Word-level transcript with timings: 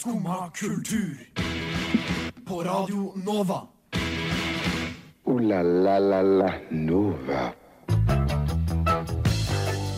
Skumma 0.00 0.50
kultur. 0.56 1.16
På 2.48 2.62
Radio 2.64 3.12
Nova. 3.24 3.58
O-la-la-la-la 5.28 6.52
Nova. 6.70 7.42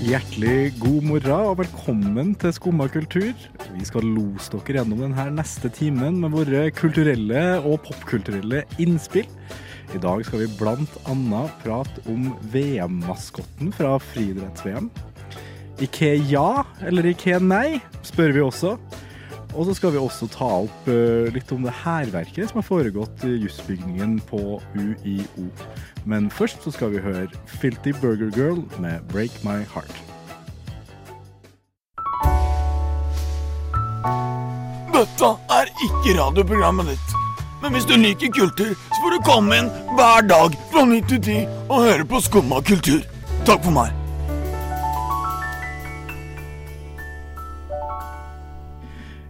Hjertelig 0.02 0.72
god 0.80 1.06
morgen 1.06 1.44
og 1.52 1.60
velkommen 1.60 2.32
til 2.34 2.50
Skumma 2.56 2.88
kultur. 2.90 3.30
Vi 3.76 3.86
skal 3.86 4.08
lose 4.16 4.50
dere 4.50 4.80
gjennom 4.80 5.04
denne 5.04 5.28
neste 5.36 5.70
timen 5.70 6.18
med 6.24 6.34
våre 6.34 6.64
kulturelle 6.74 7.44
og 7.60 7.84
popkulturelle 7.86 8.64
innspill. 8.82 9.30
I 9.94 10.02
dag 10.02 10.26
skal 10.26 10.42
vi 10.42 10.50
annet 11.06 11.54
prate 11.62 12.02
om 12.10 12.34
VM-maskotten 12.50 13.70
fra 13.78 13.94
friidretts-VM. 14.10 14.90
Ikke 15.78 16.16
ja 16.26 16.64
eller 16.90 17.06
ikke 17.14 17.38
nei, 17.38 17.78
spør 18.02 18.34
vi 18.34 18.42
også. 18.50 18.74
Og 19.52 19.66
så 19.68 19.74
skal 19.76 19.92
vi 19.92 20.00
også 20.00 20.28
ta 20.32 20.48
opp 20.64 20.88
eh, 20.88 21.28
litt 21.34 21.50
om 21.52 21.66
det 21.66 21.74
hærverket 21.82 22.48
som 22.50 22.62
har 22.62 22.66
foregått 22.66 23.24
i 23.28 23.34
jussbygningen 23.42 24.16
på 24.30 24.60
UiO. 24.76 25.48
Men 26.08 26.30
først 26.32 26.64
så 26.64 26.72
skal 26.72 26.94
vi 26.94 27.04
høre 27.04 27.28
Filthy 27.60 27.92
Burger 28.00 28.32
Girl 28.32 28.62
med 28.80 29.04
Break 29.12 29.42
My 29.44 29.60
Heart. 29.74 29.92
Dette 34.92 35.32
er 35.52 35.72
ikke 35.86 36.18
radioprogrammet 36.20 36.92
ditt. 36.94 37.16
Men 37.62 37.76
hvis 37.76 37.86
du 37.86 37.94
liker 37.96 38.32
kultur, 38.34 38.74
så 38.74 39.00
får 39.04 39.16
du 39.16 39.24
komme 39.28 39.62
inn 39.62 39.72
hver 39.96 40.26
dag 40.26 40.56
fra 40.72 40.84
9 40.88 41.02
til 41.12 41.22
10 41.22 41.40
og 41.68 41.82
høre 41.86 42.06
på 42.08 42.20
Skumma 42.24 42.62
kultur. 42.66 43.02
Takk 43.46 43.62
for 43.62 43.74
meg. 43.76 44.01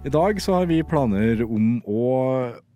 I 0.02 0.10
dag 0.10 0.40
så 0.42 0.56
har 0.56 0.64
vi 0.66 0.80
planer 0.82 1.44
om 1.46 1.76
å 1.86 2.06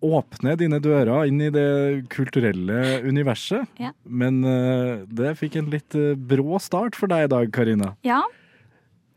åpne 0.06 0.52
dine 0.60 0.78
dører 0.78 1.26
inn 1.26 1.40
i 1.42 1.48
det 1.50 2.06
kulturelle 2.12 3.00
universet. 3.02 3.66
Ja. 3.82 3.90
Men 4.06 4.44
eh, 4.46 5.02
det 5.10 5.32
fikk 5.40 5.56
en 5.58 5.72
litt 5.72 5.96
eh, 5.98 6.14
brå 6.14 6.60
start 6.62 6.94
for 6.94 7.10
deg 7.10 7.26
i 7.26 7.32
dag, 7.32 7.50
Karina. 7.54 7.96
Ja, 8.06 8.20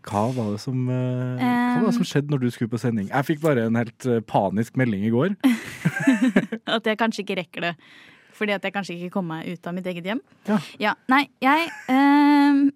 Hva 0.10 0.26
var 0.34 0.56
det 0.56 0.64
som, 0.64 0.88
um, 0.90 1.38
hva 1.38 1.84
var 1.84 1.86
det 1.92 1.98
som 2.00 2.08
skjedde 2.08 2.34
når 2.34 2.42
du 2.42 2.50
skulle 2.56 2.72
på 2.72 2.82
sending? 2.82 3.12
Jeg 3.12 3.28
fikk 3.28 3.44
bare 3.44 3.68
en 3.70 3.78
helt 3.78 4.10
panisk 4.26 4.80
melding 4.80 5.06
i 5.06 5.14
går. 5.14 5.38
at 6.80 6.90
jeg 6.90 6.98
kanskje 6.98 7.28
ikke 7.28 7.38
rekker 7.44 7.68
det. 7.68 7.76
Fordi 8.34 8.58
at 8.58 8.66
jeg 8.66 8.74
kanskje 8.74 8.96
ikke 8.96 9.14
kommer 9.20 9.44
meg 9.44 9.54
ut 9.54 9.70
av 9.70 9.76
mitt 9.78 9.90
eget 9.92 10.10
hjem. 10.10 10.26
Ja. 10.50 10.58
ja 10.82 10.98
Nei, 11.12 11.28
jeg 11.46 11.70
ehm, 11.94 12.70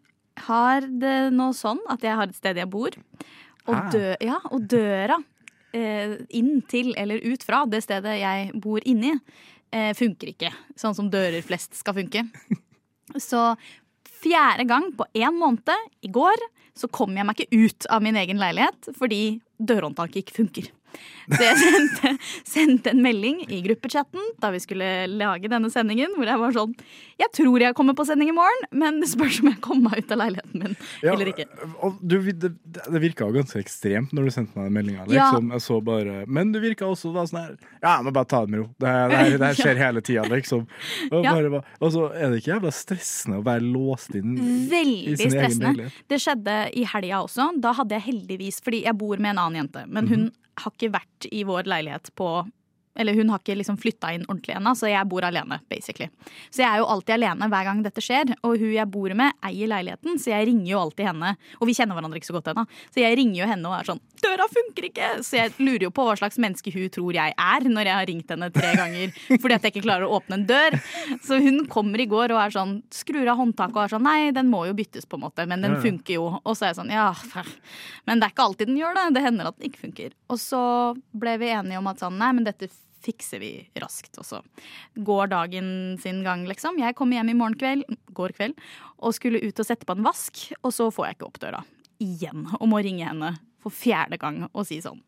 har 0.46 0.86
det 1.02 1.18
nå 1.34 1.50
sånn 1.58 1.82
at 1.90 2.06
jeg 2.06 2.22
har 2.22 2.30
et 2.30 2.38
sted 2.38 2.62
jeg 2.62 2.70
bor. 2.70 3.02
Og, 3.70 3.94
dø, 3.94 4.10
ja, 4.20 4.40
og 4.52 4.66
døra 4.68 5.18
eh, 5.76 6.18
inn 6.36 6.58
til 6.70 6.92
eller 7.00 7.24
ut 7.24 7.46
fra 7.48 7.64
det 7.70 7.84
stedet 7.86 8.18
jeg 8.20 8.52
bor 8.64 8.84
inni, 8.86 9.14
eh, 9.74 9.94
funker 9.98 10.34
ikke. 10.34 10.52
Sånn 10.80 10.96
som 10.98 11.12
dører 11.14 11.44
flest 11.46 11.78
skal 11.80 11.98
funke. 12.02 12.26
Så 13.20 13.54
fjerde 14.24 14.64
gang 14.68 14.92
på 14.96 15.06
én 15.14 15.36
måned, 15.36 15.90
i 16.02 16.12
går, 16.12 16.40
så 16.74 16.88
kom 16.90 17.16
jeg 17.18 17.28
meg 17.28 17.40
ikke 17.44 17.66
ut 17.66 17.88
av 17.92 18.04
min 18.06 18.18
egen 18.18 18.40
leilighet 18.42 18.94
fordi 18.98 19.42
dørhåndtaket 19.60 20.24
ikke 20.24 20.38
funker. 20.40 20.70
Så 21.24 21.40
jeg 21.40 21.56
sendte, 21.62 22.10
sendte 22.44 22.92
en 22.92 23.00
melding 23.04 23.38
i 23.48 23.62
gruppechatten 23.64 24.20
da 24.44 24.50
vi 24.52 24.60
skulle 24.60 24.88
lage 25.08 25.48
denne 25.52 25.70
sendingen, 25.72 26.12
hvor 26.18 26.28
jeg 26.28 26.40
var 26.42 26.52
sånn 26.52 26.74
Jeg 27.22 27.30
tror 27.38 27.64
jeg 27.64 27.76
kommer 27.78 27.96
på 27.96 28.04
sending 28.06 28.28
i 28.34 28.36
morgen, 28.36 28.66
men 28.76 29.00
det 29.00 29.08
spørs 29.14 29.38
om 29.40 29.48
jeg 29.54 29.62
kommer 29.64 29.94
meg 29.94 30.04
ut 30.04 30.12
av 30.12 30.20
leiligheten 30.20 30.60
min 30.66 30.76
Ja, 31.02 31.14
eller 31.14 31.32
ikke. 31.32 31.46
Og 31.86 32.02
du, 32.04 32.18
det, 32.34 32.52
det 32.68 33.02
virka 33.06 33.30
ganske 33.32 33.62
ekstremt 33.64 34.12
når 34.12 34.28
du 34.28 34.34
sendte 34.36 34.58
meg 34.60 34.68
den 34.68 34.76
meldinga. 34.80 35.06
Liksom, 35.08 35.54
Ja. 35.56 35.80
bare, 35.88 36.18
men 36.28 36.52
du 36.52 36.60
virka 36.60 36.86
også 36.92 37.14
da 37.16 37.24
sånn 37.30 37.40
her 37.40 37.56
Ja, 37.82 37.96
men 38.04 38.12
bare 38.14 38.26
ta 38.28 38.44
det 38.44 38.52
med 38.52 38.60
ro. 38.66 38.68
Det, 38.80 38.88
her- 38.92 39.10
det, 39.16 39.40
det 39.40 39.48
her 39.54 39.60
skjer 39.64 39.80
hele 39.80 40.02
tida, 40.04 40.28
liksom. 40.28 40.68
Og, 41.10 41.24
Ja. 41.24 41.34
bare, 41.40 41.64
og 41.80 41.92
så 41.96 42.10
er 42.14 42.30
det 42.36 42.42
ikke 42.44 42.54
jævla 42.58 42.72
stressende 42.76 43.40
å 43.40 43.48
være 43.48 43.64
låst 43.64 44.16
inn 44.20 44.36
i 44.36 44.52
Veldig 44.76 45.18
stressende. 45.18 45.48
egen 45.48 45.66
leilighet. 45.80 46.04
Det 46.12 46.20
skjedde 46.20 46.60
i 46.76 46.84
helga 46.84 47.24
også. 47.24 47.50
Da 47.64 47.72
hadde 47.80 47.96
jeg 47.96 48.08
heldigvis 48.12 48.60
Fordi 48.64 48.84
jeg 48.84 48.98
bor 49.00 49.16
med 49.18 49.32
en 49.38 49.44
annen 49.48 49.62
jente, 49.64 49.88
men 49.88 50.08
hun 50.12 50.32
har 50.62 50.76
ikke 50.76 50.94
vært 50.94 51.28
i 51.32 51.44
vår 51.48 51.70
leilighet 51.70 52.12
på 52.20 52.30
eller 52.96 53.14
hun 53.18 53.30
har 53.34 53.42
ikke 53.42 53.58
liksom 53.58 53.78
flytta 53.82 54.14
inn 54.14 54.26
ordentlig 54.28 54.56
ennå, 54.58 54.76
så 54.78 54.90
jeg 54.92 55.10
bor 55.10 55.26
alene. 55.26 55.60
basically. 55.70 56.10
Så 56.50 56.62
jeg 56.62 56.70
er 56.70 56.82
jo 56.82 56.90
alltid 56.90 57.16
alene 57.16 57.50
hver 57.50 57.66
gang 57.68 57.82
dette 57.84 58.02
skjer. 58.04 58.34
Og 58.44 58.58
hun 58.62 58.74
jeg 58.74 58.90
bor 58.92 59.14
med, 59.18 59.34
eier 59.46 59.70
leiligheten, 59.72 60.20
så 60.22 60.34
jeg 60.34 60.48
ringer 60.50 60.70
jo 60.72 60.82
alltid 60.82 61.10
henne. 61.10 61.34
Og 61.60 61.70
vi 61.70 61.76
kjenner 61.78 61.98
hverandre 61.98 62.20
ikke 62.20 62.30
så 62.30 62.38
godt 62.38 62.52
ennå, 62.54 62.66
så 62.94 63.04
jeg 63.04 63.18
ringer 63.18 63.40
jo 63.42 63.50
henne 63.50 63.70
og 63.70 63.78
er 63.80 63.90
sånn 63.92 64.02
'Døra 64.24 64.48
funker 64.48 64.88
ikke!' 64.88 65.24
Så 65.26 65.36
jeg 65.36 65.52
lurer 65.60 65.88
jo 65.88 65.92
på 65.92 66.06
hva 66.08 66.16
slags 66.16 66.38
menneske 66.40 66.72
hun 66.72 66.90
tror 66.94 67.14
jeg 67.14 67.34
er, 67.36 67.68
når 67.68 67.90
jeg 67.90 67.98
har 67.98 68.08
ringt 68.08 68.30
henne 68.32 68.50
tre 68.54 68.72
ganger 68.78 69.12
fordi 69.42 69.56
at 69.56 69.66
jeg 69.66 69.74
ikke 69.74 69.86
klarer 69.88 70.08
å 70.08 70.20
åpne 70.20 70.40
en 70.40 70.46
dør. 70.48 70.78
Så 71.26 71.40
hun 71.44 71.66
kommer 71.68 72.00
i 72.00 72.08
går 72.08 72.32
og 72.32 72.40
er 72.40 72.54
sånn, 72.56 72.82
skrur 72.94 73.28
av 73.28 73.38
håndtaket 73.42 73.76
og 73.76 73.84
er 73.84 73.94
sånn 73.96 74.04
'Nei, 74.08 74.32
den 74.32 74.52
må 74.52 74.66
jo 74.68 74.78
byttes, 74.78 75.06
på 75.06 75.20
en 75.20 75.26
måte', 75.26 75.48
men 75.48 75.62
den 75.62 75.80
funker 75.82 76.14
jo. 76.14 76.40
Og 76.44 76.56
så 76.56 76.66
er 76.66 76.74
jeg 76.74 76.80
sånn 76.82 76.94
'Ja, 76.94 77.12
men 78.08 78.20
det 78.20 78.28
er 78.28 78.34
ikke 78.34 78.48
alltid 78.48 78.68
den 78.68 78.78
gjør 78.78 78.96
det. 78.96 79.14
Det 79.16 79.24
hender 79.24 79.48
at 79.48 79.58
den 79.60 79.70
ikke 79.70 79.84
funker'. 79.88 80.14
Og 80.30 80.38
så 80.38 80.64
ble 81.14 81.38
vi 81.38 81.52
enige 81.52 81.78
om 81.78 81.88
at 81.88 82.00
sånn 82.00 82.18
'Nei, 82.18 82.32
men 82.32 82.44
dette 82.44 82.70
fikser 83.04 83.42
vi 83.44 83.52
raskt', 83.82 84.18
og 84.22 84.26
så 84.28 84.42
går 84.96 85.32
dagen 85.34 85.68
sin 86.02 86.24
gang, 86.24 86.46
liksom. 86.50 86.80
Jeg 86.82 86.96
kommer 86.96 87.20
hjem 87.20 87.34
i 87.34 87.38
morgen 87.38 87.58
kveld, 87.60 87.84
går 88.14 88.36
kveld 88.38 88.56
og 89.00 89.16
skulle 89.16 89.44
ut 89.44 89.60
og 89.60 89.68
sette 89.68 89.88
på 89.88 89.98
en 89.98 90.06
vask, 90.06 90.46
og 90.64 90.74
så 90.74 90.90
får 90.94 91.10
jeg 91.10 91.20
ikke 91.20 91.30
opp 91.30 91.42
døra. 91.44 91.64
Igjen. 92.04 92.48
Og 92.60 92.68
må 92.72 92.82
ringe 92.84 93.06
henne 93.06 93.36
for 93.64 93.72
fjerde 93.72 94.20
gang 94.20 94.44
og 94.52 94.66
si 94.68 94.82
sånn 94.84 95.00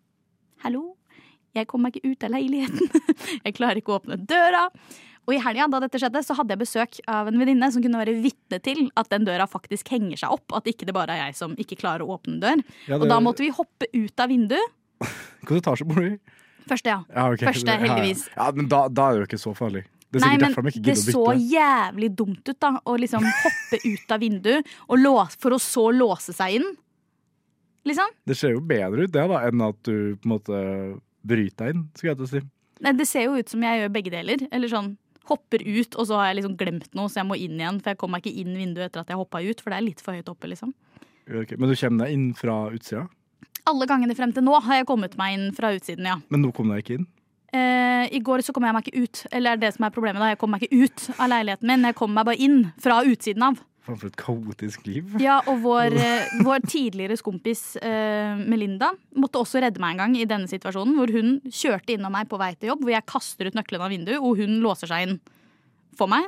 Hallo, 0.64 0.96
jeg 1.56 1.68
kommer 1.68 1.90
meg 1.90 1.98
ikke 2.00 2.14
ut 2.14 2.24
av 2.26 2.32
leiligheten. 2.34 3.02
jeg 3.46 3.56
klarer 3.58 3.80
ikke 3.80 3.94
å 3.94 4.00
åpne 4.00 4.18
døra. 4.18 4.70
Og 5.26 5.34
i 5.34 5.42
helga 5.42 5.66
da 5.72 5.82
dette 5.82 6.00
skjedde, 6.02 6.22
så 6.26 6.36
hadde 6.38 6.54
jeg 6.54 6.62
besøk 6.62 6.98
av 7.10 7.30
en 7.30 7.38
venninne 7.42 7.70
som 7.74 7.84
kunne 7.84 8.00
være 8.02 8.16
vitne 8.22 8.60
til 8.64 8.86
at 8.98 9.10
den 9.14 9.26
døra 9.26 9.48
faktisk 9.50 9.90
henger 9.94 10.22
seg 10.22 10.36
opp. 10.36 10.54
At 10.58 10.70
ikke 10.70 10.88
det 10.88 10.96
bare 10.96 11.16
er 11.16 11.30
jeg 11.30 11.38
som 11.40 11.56
ikke 11.62 11.80
klarer 11.82 12.06
å 12.06 12.18
åpne 12.18 12.38
dør. 12.44 12.64
Ja, 12.90 13.00
Og 13.00 13.08
da 13.10 13.20
måtte 13.24 13.46
vi 13.46 13.52
hoppe 13.56 13.90
ut 13.94 14.22
av 14.22 14.32
vinduet. 14.34 14.76
Hvilken 15.42 15.62
etasje 15.64 15.88
bor 15.90 16.02
du 16.02 16.12
i? 16.14 16.18
Første, 16.70 16.94
ja. 16.94 17.02
Ja, 17.12 17.28
okay. 17.32 17.50
Første, 17.50 17.76
heldigvis. 17.82 18.26
Ja, 18.34 18.48
men 18.56 18.70
da, 18.72 18.86
da 18.90 19.10
er 19.10 19.18
det 19.18 19.26
jo 19.26 19.30
ikke 19.30 19.42
så 19.42 19.54
farlig. 19.58 19.86
Det 20.16 20.22
Nei, 20.24 20.36
men 20.40 20.54
det 20.86 20.96
så 21.02 21.26
jævlig 21.36 22.10
dumt 22.16 22.48
ut, 22.48 22.58
da. 22.62 22.72
Å 22.80 22.96
liksom 23.02 23.26
hoppe 23.26 23.80
ut 23.84 24.14
av 24.16 24.22
vinduet 24.24 24.76
låse, 25.02 25.40
for 25.42 25.58
å 25.58 25.60
så 25.62 25.90
låse 25.92 26.36
seg 26.36 26.60
inn. 26.60 26.68
Liksom. 27.86 28.14
Det 28.26 28.38
ser 28.38 28.56
jo 28.56 28.64
bedre 28.66 29.06
ut 29.06 29.14
det 29.14 29.26
da, 29.30 29.42
enn 29.46 29.62
at 29.62 29.82
du 29.86 30.16
på 30.18 30.26
en 30.30 30.34
måte 30.38 30.62
bryter 31.26 31.68
deg 31.68 31.76
inn, 31.76 31.84
skulle 31.94 32.14
jeg 32.14 32.22
til 32.22 32.28
å 32.28 32.32
si. 32.32 32.44
Nei, 32.86 32.94
det 32.98 33.08
ser 33.10 33.28
jo 33.28 33.36
ut 33.40 33.52
som 33.52 33.66
jeg 33.66 33.82
gjør 33.82 33.92
begge 33.94 34.14
deler. 34.14 34.48
Eller 34.56 34.72
sånn 34.72 34.96
hopper 35.30 35.62
ut, 35.66 35.98
og 35.98 36.08
så 36.08 36.20
har 36.20 36.30
jeg 36.30 36.40
liksom 36.42 36.58
glemt 36.60 36.90
noe, 36.98 37.10
så 37.12 37.22
jeg 37.22 37.30
må 37.30 37.38
inn 37.42 37.60
igjen. 37.60 37.82
For 37.82 37.94
jeg 37.94 38.02
kom 38.02 38.14
meg 38.14 38.26
ikke 38.26 38.42
inn 38.42 38.58
vinduet 38.58 38.90
etter 38.90 39.04
at 39.04 39.14
jeg 39.14 39.20
hoppa 39.20 39.42
ut, 39.44 39.62
for 39.62 39.74
det 39.74 39.80
er 39.80 39.88
litt 39.88 40.04
for 40.06 40.18
høyt 40.18 40.32
oppe, 40.32 40.50
liksom. 40.52 40.74
Okay, 41.26 41.58
Men 41.58 41.72
du 41.72 41.78
kommer 41.80 42.06
deg 42.06 42.14
inn 42.14 42.28
fra 42.38 42.58
utsida? 42.74 43.08
Alle 43.70 43.88
gangene 43.90 44.16
frem 44.18 44.34
til 44.34 44.46
nå 44.46 44.58
har 44.62 44.82
jeg 44.82 44.88
kommet 44.90 45.16
meg 45.18 45.38
inn 45.38 45.46
fra 45.58 45.72
utsiden, 45.74 46.06
ja. 46.06 46.20
Men 46.30 46.44
nå 46.46 46.52
kom 46.56 46.70
du 46.70 46.76
deg 46.76 46.84
ikke 46.84 47.00
inn? 47.00 47.08
Eh, 47.56 48.06
I 48.14 48.20
går 48.26 48.44
så 48.46 48.54
kom 48.54 48.66
jeg 48.68 48.76
meg 48.76 48.90
ikke 48.90 49.06
ut. 49.06 49.22
Eller 49.32 49.56
det 49.56 49.58
er 49.58 49.64
det 49.70 49.78
som 49.78 49.88
er 49.88 49.96
problemet 49.96 50.22
da, 50.22 50.34
jeg 50.34 50.42
kom 50.42 50.54
meg 50.54 50.66
ikke 50.66 50.86
ut 50.86 51.08
av 51.16 51.32
leiligheten 51.32 51.72
min. 51.72 51.88
Jeg 51.90 51.98
kom 51.98 52.14
meg 52.14 52.28
bare 52.28 52.42
inn 52.46 52.60
fra 52.82 53.00
utsiden 53.08 53.48
av. 53.48 53.62
For 53.86 54.02
et 54.08 54.18
kaotisk 54.18 54.88
liv. 54.90 55.14
Ja, 55.22 55.40
og 55.50 55.62
vår, 55.66 55.98
eh, 56.06 56.32
vår 56.46 56.66
tidligere 56.66 57.18
skompis 57.22 57.76
eh, 57.82 58.34
Melinda 58.42 58.92
måtte 59.18 59.42
også 59.42 59.62
redde 59.64 59.82
meg 59.82 59.96
en 59.96 60.04
gang 60.04 60.18
i 60.18 60.28
denne 60.30 60.50
situasjonen, 60.52 60.98
hvor 60.98 61.14
hun 61.14 61.38
kjørte 61.50 61.96
innom 61.96 62.14
meg 62.18 62.30
på 62.32 62.40
vei 62.42 62.54
til 62.58 62.74
jobb, 62.74 62.86
hvor 62.86 62.96
jeg 62.96 63.10
kaster 63.10 63.50
ut 63.50 63.58
nøkkelen 63.58 63.86
av 63.86 63.94
vinduet, 63.94 64.22
og 64.22 64.42
hun 64.42 64.60
låser 64.66 64.92
seg 64.92 65.06
inn 65.08 65.20
for 65.96 66.12
meg. 66.12 66.28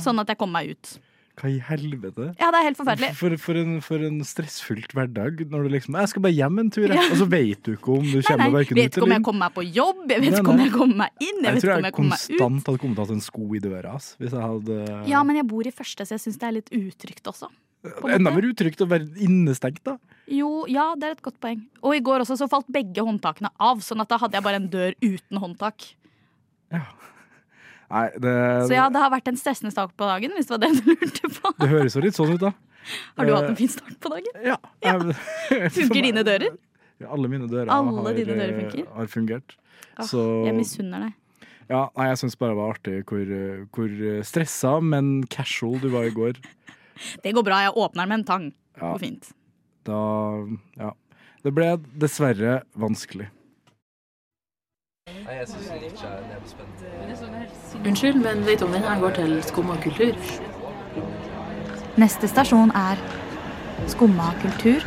Sånn 0.00 0.22
at 0.22 0.30
jeg 0.32 0.40
kommer 0.40 0.62
meg 0.62 0.74
ut. 0.78 0.94
Hva 1.34 1.48
i 1.50 1.56
helvete? 1.66 2.28
Ja, 2.38 2.50
det 2.54 2.58
er 2.60 2.66
helt 2.68 2.78
forferdelig. 2.78 3.08
For, 3.18 3.34
for, 3.42 3.58
en, 3.58 3.78
for 3.82 4.02
en 4.06 4.20
stressfullt 4.26 4.92
hverdag 4.94 5.40
når 5.50 5.66
du 5.66 5.72
liksom 5.74 5.96
Jeg 5.98 6.12
skal 6.12 6.22
bare 6.22 6.36
hjem 6.36 6.60
en 6.62 6.70
tur, 6.76 6.86
ja. 6.86 7.02
Og 7.08 7.16
så 7.18 7.26
vet 7.26 7.64
du 7.66 7.72
ikke 7.74 7.96
om 7.96 8.06
du 8.06 8.20
Nei, 8.20 8.22
kommer 8.28 8.54
nei, 8.54 8.62
Jeg 8.62 8.78
vet 8.78 8.98
ikke 8.98 9.08
om 9.08 9.14
jeg 9.16 9.24
kommer 9.26 9.42
meg 9.42 9.56
på 9.56 9.64
jobb, 9.66 10.04
jeg 10.06 10.22
vet 10.22 10.36
Nei, 10.36 10.42
ikke 10.44 10.54
om 10.54 10.62
jeg 10.62 10.74
kommer 10.76 11.00
meg 11.02 11.26
inn, 11.26 11.40
jeg 11.42 11.48
Jeg 11.48 11.56
vet 11.58 11.66
ikke 11.66 11.78
om 11.80 11.88
jeg 11.88 11.96
kommer 11.98 12.14
meg 12.14 12.22
ut. 12.22 12.30
Jeg 12.30 12.38
tror 12.38 12.38
jeg 12.38 12.52
konstant 12.54 12.70
hadde 12.70 12.82
kommet 12.84 13.00
til 13.00 13.04
å 13.04 13.08
ha 13.10 13.16
en 13.18 13.24
sko 13.26 13.48
i 13.50 13.62
døra 13.64 13.96
ass, 13.98 14.08
hvis 14.22 14.36
jeg 14.38 14.46
hadde 14.46 14.78
Ja, 15.10 15.24
men 15.26 15.40
jeg 15.40 15.48
bor 15.50 15.66
i 15.66 15.74
første, 15.74 16.06
så 16.06 16.14
jeg 16.14 16.24
syns 16.28 16.38
det 16.38 16.50
er 16.50 16.56
litt 16.60 16.74
utrygt 16.78 17.32
også. 17.34 17.50
Enda 17.84 18.30
mer 18.32 18.46
utrygt 18.48 18.80
å 18.80 18.88
være 18.88 19.10
innestengt, 19.26 19.82
da. 19.84 19.98
Jo, 20.30 20.64
ja, 20.70 20.92
det 20.96 21.08
er 21.10 21.16
et 21.18 21.24
godt 21.24 21.36
poeng. 21.42 21.66
Og 21.84 21.98
i 21.98 22.00
går 22.04 22.22
også 22.24 22.38
så 22.40 22.48
falt 22.48 22.70
begge 22.72 23.02
håndtakene 23.04 23.50
av, 23.60 23.82
sånn 23.84 24.00
at 24.00 24.08
da 24.08 24.22
hadde 24.22 24.38
jeg 24.38 24.46
bare 24.46 24.62
en 24.62 24.70
dør 24.72 24.96
uten 25.02 25.42
håndtak. 25.42 25.90
Nei, 27.90 28.04
det, 28.18 28.34
Så 28.68 28.74
ja, 28.76 28.86
det 28.90 29.00
har 29.02 29.10
vært 29.12 29.28
en 29.30 29.36
stressende 29.38 29.72
start 29.74 29.92
på 29.98 30.06
dagen, 30.08 30.32
hvis 30.36 30.48
det 30.48 30.54
var 30.56 30.62
det 30.64 30.70
du 30.78 30.92
lurte 30.94 31.30
på. 31.36 31.52
det 31.60 31.68
høres 31.70 31.96
jo 31.96 32.02
litt 32.04 32.16
sånn 32.16 32.32
ut, 32.34 32.40
da. 32.40 32.52
Har 33.16 33.28
du 33.28 33.32
hatt 33.34 33.48
en 33.50 33.58
fin 33.58 33.70
start 33.72 33.98
på 34.00 34.12
dagen? 34.12 34.38
Ja. 34.44 34.56
Ja. 34.84 34.94
Funker 35.76 36.00
dine 36.04 36.24
dører? 36.26 36.56
Ja, 37.02 37.10
alle 37.16 37.28
mine 37.32 37.48
dører 37.50 37.70
Alle 37.74 37.92
har, 38.06 38.16
dine 38.16 38.36
dører 38.38 38.64
eh, 38.68 38.88
har 38.96 39.08
fungert. 39.10 39.56
Åh, 39.98 40.06
Så 40.08 40.24
Jeg 40.48 40.56
misunner 40.56 41.06
deg. 41.08 41.14
ja, 41.70 41.84
nei, 41.96 42.08
jeg 42.10 42.20
syns 42.22 42.36
bare 42.40 42.52
det 42.54 42.58
var 42.60 42.74
artig 42.76 42.96
hvor, 43.08 43.22
eh, 43.38 43.64
hvor 43.74 43.94
stressa, 44.26 44.74
men 44.84 45.14
casual 45.32 45.80
du 45.82 45.88
var 45.94 46.08
i 46.08 46.12
går. 46.14 46.40
Det 47.24 47.32
går 47.34 47.42
bra, 47.42 47.56
jeg 47.64 47.72
åpner 47.74 48.06
med 48.06 48.20
en 48.20 48.24
tang. 48.28 48.44
Det 48.76 48.84
går 48.84 49.00
fint. 49.02 49.32
Da 49.88 49.96
Ja. 50.78 50.92
Det 51.44 51.50
ble 51.52 51.74
dessverre 52.00 52.62
vanskelig. 52.80 53.26
Unnskyld, 57.84 58.22
men 58.22 58.46
vet 58.46 58.60
du 58.60 58.64
om 58.64 58.72
den 58.72 58.82
her 58.82 59.00
går 59.00 59.10
til 59.10 59.42
skumma 59.42 59.76
kultur? 59.82 60.14
Neste 62.00 62.28
stasjon 62.28 62.72
er 62.74 63.00
Skumma 63.90 64.30
kultur. 64.40 64.80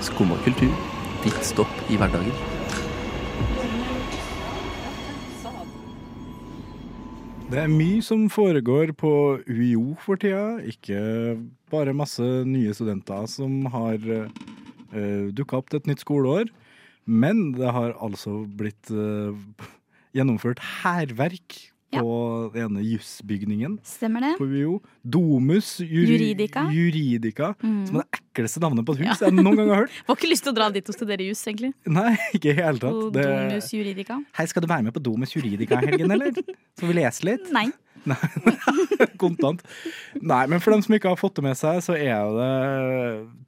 Skumma 0.00 0.38
kultur. 0.44 0.72
Ditt 1.24 1.44
stopp 1.44 1.90
i 1.90 1.98
hverdagen. 2.00 2.32
Det 7.50 7.58
er 7.58 7.68
mye 7.68 8.00
som 8.06 8.28
foregår 8.30 8.94
på 8.96 9.12
UiO 9.50 9.96
for 10.00 10.16
tida. 10.16 10.62
Ikke 10.64 11.36
bare 11.70 11.92
masse 11.92 12.22
nye 12.46 12.74
studenter 12.74 13.26
som 13.28 13.66
har 13.74 13.98
uh, 13.98 15.28
dukka 15.34 15.60
opp 15.60 15.70
til 15.70 15.82
et 15.82 15.90
nytt 15.90 16.06
skoleår. 16.06 16.48
Men 17.10 17.50
det 17.58 17.72
har 17.74 17.96
altså 17.98 18.38
blitt 18.46 18.90
uh, 18.94 19.34
gjennomført 20.16 20.62
hærverk 20.84 21.66
Ja. 21.90 22.04
på 22.06 22.52
den 22.54 22.68
ene 22.68 22.82
jussbygningen 22.86 23.72
Stemmer 23.82 24.22
det? 24.22 24.28
på 24.38 24.46
UiO. 24.46 24.76
Domus 25.02 25.80
juri 25.82 26.12
Juridica. 26.12 26.62
Juridica 26.70 27.48
Mm. 27.66 27.80
Som 27.88 27.96
er 27.98 28.04
det 28.06 28.20
ekleste 28.20 28.60
navnet 28.62 28.86
på 28.86 28.94
et 28.94 29.00
hus 29.08 29.18
jeg 29.24 29.34
noen 29.34 29.56
gang 29.58 29.72
har 29.72 29.80
hørt. 29.82 29.96
Får 30.06 30.16
ikke 30.20 30.30
lyst 30.30 30.44
til 30.46 30.52
å 30.52 30.54
dra 30.60 30.68
dit 30.70 30.86
og 30.86 30.94
studere 30.94 31.26
juss, 31.26 31.42
egentlig. 31.50 31.72
Nei, 31.90 32.12
ikke 32.30 32.52
i 32.52 32.54
det 32.54 32.62
hele 32.62 32.78
På 32.78 32.92
tatt. 32.92 33.12
Det, 33.18 33.24
Domus 33.26 33.72
Juridica. 33.74 34.20
hei, 34.38 34.46
skal 34.46 34.62
du 34.62 34.68
være 34.70 34.86
med 34.86 34.94
på 34.94 35.02
Domus 35.02 35.34
Juridica 35.34 35.80
i 35.82 35.90
helgen, 35.90 36.14
eller? 36.14 36.30
Skal 36.78 36.92
vi 36.92 36.94
lese 37.00 37.26
litt? 37.26 37.50
Nei. 37.58 37.66
Kontant. 39.20 39.62
Nei, 40.20 40.42
men 40.50 40.62
for 40.62 40.74
dem 40.74 40.82
som 40.84 40.94
ikke 40.96 41.12
har 41.12 41.20
fått 41.20 41.38
det 41.38 41.44
med 41.46 41.58
seg, 41.58 41.80
så 41.84 41.96
er 41.96 42.34
det 42.36 42.50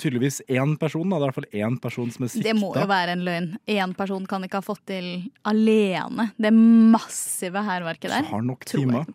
tydeligvis 0.02 0.40
én 0.52 0.74
person, 0.80 1.06
da. 1.08 1.18
Det 1.18 1.22
er 1.22 1.26
i 1.26 1.30
hvert 1.30 1.40
fall 1.40 1.60
én 1.64 1.78
person 1.82 2.14
som 2.14 2.26
er 2.26 2.32
sikta. 2.32 2.48
Det 2.48 2.56
må 2.58 2.72
jo 2.76 2.86
være 2.90 3.16
en 3.16 3.26
løgn. 3.26 3.52
Én 3.72 3.94
person 3.98 4.26
kan 4.30 4.44
ikke 4.46 4.60
ha 4.62 4.66
fått 4.66 4.84
til 4.90 5.12
alene 5.48 6.30
det 6.40 6.52
massive 6.56 7.64
hærverket 7.66 8.12
der. 8.12 8.28
Har 8.30 8.44
nok 8.46 8.66
timer. 8.68 9.06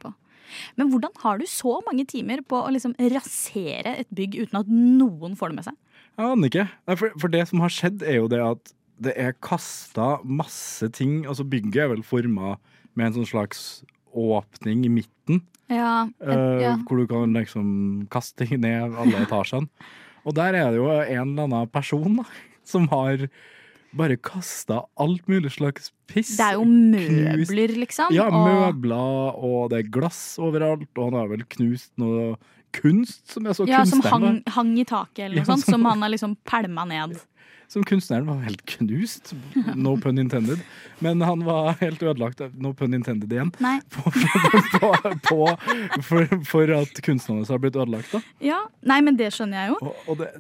Men 0.80 0.90
hvordan 0.92 1.14
har 1.24 1.42
du 1.42 1.46
så 1.50 1.78
mange 1.86 2.06
timer 2.10 2.42
på 2.48 2.60
å 2.64 2.72
liksom 2.74 2.96
rasere 3.14 3.98
et 4.02 4.10
bygg 4.16 4.40
uten 4.46 4.62
at 4.62 4.72
noen 4.72 5.36
får 5.38 5.52
det 5.52 5.60
med 5.60 5.68
seg? 5.68 5.78
Jeg 6.18 6.34
aner 6.34 6.50
ikke. 6.50 6.66
For, 6.98 7.20
for 7.22 7.34
det 7.34 7.44
som 7.50 7.62
har 7.62 7.74
skjedd, 7.74 8.02
er 8.02 8.22
jo 8.22 8.32
det 8.32 8.42
at 8.42 8.74
det 9.04 9.14
er 9.20 9.36
kasta 9.46 10.16
masse 10.26 10.88
ting. 10.98 11.22
Altså, 11.30 11.46
bygget 11.46 11.84
er 11.84 11.92
vel 11.92 12.06
forma 12.06 12.56
med 12.98 13.12
en 13.12 13.20
sånn 13.20 13.30
slags 13.30 13.68
åpning 14.18 14.86
i 14.88 14.90
midten. 14.90 15.42
Ja, 15.70 16.08
eh, 16.24 16.62
ja. 16.64 16.76
Hvor 16.88 17.02
du 17.02 17.08
kan 17.12 17.34
liksom 17.36 18.08
kaste 18.14 18.48
ned 18.58 18.96
alle 18.98 19.24
etasjene. 19.26 19.68
Og 20.28 20.36
der 20.36 20.56
er 20.60 20.72
det 20.74 20.80
jo 20.82 20.90
en 20.92 21.30
eller 21.38 21.44
annen 21.48 21.70
person 21.72 22.18
da, 22.20 22.26
som 22.68 22.88
har 22.92 23.28
bare 23.98 24.18
kasta 24.20 24.82
alt 25.00 25.24
mulig 25.32 25.52
slags 25.56 25.92
piss. 26.12 26.34
Det 26.38 26.44
er 26.44 26.58
jo 26.58 26.66
knust- 26.68 27.48
møbler, 27.48 27.74
liksom. 27.80 28.12
Ja, 28.16 28.28
og 28.28 28.44
møbler, 28.50 29.38
og 29.40 29.70
det 29.72 29.80
er 29.86 29.90
glass 29.96 30.20
overalt, 30.44 30.90
og 30.98 31.12
han 31.12 31.20
har 31.22 31.32
vel 31.32 31.46
knust 31.56 31.92
noe 31.98 32.36
kunst, 32.76 33.24
som 33.32 33.48
er 33.48 33.56
så 33.58 33.66
ja, 33.68 33.86
som 33.88 34.02
hang, 34.04 34.42
hang 34.54 34.74
i 34.80 34.84
taket, 34.86 35.24
eller 35.30 35.38
Ja, 35.40 35.46
sånt. 35.48 35.64
som- 35.66 35.74
Som 35.80 35.86
han 35.86 36.02
har 36.04 36.10
liksom 36.12 36.36
pælma 36.46 36.86
ned. 36.86 37.16
Som 37.68 37.84
kunstneren 37.84 38.28
var 38.30 38.40
helt 38.46 38.62
knust. 38.66 39.34
No 39.76 39.98
pun 40.00 40.18
intended. 40.18 40.62
Men 41.04 41.22
han 41.22 41.44
var 41.46 41.76
helt 41.82 42.04
ødelagt. 42.04 42.40
No 42.56 42.72
pun 42.74 42.94
intended 42.96 43.32
igjen. 43.34 43.52
På, 43.98 44.12
på, 44.80 44.94
på, 45.28 45.40
for, 46.04 46.46
for 46.48 46.72
at 46.78 47.02
kunstnerne 47.04 47.42
hans 47.42 47.52
har 47.52 47.60
blitt 47.60 47.76
ødelagt. 47.76 48.14
Da. 48.14 48.22
Ja, 48.44 48.62
Nei, 48.88 49.02
men 49.04 49.20
det 49.20 49.34
skjønner 49.36 49.66
jeg 49.66 49.74
jo. 49.74 49.80
Og, 49.82 50.08
og 50.08 50.22
det, 50.22 50.32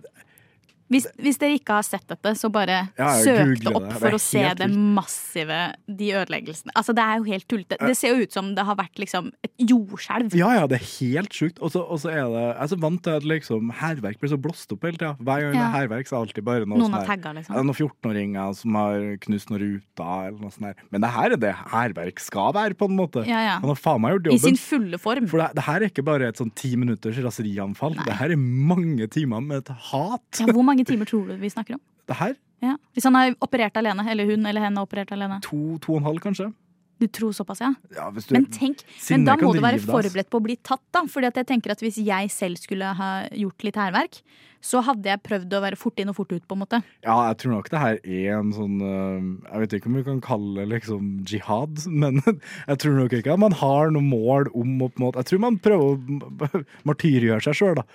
Hvis, 0.89 1.05
hvis 1.19 1.37
dere 1.41 1.57
ikke 1.59 1.73
har 1.79 1.83
sett 1.83 2.05
dette, 2.07 2.31
så 2.39 2.49
bare 2.53 2.89
Ja, 2.97 3.09
søk 3.19 3.59
det 3.59 3.73
opp 3.75 3.89
for 3.97 4.07
Det 4.07 4.15
å 4.15 4.21
se 4.23 4.43
det 4.55 4.67
massive, 4.71 5.57
de 5.87 6.11
ødeleggelsene. 6.15 6.71
Altså, 6.79 6.93
det 6.95 7.03
er 7.03 7.17
jo 7.19 7.25
helt 7.27 7.47
tullete. 7.51 7.77
Det 7.81 7.97
ser 7.99 8.15
jo 8.15 8.23
ut 8.27 8.31
som 8.31 8.53
det 8.55 8.63
har 8.65 8.75
vært 8.79 8.95
liksom 9.01 9.31
et 9.43 9.51
jordskjelv. 9.67 10.33
ja, 10.37 10.53
ja, 10.61 10.67
det 10.67 10.79
er 10.79 10.85
helt 10.99 11.35
sjukt. 11.35 11.59
Og 11.61 11.71
så 11.75 11.83
er 12.11 12.23
det 12.23 12.43
Jeg 12.47 12.55
er 12.63 12.71
så 12.71 12.79
vant 12.79 13.01
til 13.03 13.11
at 13.19 13.23
liksom 13.27 13.71
hærverk 13.81 14.19
blir 14.21 14.31
så 14.31 14.39
blåst 14.39 14.71
opp 14.71 14.83
hele 14.87 14.97
tida. 14.97 15.15
Hver 15.19 15.41
gang 15.43 15.51
det 15.51 15.59
Ja. 15.59 15.67
er 15.67 15.75
hærverk, 15.87 16.07
så 16.07 16.15
er 16.15 16.17
det 16.23 16.27
alltid 16.29 16.43
bare 16.45 16.65
noe 16.65 16.77
Noen 16.79 16.93
sånn 16.95 17.05
tagga, 17.05 17.33
liksom. 17.35 17.55
noen 17.55 17.75
14-åringer 17.75 18.55
som 18.55 18.75
har 18.75 19.17
knust 19.27 19.49
noen 19.51 19.61
ruter 19.61 20.27
eller 20.27 20.39
noe 20.39 20.51
sånt. 20.51 20.61
der. 20.67 20.75
Men 20.91 21.01
det 21.01 21.09
her 21.11 21.31
er 21.31 21.37
det 21.37 21.53
hærverk 21.73 22.19
skal 22.19 22.53
være, 22.53 22.73
på 22.77 22.87
en 22.89 22.95
måte. 22.97 23.25
Ja, 23.27 23.39
ja. 23.43 23.59
Han 23.59 23.69
har 23.69 23.75
faen 23.75 24.01
meg 24.01 24.15
gjort 24.23 24.33
I 24.33 24.37
sin 24.37 24.55
fulle 24.55 24.97
form. 24.97 25.27
For 25.27 25.37
det, 25.43 25.51
det 25.55 25.63
her 25.67 25.81
er 25.81 25.89
ikke 25.89 26.05
bare 26.05 26.27
et 26.27 26.37
sånn 26.37 26.53
ti 26.55 26.75
minutters 26.75 27.17
raserianfall. 27.17 27.95
Nei. 27.95 28.05
Det 28.05 28.13
her 28.21 28.31
er 28.31 28.37
mange 28.37 29.07
timer 29.09 29.41
med 29.41 29.57
et 29.67 29.75
hat. 29.91 30.39
Ja, 30.39 30.45
hvor 30.53 30.63
mange 30.63 30.76
timer 30.85 31.05
tror 31.09 31.27
du 31.27 31.35
vi 31.41 31.49
snakker 31.49 31.75
om? 31.75 31.81
Det 32.07 32.15
her 32.15 32.35
Ja. 32.61 32.75
Hvis 32.93 33.03
han 33.05 33.13
har 33.13 33.35
operert 33.41 33.75
alene, 33.77 34.05
eller 34.09 34.25
hun 34.25 34.45
eller 34.45 34.61
hen 34.61 34.75
har 34.75 34.85
operert 34.85 35.11
alene. 35.11 35.41
to, 35.41 35.77
to 35.77 35.93
og 35.93 35.97
en 35.97 36.03
halv, 36.03 36.19
kanskje. 36.19 36.53
Du 36.97 37.05
tror 37.07 37.31
såpass, 37.31 37.59
ja? 37.61 37.73
Ja, 37.93 38.09
hvis 38.09 38.25
du, 38.25 38.33
Men 38.33 38.47
tenk, 38.49 38.81
men 39.11 39.25
da 39.27 39.35
må 39.37 39.53
du 39.53 39.61
være 39.61 39.77
forberedt 39.77 40.31
på 40.33 40.39
å 40.39 40.45
bli 40.47 40.55
tatt, 40.57 40.81
da. 40.91 41.03
Fordi 41.05 41.27
at 41.29 41.37
jeg 41.37 41.45
tenker 41.45 41.71
at 41.71 41.81
hvis 41.83 41.99
jeg 42.01 42.31
selv 42.33 42.57
skulle 42.57 42.89
ha 42.97 43.27
gjort 43.37 43.65
litt 43.67 43.77
hærverk, 43.77 44.17
så 44.65 44.81
hadde 44.81 45.05
jeg 45.05 45.21
prøvd 45.21 45.53
å 45.53 45.61
være 45.61 45.77
fort 45.77 45.99
inn 46.01 46.09
og 46.09 46.17
fort 46.17 46.33
ut, 46.33 46.41
på 46.49 46.57
en 46.57 46.61
måte. 46.63 46.79
Ja, 47.05 47.19
jeg 47.29 47.37
tror 47.43 47.53
nok 47.53 47.69
det 47.69 47.81
her 47.83 47.99
er 48.01 48.39
en 48.39 48.49
sånn 48.55 48.81
øh, 48.81 49.27
Jeg 49.51 49.61
vet 49.61 49.75
ikke 49.77 49.91
om 49.91 49.97
vi 49.99 50.05
kan 50.07 50.21
kalle 50.25 50.63
det 50.63 50.67
liksom 50.71 51.11
jihad, 51.29 51.83
men 52.01 52.17
jeg 52.25 52.81
tror 52.81 52.97
nok 52.97 53.13
ikke 53.19 53.35
at 53.35 53.43
man 53.45 53.55
har 53.61 53.93
noe 53.93 54.05
mål 54.05 54.49
om 54.57 54.81
å 54.81 54.89
på 54.89 54.97
en 54.97 55.05
måte 55.05 55.21
Jeg 55.21 55.29
tror 55.31 55.43
man 55.45 55.59
prøver 55.61 55.85
å 55.85 56.63
martyrgjøre 56.89 57.45
seg 57.45 57.59
sjøl, 57.61 57.77
da. 57.77 57.85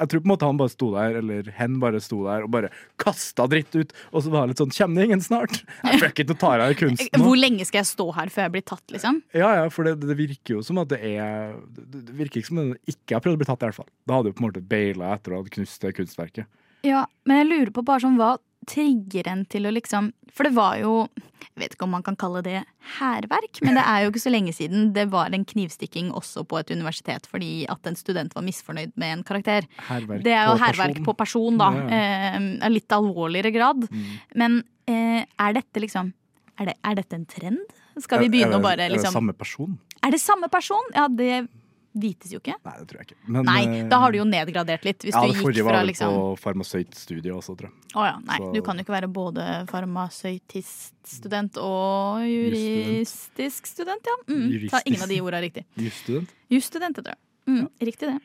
Jeg 0.00 0.08
tror 0.12 0.22
på 0.22 0.26
en 0.26 0.32
måte 0.32 0.48
han 0.48 0.58
bare 0.60 0.72
sto 0.72 0.88
der, 0.94 1.16
eller 1.20 1.48
hen 1.58 1.78
bare 1.82 2.00
sto 2.02 2.22
der 2.26 2.46
og 2.46 2.50
bare 2.54 2.70
kasta 3.02 3.46
dritt 3.50 3.74
ut. 3.76 3.92
Og 4.12 4.24
så 4.24 4.32
var 4.32 4.46
det 4.46 4.54
litt 4.54 4.62
sånn 4.62 4.72
Kjem 4.72 4.96
det 4.96 5.04
ingen 5.08 5.22
snart? 5.24 5.58
Jeg 5.84 6.00
fuck 6.02 6.22
it, 6.24 6.30
nå 6.32 6.36
tar 6.40 6.62
jeg 6.64 6.78
kunsten. 6.80 7.10
nå. 7.18 7.26
Hvor 7.26 7.38
lenge 7.38 7.66
skal 7.68 7.82
jeg 7.82 7.90
stå 7.92 8.06
her 8.16 8.32
før 8.32 8.46
jeg 8.46 8.54
blir 8.56 8.64
tatt, 8.72 8.84
liksom? 8.94 9.20
Ja, 9.36 9.50
ja, 9.60 9.66
for 9.74 9.88
det, 9.88 9.98
det 10.02 10.16
virker 10.18 10.56
jo 10.58 10.62
som 10.66 10.80
at 10.82 10.90
det 10.94 11.00
er 11.12 11.52
Det 11.76 12.16
virker 12.18 12.40
ikke 12.40 12.50
som 12.52 12.62
at 12.64 12.72
det 12.72 12.94
ikke 12.96 13.18
har 13.18 13.24
prøvd 13.26 13.38
å 13.38 13.42
bli 13.44 13.50
tatt, 13.52 13.62
i 13.62 13.68
hvert 13.70 13.80
fall. 13.82 13.90
Da 14.08 14.18
hadde 14.18 14.32
jo 14.32 14.38
på 14.38 14.44
en 14.44 14.48
måte 14.50 14.64
baila 14.72 15.12
etter 15.16 15.34
å 15.36 15.42
ha 15.42 15.54
knust 15.58 15.84
det 15.84 15.94
kunstverket. 15.98 16.48
Ja, 16.86 17.04
men 17.28 17.42
jeg 17.42 17.50
lurer 17.52 17.70
på 17.76 17.84
bare 17.86 18.02
sånn 18.02 18.16
hva 18.18 18.32
trigger 18.68 19.28
en 19.32 19.44
til 19.50 19.66
å 19.66 19.72
liksom 19.74 20.12
For 20.32 20.46
det 20.46 20.54
var 20.56 20.78
jo 20.80 21.08
Jeg 21.42 21.60
vet 21.60 21.74
ikke 21.74 21.86
om 21.86 21.94
man 21.96 22.04
kan 22.06 22.16
kalle 22.16 22.42
det 22.46 22.62
hærverk, 22.98 23.60
men 23.62 23.76
det 23.76 23.84
er 23.84 24.04
jo 24.04 24.12
ikke 24.12 24.22
så 24.24 24.32
lenge 24.32 24.54
siden 24.56 24.92
det 24.96 25.04
var 25.12 25.34
en 25.34 25.44
knivstikking 25.46 26.10
også 26.16 26.44
på 26.48 26.60
et 26.60 26.72
universitet 26.72 27.26
fordi 27.30 27.66
at 27.70 27.86
en 27.88 27.98
student 27.98 28.34
var 28.34 28.44
misfornøyd 28.46 28.94
med 28.98 29.18
en 29.18 29.24
karakter. 29.26 29.68
Herverk 29.88 30.24
Det 30.24 30.34
er 30.34 30.48
jo 30.48 30.56
hærverk 30.62 31.02
på 31.04 31.14
person, 31.18 31.58
da. 31.60 31.68
Ja. 31.76 32.00
eh, 32.38 32.70
litt 32.72 32.94
alvorligere 32.94 33.52
grad. 33.54 33.86
Mm. 33.90 34.08
Men 34.40 34.58
eh, 34.88 35.22
er 35.26 35.58
dette 35.58 35.82
liksom 35.84 36.12
er, 36.58 36.70
det, 36.70 36.76
er 36.80 36.98
dette 36.98 37.18
en 37.18 37.26
trend? 37.28 37.78
Skal 38.00 38.24
vi 38.24 38.30
begynne 38.32 38.58
å 38.58 38.64
bare 38.64 38.88
liksom 38.88 39.10
Er 39.10 39.12
det 39.12 39.18
samme 39.18 39.36
person? 39.36 39.76
Er 40.02 40.14
det 40.14 40.22
samme 40.22 40.48
person? 40.52 40.94
Ja, 40.96 41.08
det 41.12 41.46
vites 41.94 42.32
jo 42.32 42.38
ikke. 42.40 42.54
Nei, 42.64 42.74
det 42.80 42.86
tror 42.88 43.00
jeg 43.02 43.06
ikke. 43.10 43.18
Men, 43.28 43.44
Nei, 43.48 43.60
eh, 43.66 43.88
da 43.90 43.98
har 44.00 44.12
du 44.12 44.18
jo 44.18 44.24
nedgradert 44.28 44.84
litt. 44.88 45.02
Hvis 45.04 45.12
ja, 45.14 45.20
du 45.20 45.28
det 45.28 45.34
gikk 45.36 45.44
forrige 45.46 45.64
fra 45.66 45.76
var 45.78 45.88
liksom 45.88 46.14
på 46.16 46.24
farmasøytstudiet 46.42 47.32
også, 47.36 47.56
tror 47.58 47.68
jeg. 47.68 47.74
Å 47.94 48.06
ja, 48.08 48.14
nei. 48.24 48.38
Så- 48.38 48.52
Du 48.54 48.60
kan 48.62 48.76
jo 48.78 48.84
ikke 48.86 48.96
være 48.96 49.10
både 49.12 49.46
farmasøytiststudent 49.70 51.58
og 51.60 52.22
juristisk 52.26 53.66
student, 53.66 54.06
ja. 54.06 54.16
Mm. 54.32 54.68
Ta 54.70 54.80
ingen 54.86 55.02
av 55.02 55.08
de 55.08 55.20
orda 55.20 55.40
riktig. 55.44 55.64
Jusstudent? 55.76 56.32
Jusstudent, 56.52 56.96
tror 56.96 57.12
jeg. 57.14 57.20
Mm, 57.48 57.66
Riktig 57.82 58.08
det. 58.12 58.18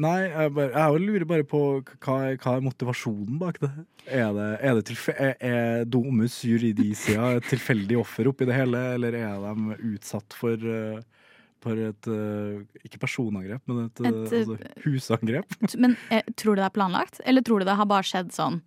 Nei, 0.00 0.24
jeg, 0.26 0.50
bare, 0.56 0.72
jeg 0.74 1.02
lurer 1.04 1.24
bare 1.30 1.44
på 1.46 1.58
hva, 2.02 2.14
hva 2.34 2.54
er 2.56 2.62
motivasjonen 2.64 3.36
bak 3.38 3.60
det? 3.62 3.68
Er 4.10 4.32
det, 4.34 4.46
er 4.66 4.74
det 4.74 4.86
tilfe 4.88 5.14
er, 5.14 5.36
er 5.38 5.84
Domus 5.86 6.40
Juridicia 6.42 7.36
et 7.36 7.46
tilfeldig 7.46 8.00
offer 8.00 8.26
oppi 8.32 8.48
det 8.48 8.56
hele, 8.56 8.80
eller 8.96 9.14
er 9.14 9.36
de 9.44 9.76
utsatt 9.92 10.34
for, 10.34 10.58
eh, 10.58 10.98
for 11.64 11.80
et 11.80 12.08
eh, 12.12 12.62
Ikke 12.86 13.00
personangrep, 13.02 13.62
men 13.70 13.86
et, 13.86 14.00
eh, 14.04 14.08
Et, 14.10 14.32
eh, 14.32 14.40
altså, 14.44 14.56
husangrep? 14.84 15.56
Men 15.82 15.96
tror 16.36 16.54
du 16.54 16.62
det 16.62 16.68
er 16.68 16.74
planlagt, 16.76 17.20
eller 17.24 17.44
tror 17.46 17.64
du 17.64 17.68
det 17.68 17.76
har 17.80 17.88
bare 17.90 18.06
skjedd 18.06 18.30
sånn 18.36 18.60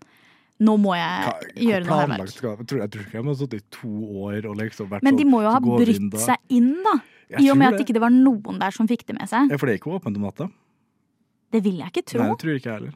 Nå 0.66 0.74
må 0.82 0.96
jeg 0.98 1.28
Hva- 1.30 1.52
gjøre 1.70 1.86
noe 1.86 2.28
skal- 2.34 2.58
Jeg 2.58 2.68
tror, 2.68 2.86
ikke 2.90 3.14
jeg 3.20 3.24
må 3.28 3.34
ha 3.36 3.40
sittet 3.44 3.62
i 3.62 3.66
to 3.78 3.92
år 4.26 4.48
og 4.50 4.58
liksom 4.58 4.90
vært 4.90 5.06
Men 5.06 5.16
de 5.20 5.24
sånn, 5.24 5.32
må 5.36 5.42
jo 5.46 5.52
ha 5.54 5.60
inn 5.62 5.84
brytt 5.86 6.20
seg 6.24 6.56
inn, 6.58 6.72
da. 6.84 6.96
Jeg 7.30 7.44
I 7.46 7.50
og 7.52 7.58
med 7.60 7.68
at 7.74 7.78
det 7.78 7.86
ikke 7.88 8.02
var 8.02 8.14
noen 8.16 8.58
der 8.60 8.72
som 8.74 8.88
fikk 8.90 9.04
det 9.06 9.18
med 9.20 9.30
seg. 9.30 9.52
Ja, 9.52 9.58
for 9.60 9.68
det 9.68 9.76
er 9.76 9.80
ikke 9.82 9.94
åpent 10.00 10.16
om 10.18 10.24
natta. 10.24 10.48
Det 11.52 11.62
vil 11.64 11.78
jeg 11.84 11.92
ikke 11.92 12.06
tro. 12.10 12.24
Nei, 12.24 12.30
det 12.32 12.40
tror 12.42 12.56
ikke 12.58 12.72
jeg 12.72 12.78
heller. 12.80 12.94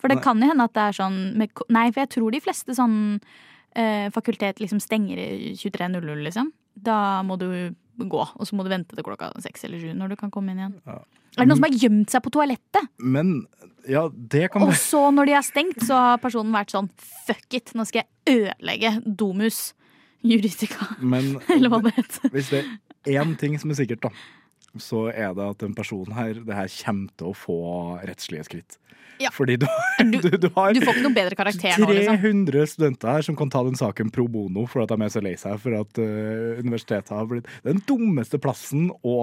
For 0.00 0.08
det 0.08 0.16
Nei. 0.18 0.24
kan 0.24 0.40
jo 0.42 0.48
hende 0.50 0.64
at 0.66 0.74
det 0.76 0.82
er 0.88 0.96
sånn 0.98 1.18
med, 1.36 1.62
Nei, 1.72 1.84
for 1.92 2.00
jeg 2.02 2.10
tror 2.16 2.32
de 2.34 2.40
fleste 2.44 2.74
sånn 2.76 2.96
eh, 3.76 4.08
fakultet 4.10 4.58
liksom 4.60 4.80
stenger 4.82 5.20
i 5.20 5.52
23.00, 5.54 6.24
liksom. 6.26 6.50
Da 6.76 7.22
må 7.22 7.38
du 7.38 7.46
gå, 7.98 8.20
og 8.36 8.46
så 8.46 8.56
må 8.56 8.64
du 8.66 8.70
vente 8.72 8.96
til 8.96 9.04
klokka 9.06 9.30
seks 9.40 9.64
eller 9.64 9.80
sju 9.80 9.94
når 9.96 10.12
du 10.12 10.16
kan 10.20 10.30
komme 10.34 10.52
inn 10.52 10.60
igjen. 10.60 10.74
Ja. 10.86 10.98
Er 11.36 11.44
det 11.44 11.48
noen 11.50 11.58
som 11.58 11.66
har 11.68 11.78
gjemt 11.82 12.12
seg 12.12 12.22
på 12.24 12.30
toalettet? 12.32 12.86
Men 13.00 13.32
ja, 13.88 14.06
det 14.12 14.50
kan 14.52 14.64
Og 14.64 14.72
så, 14.80 15.02
når 15.12 15.28
de 15.28 15.34
er 15.36 15.44
stengt, 15.44 15.82
så 15.84 15.98
har 16.00 16.22
personen 16.22 16.54
vært 16.56 16.72
sånn 16.72 16.88
fuck 17.26 17.56
it, 17.56 17.72
nå 17.76 17.84
skal 17.88 18.04
jeg 18.04 18.38
ødelegge 18.38 18.94
Domus 19.04 19.74
juridica. 20.24 20.94
Men 21.00 21.36
Eller 21.54 21.72
hva 21.72 21.82
det 21.84 21.92
heter. 21.98 22.32
hvis 22.32 22.50
det 22.54 22.64
er 22.64 23.20
én 23.22 23.36
ting 23.40 23.56
som 23.60 23.70
er 23.70 23.78
sikkert, 23.80 24.08
da. 24.08 24.12
Så 24.82 25.06
er 25.12 25.34
det 25.36 25.50
at 25.50 25.58
den 25.64 25.74
personen 25.76 26.12
her, 26.16 26.34
det 26.34 26.54
her 26.56 26.68
kommer 26.84 27.08
til 27.16 27.30
å 27.32 27.36
få 27.36 27.60
rettslige 28.06 28.44
skritt. 28.48 28.78
Ja. 29.16 29.30
Fordi 29.32 29.54
du, 29.56 29.64
Du- 30.12 30.18
du, 30.28 30.34
du 30.36 30.50
har 30.52 30.74
Du 30.76 30.80
får 30.84 30.92
ikke 30.92 31.02
noen 31.06 31.14
bedre 31.16 31.36
karakter 31.38 31.78
nå, 31.80 31.86
liksom. 31.88 32.18
300 32.20 32.66
studenter 32.68 33.08
her 33.14 33.22
som 33.24 33.36
kan 33.38 33.48
ta 33.48 33.62
den 33.64 33.78
saken 33.78 34.10
pro 34.12 34.26
bono 34.28 34.66
for 34.68 34.82
at 34.84 34.90
de 34.92 34.98
er 35.06 35.08
så 35.14 35.22
lei 35.24 35.32
seg 35.40 35.56
for 35.62 35.72
at 35.78 36.00
uh, 36.02 36.58
universitetet 36.60 37.14
har 37.16 37.24
blitt 37.30 37.48
den 37.64 37.80
dummeste 37.88 38.36
plassen 38.44 38.90
å 39.00 39.14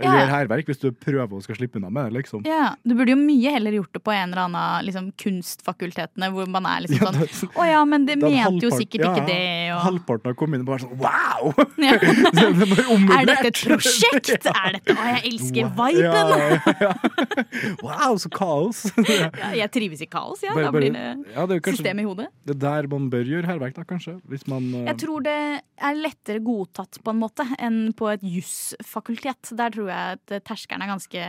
Ja. 0.00 0.08
gjøre 0.08 0.30
hærverk 0.30 0.70
hvis 0.70 0.80
du 0.80 0.86
prøver 0.96 1.36
å 1.36 1.42
skal 1.44 1.58
slippe 1.58 1.76
unna 1.76 1.90
med 1.92 2.08
det, 2.08 2.14
liksom. 2.22 2.46
Ja, 2.48 2.70
Du 2.80 2.94
burde 2.96 3.12
jo 3.12 3.18
mye 3.20 3.52
heller 3.52 3.76
gjort 3.76 3.92
det 3.92 4.00
på 4.08 4.14
en 4.16 4.32
eller 4.32 4.46
annen 4.48 4.86
liksom, 4.88 5.10
kunstfakultetene, 5.20 6.30
hvor 6.32 6.48
man 6.48 6.64
er 6.70 6.86
liksom 6.86 7.04
Ja, 7.04 7.12
sånn 7.12 7.20
det- 7.20 7.60
Å 7.60 7.66
ja, 7.68 7.84
men 7.84 8.06
det 8.08 8.16
mente 8.22 8.64
jo 8.64 8.70
sikkert 8.72 9.04
ja, 9.04 9.12
ikke 9.12 9.26
det, 9.28 9.72
og 9.76 9.84
Halvparten 9.84 10.54
inn 10.56 10.64
og 10.64 10.70
bare 10.72 10.86
sånn 10.86 10.96
wow! 10.96 11.52
Ja. 11.76 12.00
Er 13.20 13.28
dette 13.28 13.52
et 13.52 13.60
prosjekt? 13.68 14.48
Er 14.54 14.69
dette 14.76 14.94
Å, 14.94 15.06
jeg 15.14 15.22
elsker 15.30 15.70
viben! 15.76 16.32
Ja. 16.80 16.92
Wow, 17.84 18.16
så 18.20 18.30
kaos! 18.32 18.84
Ja, 19.40 19.50
jeg 19.56 19.70
trives 19.74 20.02
i 20.04 20.08
kaos, 20.10 20.42
ja. 20.44 20.54
Da 20.56 20.70
blir 20.74 20.92
det 20.94 21.04
det 21.24 21.34
er 21.34 21.62
kanskje 21.64 21.80
system 21.80 22.02
i 22.02 22.06
hodet. 22.06 22.28
det 22.46 22.54
er 22.56 22.60
der 22.62 22.88
man 22.92 23.08
bør 23.12 23.26
gjøre 23.26 23.50
hærverk, 23.50 23.74
da, 23.76 23.84
kanskje. 23.88 24.16
Man 24.50 24.68
uh... 24.74 24.84
Jeg 24.88 24.98
tror 25.02 25.24
det 25.26 25.36
er 25.60 25.98
lettere 25.98 26.42
godtatt 26.44 27.00
på 27.04 27.14
en 27.14 27.20
måte 27.20 27.46
enn 27.58 27.82
på 27.96 28.08
et 28.12 28.24
jusfakultet. 28.26 29.52
Der 29.58 29.74
tror 29.74 29.90
jeg 29.90 30.18
at 30.18 30.34
terskelen 30.46 30.84
er 30.84 30.92
ganske 30.92 31.26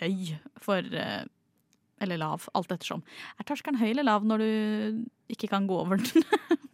høy 0.00 0.32
for 0.62 0.84
eh, 1.02 1.24
Eller 2.04 2.20
lav, 2.20 2.46
alt 2.54 2.72
ettersom. 2.74 3.02
Er 3.38 3.46
terskelen 3.48 3.80
høy 3.80 3.90
eller 3.90 4.06
lav 4.06 4.26
når 4.26 4.44
du 4.44 4.50
ikke 5.34 5.50
kan 5.50 5.66
gå 5.68 5.78
over 5.80 5.98
den? 5.98 6.24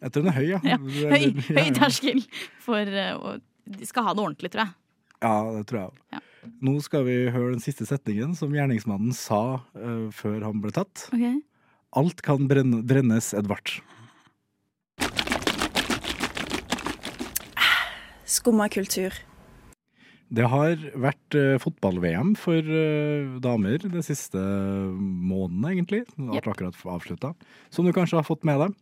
Jeg 0.05 0.13
tror 0.13 0.25
den 0.27 0.33
er 0.33 0.39
høy, 0.39 0.49
ja. 0.53 0.61
Ja, 0.75 0.79
Høy, 1.15 1.29
høy 1.49 1.69
terskel 1.77 2.25
for 2.63 2.85
å 2.85 3.37
De 3.65 3.87
skal 3.89 4.05
ha 4.05 4.13
det 4.13 4.21
ordentlig, 4.21 4.51
tror 4.53 4.67
jeg. 4.67 4.75
Ja, 5.25 5.35
det 5.57 5.65
tror 5.71 5.81
jeg. 5.87 6.05
Ja. 6.13 6.21
Nå 6.61 6.77
skal 6.85 7.07
vi 7.07 7.17
høre 7.33 7.55
den 7.55 7.63
siste 7.65 7.87
setningen 7.89 8.35
som 8.37 8.53
gjerningsmannen 8.53 9.15
sa 9.17 9.65
uh, 9.73 10.09
før 10.13 10.43
han 10.45 10.61
ble 10.61 10.75
tatt. 10.77 11.07
Alt 11.97 12.21
kan 12.27 12.45
brenne, 12.51 12.83
brennes 12.85 13.31
Edvard. 13.39 13.79
Skumma 18.29 18.69
kultur. 18.73 19.17
Det 20.35 20.47
har 20.51 20.81
vært 20.99 21.37
uh, 21.39 21.57
fotball-VM 21.63 22.35
for 22.41 22.59
uh, 22.59 23.37
damer 23.45 23.85
de 23.85 24.03
siste 24.05 24.41
månedene, 24.41 25.75
egentlig. 25.77 26.03
Det 26.17 26.19
ble 26.19 26.41
Yep. 26.41 26.49
akkurat 26.53 26.85
avslutta. 26.97 27.33
Som 27.73 27.87
du 27.87 27.93
kanskje 27.95 28.19
har 28.19 28.27
fått 28.27 28.45
med 28.45 28.61
deg. 28.65 28.77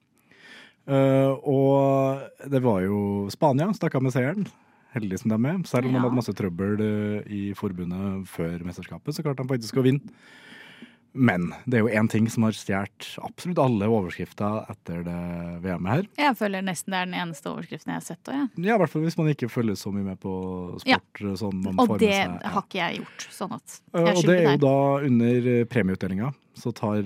Uh, 0.88 1.38
og 1.46 2.49
det 2.50 2.62
var 2.64 2.80
jo 2.82 3.28
Spania 3.30 3.68
stakk 3.76 4.00
av 4.00 4.06
med 4.06 4.14
seieren. 4.14 4.49
Heldige 4.94 5.22
som 5.22 5.32
de 5.34 5.40
er. 5.49 5.58
Selv 5.68 5.87
om 5.88 5.94
Ja. 5.94 6.00
hadde 6.04 6.18
masse 6.20 6.34
trøbbel 6.37 6.80
eh, 6.80 7.32
i 7.32 7.42
forbundet 7.56 8.26
før 8.28 8.58
mesterskapet, 8.64 9.14
så 9.16 9.22
klarte 9.25 9.42
de 9.44 9.49
faktisk 9.54 9.80
å 9.80 9.84
vinne. 9.87 10.00
Men 11.14 11.50
det 11.68 11.76
er 11.76 11.82
jo 11.84 11.90
én 11.92 12.08
ting 12.08 12.25
som 12.32 12.46
har 12.46 12.54
stjålet 12.56 13.18
absolutt 13.20 13.58
alle 13.61 13.84
overskrifter 13.84 14.62
etter 14.72 15.02
det 15.04 15.16
VM-et 15.61 15.92
her. 15.92 16.06
Jeg 16.16 16.37
føler 16.38 16.62
nesten 16.64 16.94
det 16.94 17.00
er 17.02 17.11
den 17.11 17.18
eneste 17.20 17.50
overskriften 17.50 17.92
jeg 17.92 17.99
har 18.00 18.06
sett. 18.06 18.30
Og, 18.32 18.32
ja. 18.38 18.46
Ja, 18.64 18.76
I 18.76 18.80
hvert 18.80 18.92
fall 18.94 19.02
hvis 19.04 19.18
man 19.20 19.28
ikke 19.28 19.50
følger 19.52 19.76
så 19.76 19.92
mye 19.92 20.06
med 20.06 20.20
på 20.22 20.32
sport. 20.80 20.88
Ja. 21.20 21.34
Sånn 21.37 21.61
man 21.66 21.76
og 21.76 21.84
får 21.90 21.99
med 21.99 22.00
det 22.06 22.14
seg, 22.16 22.38
ja. 22.40 22.52
har 22.54 22.64
ikke 22.64 22.80
jeg 22.80 23.02
gjort. 23.02 23.26
Sånn 23.37 23.52
at 23.58 23.76
Eh, 23.92 24.06
jeg 24.08 24.16
Og 24.16 24.22
det 24.25 24.38
er 24.38 24.42
jo 24.42 24.56
der. 24.56 24.62
da 24.64 25.06
under 25.11 25.50
eh, 25.52 25.64
premieutdelinga. 25.68 26.32
Så 26.54 26.72
tar, 26.76 27.02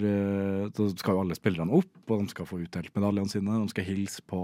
skal 0.99 1.15
jo 1.15 1.21
alle 1.23 1.35
spillerne 1.39 1.71
opp, 1.75 1.91
og 2.11 2.23
de 2.23 2.29
skal 2.31 2.47
få 2.47 2.63
utdelt 2.63 2.95
medaljene 2.95 3.31
sine. 3.31 3.59
De 3.63 3.69
skal 3.75 3.85
hilse 3.91 4.23
på 4.27 4.41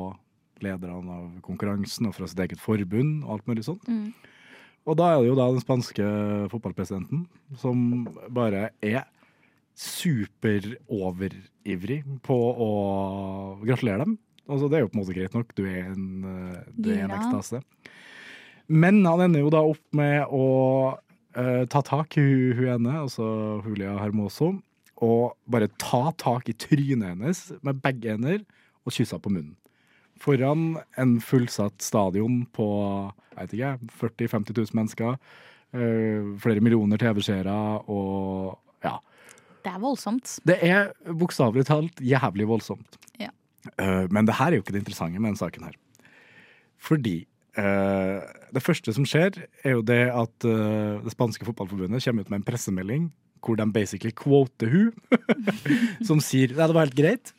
lederne 0.65 1.19
av 1.19 1.27
konkurransen 1.45 2.09
og 2.09 2.15
fra 2.17 2.27
sitt 2.31 2.41
eget 2.45 2.63
forbund 2.63 3.25
og 3.25 3.31
alt 3.37 3.49
mulig 3.51 3.65
sånt. 3.67 3.85
Mm. 3.89 4.13
Og 4.83 4.99
da 4.99 5.13
er 5.13 5.17
det 5.23 5.31
jo 5.31 5.39
da 5.39 5.47
den 5.53 5.63
spanske 5.63 6.07
fotballpresidenten 6.51 7.21
som 7.61 7.77
bare 8.35 8.63
er 8.83 9.05
superoverivrig 9.79 12.01
på 12.27 12.35
å 12.35 12.71
gratulere 13.63 14.03
dem. 14.05 14.19
Altså, 14.51 14.67
det 14.69 14.77
er 14.77 14.83
jo 14.83 14.91
på 14.91 14.97
en 14.99 15.03
måte 15.05 15.15
greit 15.17 15.35
nok, 15.37 15.55
du 15.57 15.63
er 15.65 15.83
en, 15.93 16.25
eh, 16.27 16.63
du 16.75 16.91
er 16.93 17.03
en 17.07 17.17
ekstase. 17.17 17.59
Men 18.67 19.07
han 19.07 19.21
ender 19.27 19.41
jo 19.45 19.51
da 19.53 19.61
opp 19.67 19.95
med 19.97 20.27
å 20.33 20.47
uh, 21.37 21.65
ta 21.71 21.81
tak 21.85 22.17
i 22.17 22.21
hun, 22.23 22.53
hun 22.59 22.69
ene, 22.77 22.93
altså 23.05 23.25
Julia 23.67 23.99
Hermoso, 24.01 24.49
og 25.03 25.35
bare 25.51 25.69
ta 25.83 26.13
tak 26.19 26.49
i 26.49 26.55
trynet 26.55 27.09
hennes 27.11 27.53
med 27.67 27.81
begge 27.83 28.11
hender 28.15 28.39
og 28.87 28.93
kysse 28.95 29.15
henne 29.17 29.25
på 29.25 29.35
munnen. 29.35 29.57
Foran 30.23 30.77
en 31.01 31.17
fullsatt 31.25 31.83
stadion 31.83 32.45
på 32.55 32.67
jeg 33.33 33.41
vet 33.41 33.55
ikke, 33.57 33.73
40 34.03 34.29
000-50 34.29 34.59
000 34.59 34.79
mennesker, 34.79 35.17
eh, 35.75 36.29
flere 36.43 36.63
millioner 36.63 37.01
TV-seere 37.01 37.57
og 37.91 38.59
ja. 38.85 38.99
Det 39.63 39.71
er 39.71 39.83
voldsomt. 39.83 40.37
Det 40.47 40.59
er 40.67 40.91
bokstavelig 41.07 41.65
talt 41.69 42.01
jævlig 42.03 42.49
voldsomt. 42.51 42.99
Ja. 43.21 43.31
Eh, 43.79 44.07
men 44.11 44.27
det 44.27 44.37
her 44.39 44.51
er 44.51 44.59
jo 44.59 44.65
ikke 44.65 44.75
det 44.75 44.83
interessante 44.83 45.19
med 45.19 45.31
denne 45.31 45.41
saken 45.41 45.69
her. 45.69 45.77
Fordi 46.83 47.17
eh, 47.59 48.31
det 48.53 48.63
første 48.63 48.95
som 48.95 49.07
skjer, 49.07 49.39
er 49.63 49.77
jo 49.79 49.85
det 49.87 50.05
at 50.11 50.35
det 50.45 51.15
spanske 51.15 51.47
fotballforbundet 51.47 52.05
kommer 52.05 52.27
ut 52.27 52.33
med 52.33 52.43
en 52.43 52.47
pressemelding 52.47 53.11
hvor 53.43 53.59
de 53.59 53.67
basically 53.75 54.13
quoter 54.15 54.71
hun, 54.71 54.93
som 56.09 56.21
sier 56.23 56.53
Nei, 56.55 56.67
det 56.67 56.77
var 56.77 56.87
helt 56.87 56.99
greit. 56.99 57.33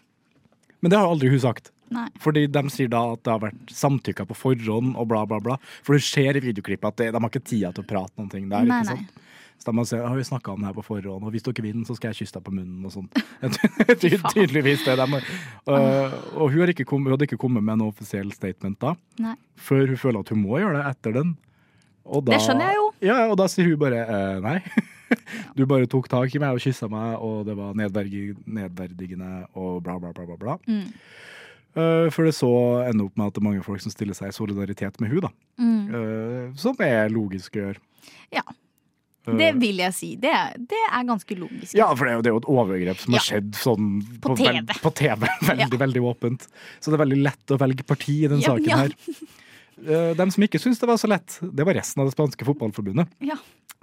Men 0.84 0.92
det 0.92 1.00
har 1.00 1.08
aldri 1.08 1.30
hun 1.32 1.40
sagt. 1.40 1.72
Nei. 1.93 2.07
Fordi 2.23 2.45
de 2.51 2.63
sier 2.73 2.91
da 2.91 3.03
at 3.13 3.23
det 3.25 3.33
har 3.33 3.43
vært 3.45 3.73
samtykka 3.73 4.27
på 4.29 4.38
forhånd 4.38 4.95
og 4.97 5.09
bla, 5.12 5.23
bla, 5.29 5.39
bla. 5.43 5.59
For 5.85 5.97
det 5.97 6.05
ser 6.07 6.39
i 6.39 6.43
videoklippet 6.43 6.89
at 6.89 7.01
det, 7.01 7.12
de 7.15 7.21
har 7.21 7.31
ikke 7.31 7.45
tida 7.45 7.73
til 7.73 7.85
å 7.85 7.89
prate 7.93 8.17
noen 8.19 8.31
ting 8.33 8.50
der. 8.51 8.65
Nei, 8.67 8.81
ikke 8.83 8.95
nei. 8.95 9.05
sant? 9.05 9.19
Så 9.63 9.71
de 9.71 9.75
man 9.77 9.85
si 9.88 9.95
har 9.95 10.15
vi 10.17 10.23
snakka 10.27 10.51
om 10.51 10.59
det 10.59 10.67
her 10.67 10.75
på 10.75 10.83
forhånd, 10.83 11.23
og 11.23 11.31
hvis 11.31 11.45
dere 11.45 11.63
vinner, 11.63 11.85
så 11.88 11.95
skal 11.95 12.12
jeg 12.12 12.23
kysse 12.23 12.35
deg 12.35 12.43
på 12.43 12.51
munnen 12.51 12.83
og 12.83 12.91
sånn. 12.91 13.05
Ty 14.01 14.09
tydeligvis 14.33 14.83
det. 14.83 14.97
De, 15.00 15.21
øh, 15.71 16.15
og 16.35 16.50
hun, 16.50 16.59
har 16.59 16.73
ikke 16.73 16.88
kommet, 16.89 17.07
hun 17.07 17.15
hadde 17.15 17.29
ikke 17.29 17.39
kommet 17.39 17.63
med 17.63 17.79
noe 17.79 17.93
offisiell 17.93 18.33
statement 18.35 18.81
da, 18.83 18.95
Nei. 19.23 19.38
før 19.55 19.93
hun 19.93 20.01
føler 20.01 20.25
at 20.25 20.33
hun 20.33 20.41
må 20.43 20.59
gjøre 20.59 20.81
det 20.81 20.88
etter 20.89 21.15
den. 21.21 21.35
Da, 22.03 22.19
Det 22.33 22.41
skjønner 22.43 22.73
jeg 22.73 22.79
jo. 22.81 22.88
Ja, 23.07 23.21
og 23.31 23.38
da 23.39 23.47
sier 23.51 23.69
hun 23.69 23.79
bare 23.79 24.03
uh, 24.09 24.41
nei. 24.43 24.57
Du 25.55 25.63
bare 25.69 25.85
tok 25.88 26.07
tak 26.09 26.33
i 26.33 26.39
meg 26.41 26.57
og 26.57 26.63
kyssa 26.63 26.88
meg, 26.89 27.21
og 27.21 27.45
det 27.45 27.53
var 27.55 27.75
nedverdigende 27.77 29.45
og 29.53 29.83
bla, 29.85 30.00
bla, 30.01 30.09
bla. 30.12 30.25
bla, 30.25 30.38
bla. 30.41 30.55
Mm. 30.65 30.89
Eh, 31.75 32.10
for 32.13 32.27
det 32.27 32.36
så 32.38 32.50
ender 32.88 33.08
opp 33.08 33.15
med 33.18 33.27
at 33.32 33.34
det 33.38 33.42
er 33.42 33.48
mange 33.50 33.63
folk 33.65 33.82
som 33.82 33.94
stiller 33.94 34.13
seg 34.18 34.30
i 34.30 34.36
solidaritet 34.36 35.00
med 35.01 35.10
hun 35.13 35.24
da. 35.25 35.32
Mm. 35.58 35.80
Eh, 36.00 36.51
som 36.62 36.75
er 36.86 37.10
logisk 37.13 37.56
å 37.58 37.63
gjøre. 37.63 37.82
Ja. 38.36 38.44
Eh, 39.25 39.38
Det 39.39 39.50
vil 39.62 39.77
jeg 39.82 39.94
si. 39.98 40.10
Det, 40.22 40.34
det 40.70 40.82
er 40.92 41.06
ganske 41.08 41.38
logisk. 41.39 41.74
Ja, 41.80 41.88
for 41.96 42.06
det 42.06 42.12
er 42.13 42.18
jo, 42.20 42.22
det 42.25 42.30
er 42.32 42.36
jo 42.38 42.42
et 42.44 42.50
overgrep 42.53 43.00
som 43.01 43.13
Ja. 43.13 43.20
har 43.22 43.25
skjedd 43.30 43.53
sånn 43.58 43.88
På 44.22 44.36
på 44.36 44.42
TV. 44.44 44.75
på 44.84 44.94
TV 45.01 45.27
veldig, 45.53 45.80
veldig 45.86 46.03
åpent. 46.13 46.48
Så 46.80 46.92
det 46.92 47.00
er 47.00 47.06
veldig 47.06 47.22
lett 47.24 47.56
å 47.56 47.60
velge 47.62 47.84
parti 47.88 48.20
i 48.25 48.27
den 48.27 48.44
Ja, 48.44 48.53
saken 48.53 48.70
ja. 48.70 48.77
her. 48.84 48.94
De 49.84 50.13
dem 50.15 50.30
som 50.32 50.44
ikke 50.46 50.60
syntes 50.62 50.80
det 50.80 50.88
var 50.88 51.00
så 51.01 51.10
lett, 51.10 51.39
det 51.42 51.65
var 51.65 51.74
resten 51.74 52.00
av 52.03 52.08
det 52.08 52.13
spanske 52.15 52.46
fotballforbundet. 52.46 53.10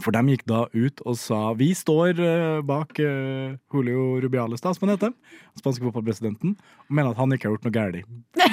Ja. 0.00 0.04
For 0.04 0.16
de 0.16 0.34
gikk 0.34 0.46
da 0.48 0.64
ut 0.72 1.02
og 1.04 1.18
sa 1.20 1.40
vi 1.58 1.70
står 1.76 2.20
eh, 2.24 2.60
bak 2.66 2.98
eh, 3.04 3.56
Julio 3.72 4.20
Rubiales, 4.24 4.64
da, 4.64 4.72
som 4.74 4.88
han 4.88 4.96
heter, 4.96 5.14
spanske 5.60 5.84
fotballpresidenten, 5.84 6.56
og 6.56 6.96
mener 6.96 7.12
at 7.12 7.20
han 7.20 7.36
ikke 7.36 7.48
har 7.48 7.56
gjort 7.56 7.68
noe 7.68 7.76
galt. 7.76 8.10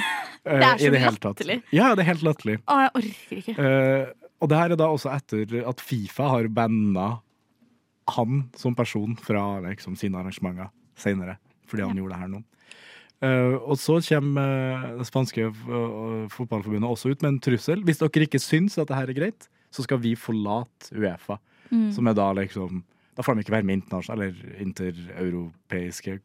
Det 0.48 0.64
er 0.64 0.80
så 0.80 0.92
latterlig. 0.94 1.58
Ja, 1.76 1.90
det 1.92 2.06
er 2.06 2.08
helt 2.08 2.22
latterlig. 2.24 2.54
Å, 2.72 2.76
jeg 2.86 2.92
orker 2.96 3.40
ikke. 3.42 3.56
Eh, 3.60 4.28
og 4.40 4.48
det 4.48 4.60
her 4.62 4.72
er 4.72 4.80
da 4.80 4.86
også 4.94 5.10
etter 5.12 5.58
at 5.68 5.82
Fifa 5.84 6.30
har 6.32 6.48
banna 6.56 7.08
han 8.16 8.46
som 8.56 8.76
person 8.78 9.18
fra 9.20 9.60
liksom, 9.66 9.98
sine 10.00 10.22
arrangementer 10.22 10.70
senere, 10.96 11.36
fordi 11.68 11.84
han 11.84 12.00
gjorde 12.00 12.16
det 12.16 12.22
her 12.22 12.32
nå. 12.32 12.40
Uh, 13.18 13.58
og 13.66 13.80
så 13.82 13.98
kommer 14.06 14.46
uh, 14.46 14.98
det 15.00 15.08
spanske 15.10 15.48
uh, 15.50 16.28
fotballforbundet 16.30 16.86
også 16.86 17.12
ut 17.12 17.24
med 17.26 17.32
en 17.32 17.40
trussel. 17.42 17.82
Hvis 17.86 18.00
dere 18.00 18.28
ikke 18.28 18.42
syns 18.42 18.78
at 18.78 18.92
det 18.92 19.00
her 19.00 19.10
er 19.10 19.18
greit, 19.18 19.48
så 19.78 19.86
skal 19.86 20.02
vi 20.02 20.16
forlate 20.18 20.90
Uefa. 20.98 21.38
Mm. 21.70 21.90
Som 21.94 22.08
er 22.08 22.16
da 22.18 22.30
liksom 22.38 22.84
Da 23.18 23.24
får 23.26 23.36
de 23.36 23.44
ikke 23.44 23.52
være 23.56 23.66
med 23.66 23.80
internasjonale 23.80 24.28
eller 24.30 24.60
intereuropeiske 24.62 26.20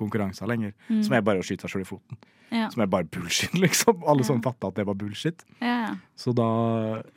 konkurranser 0.00 0.48
lenger. 0.48 0.72
Mm. 0.88 1.02
Som 1.04 1.16
er 1.18 1.24
bare 1.26 1.42
å 1.42 1.44
skyte 1.44 1.66
seg 1.66 1.74
sjøl 1.74 1.84
i 1.84 1.88
foten. 1.88 2.20
Ja. 2.48 2.70
Som 2.72 2.80
er 2.80 2.88
bare 2.88 3.04
bullshit, 3.12 3.52
liksom. 3.64 4.02
Alle 4.08 4.24
som 4.24 4.38
Ja. 4.40 4.46
fatta 4.48 4.70
at 4.70 4.78
det 4.78 4.86
var 4.88 4.96
bullshit. 4.96 5.44
Ja, 5.60 5.74
ja. 5.88 5.94
Så 6.16 6.32
da 6.36 6.48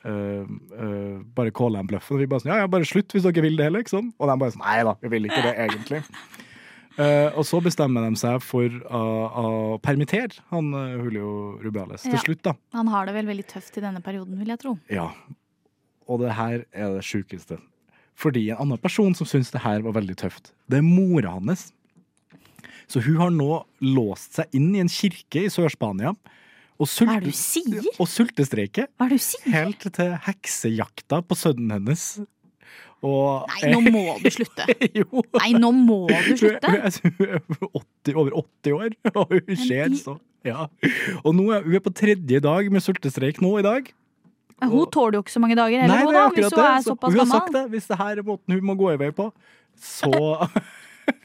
øh, 0.03 0.45
øh, 0.75 1.24
bare 1.36 1.51
caller 1.55 1.79
de 1.81 1.93
bløffen. 1.93 2.17
Og 2.17 2.24
vi 2.24 2.27
bare 2.27 2.43
sånn, 2.43 2.51
ja, 2.51 2.60
ja, 2.65 2.67
bare 2.71 2.88
slutt 2.88 3.15
hvis 3.15 3.24
dere 3.24 3.45
vil 3.48 3.55
det, 3.60 3.71
liksom. 3.71 4.12
Og 4.19 4.27
de 4.27 4.38
bare 4.43 4.51
sånn, 4.55 4.65
nei 4.65 4.83
da, 4.83 4.98
vi 5.01 5.12
vil 5.15 5.29
ikke 5.29 5.43
det 5.48 5.55
egentlig. 5.55 6.03
Uh, 7.00 7.29
og 7.39 7.45
så 7.48 7.62
bestemmer 7.63 8.03
de 8.03 8.19
seg 8.19 8.41
for 8.43 8.67
å, 8.91 9.03
å 9.31 9.45
permittere 9.83 10.43
han 10.51 10.74
Julio 11.00 11.55
Rubiales 11.63 12.03
til 12.03 12.19
slutt, 12.19 12.43
da. 12.50 12.57
Han 12.75 12.91
har 12.91 13.07
det 13.07 13.15
vel 13.15 13.31
veldig 13.31 13.48
tøft 13.48 13.79
i 13.79 13.86
denne 13.86 14.03
perioden, 14.03 14.36
vil 14.43 14.51
jeg 14.51 14.60
tro. 14.65 14.75
Ja. 14.91 15.07
Og 16.12 16.20
det 16.24 16.34
her 16.36 16.63
er 16.75 16.96
det 16.98 17.06
sjukeste. 17.08 17.60
Fordi 18.20 18.50
en 18.51 18.65
annen 18.65 18.82
person 18.82 19.15
som 19.18 19.27
syns 19.30 19.53
det 19.53 19.63
her 19.63 19.84
var 19.86 19.96
veldig 19.96 20.18
tøft, 20.20 20.51
det 20.70 20.82
er 20.82 20.86
mora 20.86 21.38
hans. 21.38 21.70
Så 22.91 23.00
hun 23.06 23.18
har 23.22 23.32
nå 23.32 23.62
låst 23.86 24.36
seg 24.36 24.51
inn 24.58 24.74
i 24.75 24.82
en 24.84 24.91
kirke 24.91 25.46
i 25.46 25.51
Sør-Spania 25.51 26.12
Og, 26.82 26.89
sier? 26.89 27.86
og 27.96 28.10
sultestreike. 28.10 28.89
Helt 29.53 29.88
til 29.96 30.15
heksejakta 30.27 31.22
på 31.24 31.38
sønnen 31.39 31.72
hennes. 31.77 32.06
Og 33.01 33.48
Nei, 33.50 33.72
nå 33.72 33.80
må 33.88 34.03
du 34.22 34.27
slutte. 34.34 34.65
jo. 35.00 35.24
Nei, 35.39 35.53
nå 35.58 35.72
må 35.77 36.01
du 36.12 36.36
slutte. 36.38 36.68
Hun 36.68 36.84
er, 36.84 37.39
er 37.39 37.72
80, 37.72 38.18
over 38.18 38.36
80 38.44 38.75
år, 38.77 38.98
og 39.24 39.34
hun 39.38 39.63
ser 39.63 39.96
så 39.98 40.18
ja. 40.46 40.68
Og 41.22 41.36
nå 41.38 41.48
er 41.53 41.65
hun 41.65 41.77
er 41.77 41.84
på 41.86 41.94
tredje 41.94 42.41
dag 42.41 42.70
med 42.74 42.82
sultestreik 42.82 43.41
nå 43.46 43.56
i 43.62 43.65
dag. 43.65 43.89
Men 44.62 44.70
Hun 44.70 44.86
tåler 44.94 45.18
jo 45.18 45.24
ikke 45.25 45.34
så 45.34 45.41
mange 45.41 45.56
dager 45.58 45.82
heller, 45.82 45.96
Nei, 45.96 46.06
det 46.06 46.15
er 46.20 46.27
akkurat 46.27 46.38
hvis 46.38 46.53
hun 46.53 46.63
er 46.63 46.75
det. 46.77 46.84
Så 46.86 46.91
såpass 46.94 47.12
hun 47.15 47.20
har 47.24 47.32
sagt 47.32 47.53
det. 47.56 47.63
Hvis 47.74 47.88
det 47.89 47.98
her 47.98 48.22
er 48.22 48.24
måten 48.27 48.53
hun 48.56 48.63
må 48.70 48.75
gå 48.77 48.91
i 48.94 48.98
vei 49.01 49.10
på, 49.18 49.32
så 49.82 50.12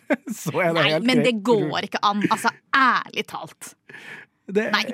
Så 0.33 0.53
er 0.63 0.73
det 0.73 0.81
Nei, 0.81 0.91
helt 0.95 1.07
men 1.07 1.23
det 1.27 1.35
går 1.45 1.87
ikke 1.89 2.01
an. 2.07 2.23
Altså, 2.31 2.51
ærlig 2.75 3.27
talt. 3.29 3.73
Det- 4.47 4.71
Nei. 4.73 4.85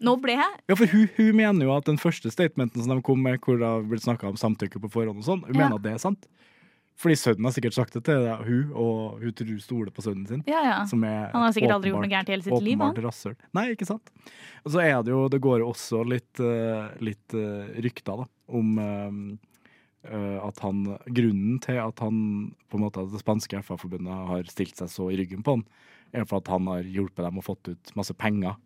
Nå 0.00 0.12
ble 0.22 0.36
jeg 0.38 0.58
Ja, 0.70 0.74
for 0.78 0.86
hun, 0.86 1.08
hun 1.16 1.30
mener 1.36 1.66
jo 1.66 1.72
at 1.74 1.84
den 1.88 1.98
første 1.98 2.30
statementen 2.30 2.84
som 2.84 2.94
de 2.94 3.02
kom 3.02 3.18
med, 3.22 3.40
hvor 3.42 3.58
det 3.58 3.66
har 3.66 3.82
blitt 3.82 4.04
snakka 4.04 4.28
om 4.30 4.36
samtykke 4.38 4.78
på 4.84 4.90
forhånd 4.94 5.18
og 5.18 5.26
sånn, 5.26 5.42
hun 5.46 5.54
Ja. 5.54 5.64
mener 5.68 5.74
at 5.80 5.82
det 5.82 5.92
er 5.96 5.98
sant. 5.98 6.26
Fordi 6.98 7.14
sønnen 7.14 7.46
har 7.46 7.54
sikkert 7.54 7.76
sagt 7.76 7.94
det 7.94 8.02
til 8.08 8.24
deg, 8.24 8.40
hun, 8.48 8.70
og 8.74 9.20
hun 9.22 9.34
tror 9.38 9.50
hun 9.52 9.60
stoler 9.62 9.94
på 9.94 10.02
sønnen 10.02 10.24
sin. 10.26 10.40
Ja, 10.50 10.62
ja. 10.66 10.78
Som 10.90 11.04
er 11.06 11.28
Han 11.30 11.44
har 11.44 11.52
sikkert 11.54 11.76
aldri 11.76 11.92
gjort 11.92 12.02
noe 12.02 12.10
gærent 12.10 12.30
i 12.30 12.34
hele 12.34 12.46
sitt 12.46 12.64
liv. 12.64 12.74
Åpenbart 12.74 13.04
rasshøl. 13.06 13.36
Nei, 13.54 13.66
ikke 13.76 13.86
sant. 13.86 14.10
Og 14.64 14.72
så 14.74 14.82
er 14.82 14.96
det 15.06 15.12
jo, 15.14 15.20
det 15.30 15.38
går 15.44 15.62
jo 15.62 15.68
også 15.70 16.00
litt, 16.10 16.42
eh, 16.42 16.88
litt 17.06 17.36
eh, 17.38 17.68
rykter 17.86 18.24
da, 18.24 18.26
om 18.58 18.72
eh, 18.82 19.12
at 20.08 20.58
han 20.64 20.82
Grunnen 21.06 21.60
til 21.62 21.78
at 21.82 22.02
han 22.02 22.18
på 22.70 22.78
en 22.78 22.84
måte 22.86 23.02
at 23.02 23.12
det 23.12 23.22
spanske 23.22 23.62
FA-forbundet 23.66 24.26
har 24.32 24.50
stilt 24.50 24.78
seg 24.78 24.90
så 24.90 25.08
i 25.12 25.18
ryggen 25.20 25.42
på 25.44 25.56
han, 25.58 25.64
er 26.16 26.26
for 26.26 26.40
at 26.40 26.50
han 26.50 26.66
har 26.70 26.86
hjulpet 26.86 27.26
dem 27.26 27.38
og 27.38 27.46
fått 27.46 27.70
ut 27.70 27.94
masse 27.98 28.14
penger 28.18 28.56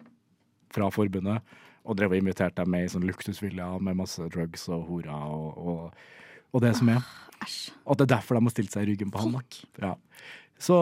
fra 0.73 0.89
forbundet. 0.95 1.45
Og 1.83 1.99
drevet 1.99 2.21
og 2.21 2.25
invitert 2.25 2.57
dem 2.57 2.71
med 2.71 2.87
i 2.87 2.91
sånn 2.93 3.05
luksusvilla 3.09 3.75
med 3.83 3.99
masse 3.99 4.25
drugs 4.33 4.69
og 4.71 4.87
horer 4.89 5.25
og, 5.35 5.57
og, 5.59 6.05
og 6.53 6.63
det 6.65 6.75
som 6.79 6.89
er. 6.93 7.03
Æsj. 7.43 7.59
Og 7.89 7.99
det 7.99 8.07
er 8.07 8.15
derfor 8.17 8.39
de 8.39 8.47
har 8.47 8.55
stilt 8.55 8.75
seg 8.75 8.85
i 8.87 8.93
ryggen 8.93 9.11
på 9.13 9.23
han. 9.25 9.39
Ja. 9.83 9.95
Så 10.63 10.77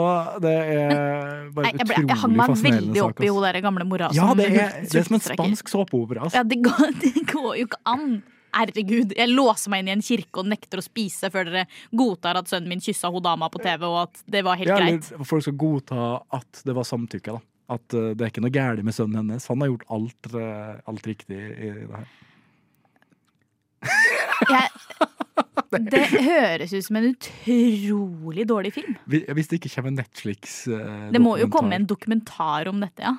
det 0.44 0.50
er 0.52 1.46
bare 1.56 1.70
jeg, 1.70 1.86
ble, 1.88 1.94
utrolig 1.94 2.10
jeg 2.10 2.18
hang 2.20 2.34
meg 2.36 2.50
veldig 2.60 3.00
opp 3.06 3.22
i 3.24 3.30
hun 3.30 3.44
der 3.46 3.58
gamle 3.64 3.86
mora 3.88 4.10
Ja, 4.12 4.26
det 4.36 4.50
er, 4.50 4.74
det 4.84 4.98
er 5.00 5.06
som 5.06 5.16
en 5.16 5.22
spansk 5.24 5.72
såpeopera. 5.72 6.26
Altså. 6.26 6.36
Ja, 6.36 6.44
det 6.44 6.58
går, 6.66 6.92
det 7.06 7.24
går 7.30 7.54
jo 7.62 7.68
ikke 7.70 7.80
an. 7.88 8.20
Herregud, 8.50 9.14
jeg 9.14 9.30
låser 9.30 9.70
meg 9.70 9.84
inn 9.84 9.88
i 9.88 9.94
en 9.94 10.02
kirke 10.04 10.42
og 10.42 10.48
nekter 10.50 10.82
å 10.82 10.84
spise 10.84 11.30
før 11.32 11.46
dere 11.48 11.62
godtar 11.96 12.40
at 12.40 12.50
sønnen 12.50 12.68
min 12.72 12.82
kyssa 12.82 13.08
hun 13.14 13.22
dama 13.22 13.46
på 13.48 13.62
TV, 13.62 13.86
og 13.86 14.00
at 14.08 14.24
det 14.26 14.42
var 14.44 14.58
helt 14.58 14.72
Ja, 14.72 14.80
greit. 14.82 15.06
folk 15.30 15.46
skal 15.46 15.56
godta 15.62 16.08
at 16.34 16.62
det 16.66 16.74
var 16.76 16.88
samtykke. 16.88 17.38
da. 17.38 17.40
At 17.70 17.94
uh, 17.94 18.10
det 18.18 18.26
er 18.26 18.32
ikke 18.32 18.42
noe 18.42 18.52
galt 18.52 18.82
med 18.84 18.96
sønnen 18.96 19.22
hennes. 19.22 19.46
Han 19.46 19.62
har 19.62 19.70
gjort 19.70 19.86
alt, 19.96 20.32
uh, 20.34 20.82
alt 20.90 21.06
riktig 21.06 21.38
i 21.38 21.70
det 21.78 21.94
her. 21.94 22.10
Jeg, 24.50 24.68
det 25.92 26.02
høres 26.12 26.74
ut 26.74 26.86
som 26.86 26.98
en 27.00 27.10
utrolig 27.12 28.46
dårlig 28.48 28.72
film. 28.76 28.96
Hvis 29.10 29.50
det 29.50 29.60
ikke 29.60 29.72
kommer 29.76 29.92
en 29.94 30.00
Netflix-dokumentar. 30.02 31.12
Det 31.16 31.22
må 31.22 31.36
jo 31.40 31.50
komme 31.52 31.78
en 31.78 31.88
dokumentar 31.90 32.70
om 32.70 32.80
dette, 32.84 33.02
ja. 33.04 33.18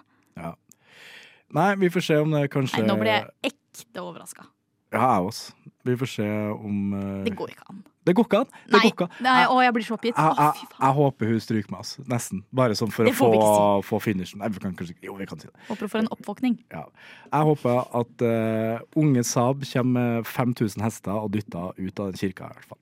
Nei, 1.52 1.76
vi 1.82 1.90
får 1.92 2.06
se 2.06 2.18
om 2.24 2.32
det 2.32 2.46
kanskje 2.52 2.80
Nei, 2.80 2.88
nå 2.88 2.96
ble 3.00 3.12
jeg 3.12 3.52
ekte 3.52 4.04
overraska. 4.04 4.46
Ja, 4.92 5.06
jeg 5.16 5.30
også. 5.30 5.54
Vi 5.88 5.96
får 5.98 6.10
se 6.12 6.28
om 6.52 6.94
uh... 6.94 7.24
Det 7.26 7.34
går 7.38 7.54
ikke 7.54 7.66
an. 7.72 7.80
Det 8.02 8.16
går 8.18 8.26
ikke 8.26 8.40
an. 8.42 8.50
Det 8.52 8.74
Nei, 8.74 8.82
går 8.82 8.92
ikke 8.92 9.06
an. 9.06 9.14
nei, 9.24 9.38
å, 9.46 9.58
jeg 9.62 9.74
blir 9.76 9.86
så 9.86 9.96
oppgitt. 9.96 10.18
Jeg, 10.18 10.38
jeg, 10.42 10.70
jeg 10.74 10.96
håper 10.98 11.32
hun 11.32 11.42
stryker 11.46 11.74
med 11.74 11.84
oss, 11.84 11.92
nesten. 12.10 12.42
Bare 12.60 12.78
sånn 12.78 12.94
for 12.94 13.10
å 13.10 13.14
få, 13.14 13.30
si. 13.38 13.88
få 13.88 14.00
finishen. 14.02 14.42
Nei, 14.42 14.50
vi 14.54 14.62
kan 14.64 14.74
kanskje 14.78 14.98
Jo, 15.06 15.16
vi 15.20 15.28
kan 15.30 15.42
si 15.42 15.50
det. 15.50 15.54
Håper 15.70 15.88
du 15.88 15.94
får 15.94 16.02
en 16.04 16.12
oppvåkning. 16.18 16.58
Ja. 16.74 16.84
Jeg 17.30 17.50
håper 17.52 17.82
at 18.02 18.26
uh, 18.26 19.02
unge 19.02 19.24
Saab 19.28 19.66
kommer 19.70 20.18
med 20.22 20.30
5000 20.30 20.86
hester 20.86 21.18
og 21.18 21.32
dytter 21.38 21.78
ut 21.78 22.02
av 22.04 22.12
den 22.12 22.22
kirka, 22.22 22.50
i 22.50 22.58
hvert 22.58 22.74
fall. 22.74 22.82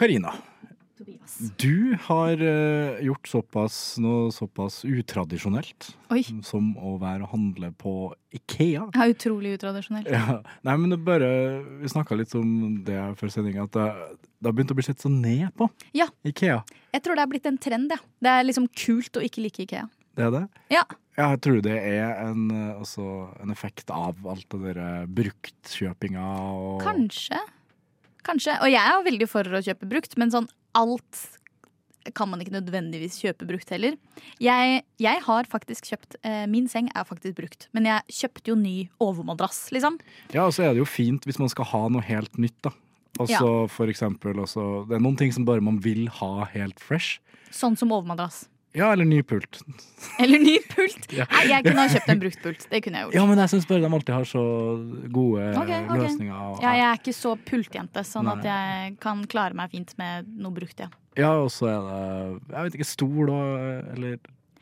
Karina, 0.00 0.36
du 1.60 1.96
har 2.06 2.42
uh, 2.42 3.00
gjort 3.04 3.28
såpass, 3.28 3.76
noe 4.02 4.30
såpass 4.34 4.80
utradisjonelt 4.84 5.90
Oi. 6.12 6.22
som 6.46 6.72
å 6.76 6.96
være 7.00 7.24
og 7.24 7.32
handle 7.34 7.70
på 7.80 7.94
Ikea. 8.36 8.88
Ja, 8.94 9.06
utrolig 9.10 9.56
utradisjonelt. 9.58 10.10
Ja. 10.10 10.40
Nei, 10.66 10.76
men 10.78 10.92
det 10.92 11.00
bare 11.02 11.30
Vi 11.80 11.90
snakka 11.90 12.18
litt 12.18 12.34
om 12.38 12.80
det 12.86 12.98
før 13.18 13.32
sendinga, 13.32 13.66
at 13.66 13.76
det, 13.76 13.86
det 14.38 14.50
har 14.50 14.56
begynt 14.56 14.74
å 14.74 14.78
bli 14.78 14.86
sett 14.86 15.02
så 15.02 15.12
ned 15.12 15.48
på 15.58 15.70
Ja. 15.96 16.10
Ikea. 16.26 16.60
Jeg 16.94 17.04
tror 17.06 17.18
det 17.18 17.24
er 17.24 17.32
blitt 17.32 17.48
en 17.50 17.60
trend, 17.60 17.94
ja. 17.94 18.00
Det 18.20 18.34
er 18.34 18.46
liksom 18.46 18.68
kult 18.86 19.18
å 19.18 19.24
ikke 19.24 19.46
like 19.46 19.64
Ikea. 19.66 19.86
Det 20.18 20.26
er 20.26 20.34
det? 20.34 20.44
Ja. 20.74 20.84
Ja, 21.18 21.30
jeg 21.34 21.40
tror 21.44 21.62
det 21.64 21.76
er 21.76 22.14
en, 22.24 22.50
eh, 22.50 23.00
en 23.42 23.50
effekt 23.52 23.90
av 23.92 24.20
alt 24.26 24.46
det 24.52 24.60
derre 24.62 25.06
bruktkjøpinga 25.06 26.26
og 26.54 26.84
Kanskje. 26.84 27.40
Kanskje. 28.26 28.56
Og 28.60 28.70
jeg 28.70 28.80
er 28.80 29.04
veldig 29.04 29.28
for 29.30 29.44
å 29.44 29.62
kjøpe 29.64 29.88
brukt, 29.88 30.16
men 30.20 30.32
sånn 30.32 30.48
alt 30.78 31.26
kan 32.16 32.30
man 32.30 32.40
ikke 32.40 32.54
nødvendigvis 32.54 33.18
kjøpe 33.20 33.46
brukt 33.48 33.70
heller. 33.70 33.96
Jeg, 34.40 34.82
jeg 35.02 35.22
har 35.26 35.48
faktisk 35.52 35.90
kjøpt 35.90 36.16
eh, 36.24 36.46
Min 36.48 36.68
seng 36.70 36.88
er 36.96 37.04
faktisk 37.04 37.36
brukt, 37.36 37.66
men 37.76 37.88
jeg 37.90 38.16
kjøpte 38.22 38.52
jo 38.52 38.56
ny 38.58 38.76
overmadrass, 39.04 39.66
liksom. 39.74 39.98
Ja, 40.32 40.46
og 40.46 40.54
så 40.56 40.64
er 40.64 40.72
det 40.72 40.80
jo 40.80 40.88
fint 40.88 41.28
hvis 41.28 41.40
man 41.42 41.52
skal 41.52 41.68
ha 41.70 41.82
noe 41.92 42.04
helt 42.06 42.40
nytt, 42.40 42.56
da. 42.64 42.72
Altså 43.20 43.66
for 43.68 43.90
eksempel 43.90 44.38
også, 44.40 44.86
Det 44.88 44.96
er 44.96 45.02
noen 45.02 45.18
ting 45.18 45.32
som 45.34 45.44
bare 45.44 45.60
man 45.64 45.80
vil 45.84 46.06
ha 46.20 46.46
helt 46.54 46.80
fresh. 46.80 47.20
Sånn 47.52 47.76
som 47.76 47.92
overmadrass. 47.92 48.46
Ja, 48.76 48.92
eller 48.94 49.04
ny 49.04 49.22
pult. 49.26 49.60
Eller 50.22 50.38
ny 50.38 50.56
pult. 50.70 51.08
Ja. 51.12 51.24
Nei, 51.32 51.42
jeg 51.50 51.64
kunne 51.66 51.82
ha 51.82 51.90
kjøpt 51.90 52.10
en 52.12 52.20
brukt 52.22 52.42
pult. 52.44 52.66
Det 52.70 52.80
kunne 52.84 53.00
jeg 53.00 53.06
gjort. 53.08 53.16
Ja, 53.18 53.24
men 53.26 53.40
jeg 53.42 53.50
syns 53.50 53.66
bare 53.66 53.82
de 53.82 53.90
alltid 53.98 54.14
har 54.14 54.28
så 54.30 54.42
gode 55.10 55.46
okay, 55.58 55.80
okay. 55.84 56.02
løsninger. 56.04 56.36
og- 56.38 56.62
Ja, 56.62 56.74
jeg 56.78 56.86
er 56.86 57.00
ikke 57.00 57.14
så 57.16 57.32
pultjente, 57.50 58.04
sånn 58.06 58.30
at 58.30 58.46
jeg 58.46 58.98
kan 59.02 59.24
klare 59.26 59.58
meg 59.58 59.72
fint 59.74 59.96
med 59.98 60.28
noe 60.38 60.54
brukt, 60.54 60.78
ja. 60.78 60.90
Ja, 61.18 61.32
og 61.42 61.50
så 61.50 61.66
er 61.66 61.80
det 61.88 62.52
Jeg 62.54 62.62
vet 62.68 62.76
ikke, 62.78 62.86
stol 62.86 63.30
og 63.34 63.96
Eller 63.96 64.20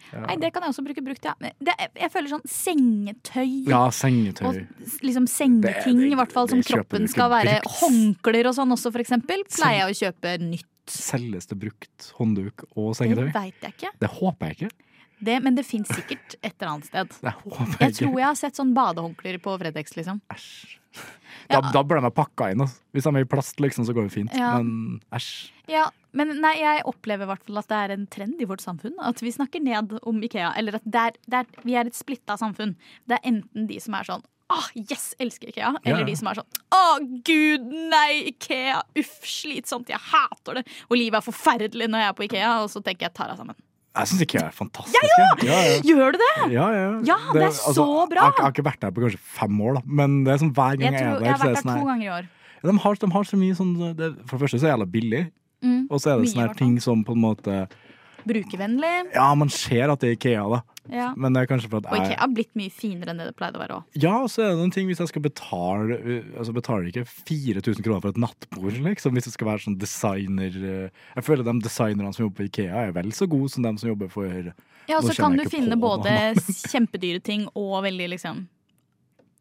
ja. 0.09 0.23
Nei, 0.25 0.37
det 0.41 0.49
kan 0.55 0.65
jeg 0.65 0.73
også 0.73 0.85
bruke 0.87 1.03
brukt, 1.05 1.27
ja. 1.29 1.35
Men 1.43 1.53
Det, 1.61 1.75
jeg 2.01 2.11
føler 2.15 2.33
sånn 2.33 2.47
sengetøy 2.49 3.69
ja, 3.69 3.83
sengetøy. 3.93 4.47
og 4.49 5.03
liksom 5.05 5.27
sengeting, 5.29 6.01
i 6.09 6.17
hvert 6.17 6.33
fall 6.33 6.49
som 6.49 6.63
kroppen 6.65 7.05
skal 7.13 7.29
være. 7.35 7.59
Håndklær 7.83 8.49
og 8.49 8.57
sånn 8.57 8.73
også, 8.73 8.93
for 8.95 9.05
eksempel, 9.05 9.45
pleier 9.53 9.83
jeg 9.85 9.93
å 9.93 9.99
kjøpe 10.01 10.35
nytt. 10.47 10.67
Selges 10.91 11.47
det 11.51 11.59
brukt 11.61 12.11
håndduk 12.19 12.65
og 12.77 12.95
sengetøy? 12.99 13.27
Det 13.29 13.35
veit 13.35 13.63
jeg 13.67 13.75
ikke. 13.77 13.91
Det 14.01 14.11
håper 14.19 14.47
jeg 14.53 14.57
ikke. 14.59 14.71
Det, 15.21 15.37
men 15.43 15.57
det 15.59 15.65
fins 15.67 15.89
sikkert 15.91 16.37
et 16.47 16.53
eller 16.61 16.77
annet 16.77 16.87
sted. 16.87 17.09
Det 17.25 17.33
håper 17.43 17.65
jeg 17.67 17.81
Jeg 17.81 17.91
ikke. 17.91 17.99
tror 18.05 18.19
jeg 18.21 18.27
har 18.29 18.37
sett 18.39 18.55
sånn 18.61 18.75
badehåndklær 18.77 19.39
på 19.43 19.57
Fredex, 19.59 19.97
liksom. 19.99 20.21
Æsj. 20.31 20.77
Da, 21.49 21.59
Ja. 21.59 21.61
da 21.73 21.83
burde 21.83 22.01
de 22.01 22.07
ha 22.07 22.11
pakka 22.15 22.51
inn. 22.53 22.61
Altså. 22.63 22.79
Hvis 22.95 23.05
de 23.05 23.11
er 23.17 23.21
i 23.21 23.25
plast, 23.25 23.59
liksom, 23.61 23.85
så 23.85 23.93
går 23.95 24.05
det 24.09 24.13
fint. 24.15 24.33
Ja. 24.35 24.59
Men 24.63 25.01
æsj. 25.13 25.51
Ja, 25.69 25.89
men 26.13 26.41
nei, 26.41 26.55
jeg 26.61 26.83
opplever 26.89 27.27
i 27.27 27.27
hvert 27.33 27.43
fall 27.45 27.59
at 27.59 27.69
det 27.69 27.77
er 27.83 27.91
en 27.97 28.07
trend 28.07 28.41
i 28.41 28.47
vårt 28.49 28.61
samfunn. 28.65 28.95
At 29.03 29.19
vi 29.21 29.31
snakker 29.35 29.61
ned 29.63 29.99
om 30.07 30.23
Ikea. 30.23 30.55
Eller 30.57 30.77
at 30.79 30.85
det 30.87 30.95
er, 31.03 31.13
det 31.29 31.35
er, 31.43 31.47
vi 31.65 31.75
er 31.75 31.87
et 31.91 31.95
splitta 31.99 32.39
samfunn. 32.39 32.77
Det 33.07 33.19
er 33.19 33.29
enten 33.33 33.67
de 33.69 33.79
som 33.81 33.95
er 33.95 34.05
sånn 34.05 34.23
Åh, 34.51 34.69
yes, 34.81 35.15
elsker 35.21 35.49
Ikea. 35.53 35.75
Eller 35.85 36.01
Ja. 36.01 36.05
de 36.09 36.15
som 36.17 36.29
er 36.31 36.35
sånn 36.39 36.47
Å, 36.73 36.83
gud, 37.25 37.67
nei, 37.91 38.31
Ikea. 38.33 38.83
Uff, 38.97 39.19
slitsomt. 39.29 39.89
Jeg 39.93 39.99
hater 40.01 40.55
det. 40.55 40.67
Og 40.91 40.97
livet 40.97 41.19
er 41.21 41.25
forferdelig 41.31 41.89
når 41.91 41.99
jeg 42.01 42.09
er 42.09 42.13
på 42.17 42.25
Ikea. 42.29 42.53
Og 42.63 42.71
så 42.73 42.81
tenker 42.83 43.07
jeg 43.09 43.15
tar 43.15 43.29
deg 43.29 43.37
sammen. 43.37 43.55
Jeg 43.99 44.07
syns 44.07 44.23
Ikea 44.23 44.47
er 44.47 44.55
fantastisk. 44.55 44.95
Ja, 45.19 45.29
ja. 45.43 45.81
Gjør 45.83 46.13
du 46.13 46.19
det? 46.23 46.53
Ja, 46.55 46.69
ja. 46.73 46.89
Ja, 47.05 47.17
det 47.35 47.43
er 47.43 47.51
så 47.51 47.85
bra. 48.09 48.29
Jeg, 48.29 48.35
jeg 48.39 48.45
har 48.45 48.53
ikke 48.53 48.65
vært 48.71 48.81
der 48.81 48.91
på 48.95 49.03
kanskje 49.05 49.19
fem 49.19 49.61
år, 49.61 49.75
da. 49.75 49.83
Men 49.87 50.25
det 50.25 50.33
er 50.35 50.39
sånn 50.45 50.55
hver 50.55 50.79
gang 50.79 50.93
Jeg, 50.93 50.93
jeg, 50.93 51.03
er 51.03 51.19
der. 51.19 51.25
jeg 51.25 51.33
har 51.35 51.39
vært 51.39 51.49
det 51.49 51.55
der 51.55 51.63
sånn 51.69 51.81
to 51.81 51.87
ganger 51.91 52.05
i 52.07 52.13
år. 52.19 52.29
de, 52.63 52.79
har, 52.85 52.95
de 52.95 53.11
har 53.19 53.25
så 53.25 53.37
mye 53.39 53.55
sånn 53.59 53.75
det, 53.97 54.09
For 54.29 54.39
det 54.39 54.43
første 54.47 54.59
så 54.61 54.65
er 54.65 54.71
det 54.71 54.77
jævla 54.79 54.91
billig, 54.93 55.25
Mm. 55.61 55.89
og 55.91 55.99
så 56.01 56.13
er 56.15 56.21
det 56.23 56.29
sånne 56.31 56.55
ting 56.57 56.79
som 56.81 57.01
på 57.05 57.13
en 57.17 57.21
måte 57.21 57.69
Brukervennlig. 58.29 59.13
Ja, 59.15 59.35
man 59.35 59.49
ser 59.49 59.91
at 59.91 60.01
det 60.01 60.09
er 60.11 60.17
Ikea, 60.17 60.45
da. 60.53 60.61
Ja. 60.93 61.11
Men 61.17 61.35
det 61.37 61.43
er 61.43 61.51
kanskje 61.51 61.71
for 61.73 61.83
at 61.83 61.89
Og 61.93 62.01
Ikea 62.01 62.19
har 62.21 62.33
blitt 62.33 62.55
mye 62.59 62.73
finere 62.73 63.13
enn 63.13 63.21
det 63.21 63.29
det 63.31 63.37
pleide 63.39 63.59
å 63.59 63.63
være 63.63 63.79
òg. 63.79 63.99
Ja, 64.01 64.15
så 64.31 64.45
er 64.45 64.53
det 64.53 64.61
noen 64.61 64.75
ting 64.75 64.89
hvis 64.91 65.03
jeg 65.03 65.11
skal 65.13 65.25
betale 65.25 65.99
Altså 66.39 66.55
betaler 66.57 66.89
ikke 66.91 67.05
4000 67.09 67.85
kroner 67.85 68.05
for 68.05 68.15
et 68.15 68.21
nattbord, 68.23 68.79
liksom. 68.89 69.17
Hvis 69.17 69.29
det 69.29 69.35
skal 69.35 69.51
være 69.53 69.65
sånn 69.67 69.79
designer 69.81 70.59
eh, 70.59 71.01
Jeg 71.17 71.27
føler 71.27 71.47
de 71.49 71.57
designerne 71.65 72.13
som 72.17 72.27
jobber 72.27 72.43
på 72.43 72.49
Ikea, 72.49 72.85
er 72.89 72.95
vel 72.97 73.13
så 73.17 73.29
gode 73.31 73.53
som 73.53 73.67
de 73.67 73.75
som 73.81 73.93
jobber 73.93 74.13
for 74.13 74.53
Ja, 74.89 74.99
og 74.99 75.09
så 75.09 75.17
kan 75.19 75.37
du 75.37 75.45
finne 75.51 75.77
på 75.77 75.93
både 75.99 76.35
kjempedyre 76.73 77.21
ting 77.25 77.49
og 77.55 77.83
veldig 77.85 78.13
liksom 78.17 78.47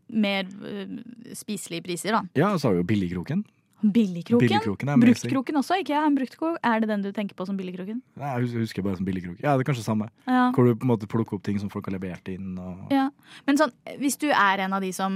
mer 0.08 0.48
øh, 0.64 1.00
spiselige 1.36 1.84
priser, 1.84 2.16
da. 2.16 2.22
Ja, 2.40 2.54
så 2.58 2.70
har 2.70 2.78
vi 2.78 2.84
jo 2.84 2.88
Billigkroken. 2.88 3.44
Billigkroken. 3.82 4.48
Billigkroken. 4.48 4.92
Bruktkroken 5.04 5.60
også, 5.60 5.78
ikke 5.84 5.94
jeg, 5.94 6.10
en 6.10 6.16
bruktkrok. 6.18 6.58
Er 6.66 6.82
det 6.82 6.90
den 6.90 7.04
du 7.06 7.12
tenker 7.14 7.38
på 7.38 7.46
som 7.46 7.58
billigkroken? 7.60 8.00
Nei, 8.18 8.32
Jeg 8.34 8.64
husker 8.64 8.86
bare 8.86 8.98
som 8.98 9.06
Billigkroken. 9.06 9.44
Ja, 9.44 9.54
det 9.54 9.66
er 9.66 9.70
kanskje 9.70 9.86
samme. 9.86 10.10
Ja. 10.26 10.48
Hvor 10.56 10.66
du 10.66 10.74
på 10.74 10.88
en 10.88 10.94
måte 10.96 11.10
plukker 11.10 11.38
opp 11.38 11.46
ting 11.46 11.60
som 11.62 11.70
folk 11.70 11.86
har 11.86 11.94
levert 11.94 12.28
inn. 12.34 12.56
Og... 12.58 12.88
ja. 12.94 13.10
Men 13.46 13.62
sånn, 13.62 13.74
hvis 14.02 14.18
du 14.18 14.32
er 14.32 14.66
en 14.66 14.74
av 14.74 14.82
de 14.82 14.90
som 14.98 15.14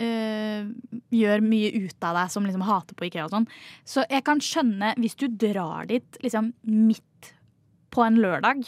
øh, 0.00 0.70
gjør 1.12 1.44
mye 1.44 1.74
ut 1.84 2.08
av 2.08 2.22
deg, 2.22 2.32
som 2.32 2.48
liksom 2.48 2.64
hater 2.70 2.96
på 2.96 3.08
Ikea 3.10 3.28
og 3.28 3.36
sånn, 3.36 3.48
så 3.84 4.06
jeg 4.08 4.24
kan 4.24 4.40
skjønne 4.40 4.94
hvis 5.02 5.18
du 5.20 5.28
drar 5.28 5.90
dit 5.90 6.20
liksom 6.24 6.54
midt 6.64 7.34
på 7.94 8.02
en 8.06 8.16
lørdag, 8.22 8.64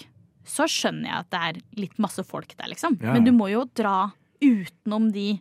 så 0.47 0.69
skjønner 0.71 1.09
jeg 1.09 1.25
at 1.25 1.33
det 1.33 1.43
er 1.49 1.61
litt 1.81 1.97
masse 2.03 2.23
folk 2.27 2.53
der, 2.55 2.69
liksom. 2.71 3.01
Ja. 3.03 3.17
Men 3.17 3.25
du 3.27 3.33
må 3.35 3.49
jo 3.51 3.65
dra 3.75 4.13
utenom 4.45 5.09
de 5.15 5.39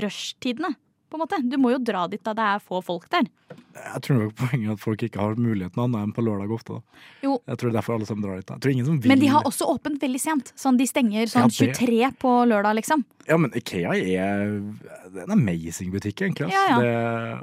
rushtidene, 0.00 0.72
på 1.10 1.18
en 1.18 1.24
måte. 1.24 1.38
Du 1.50 1.56
må 1.60 1.72
jo 1.74 1.80
dra 1.82 2.06
dit 2.10 2.22
da 2.24 2.34
det 2.36 2.46
er 2.54 2.62
få 2.64 2.80
folk 2.86 3.08
der. 3.12 3.28
Jeg 3.50 4.02
tror 4.04 4.18
nok 4.20 4.34
poenget 4.38 4.68
er 4.68 4.76
at 4.76 4.82
folk 4.82 5.02
ikke 5.06 5.20
har 5.20 5.34
muligheten 5.40 5.82
annet 5.82 6.04
enn 6.04 6.14
på 6.14 6.22
lørdag 6.24 6.52
ofte. 6.54 6.78
Da. 6.78 7.02
Jo. 7.26 7.36
Jeg 7.50 7.58
tror 7.60 7.70
det 7.70 7.72
er 7.74 7.78
derfor 7.80 7.96
alle 7.96 8.08
sammen 8.08 8.24
drar 8.26 8.40
dit. 8.40 8.50
Jeg 8.54 8.62
tror 8.64 8.74
ingen 8.74 8.86
som 8.88 9.00
vil 9.00 9.12
Men 9.12 9.22
de 9.22 9.30
har 9.32 9.48
også 9.50 9.68
åpent 9.74 10.00
veldig 10.02 10.20
sent. 10.22 10.52
Sånn, 10.58 10.78
de 10.78 10.86
stenger 10.86 11.26
sånn 11.32 11.48
Ja, 11.50 11.66
det- 11.66 11.76
23 11.78 12.12
på 12.22 12.34
lørdag, 12.50 12.78
liksom. 12.80 13.04
Ja, 13.28 13.36
men 13.36 13.50
Ikea 13.54 13.94
er 13.94 14.42
en 14.50 15.30
amazing 15.30 15.90
butikk, 15.92 16.22
egentlig. 16.22 16.50
Ja, 16.50 16.64
ja. 16.70 16.78
Det, 16.80 16.94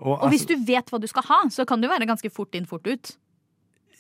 og, 0.02 0.24
Og 0.24 0.30
hvis 0.32 0.44
altså, 0.44 0.56
du 0.56 0.66
vet 0.74 0.90
hva 0.92 1.00
du 1.02 1.08
skal 1.08 1.24
ha, 1.24 1.44
så 1.50 1.66
kan 1.68 1.82
du 1.82 1.88
være 1.88 2.08
ganske 2.08 2.32
fort 2.32 2.56
inn, 2.56 2.66
fort 2.66 2.88
ut. 2.88 3.16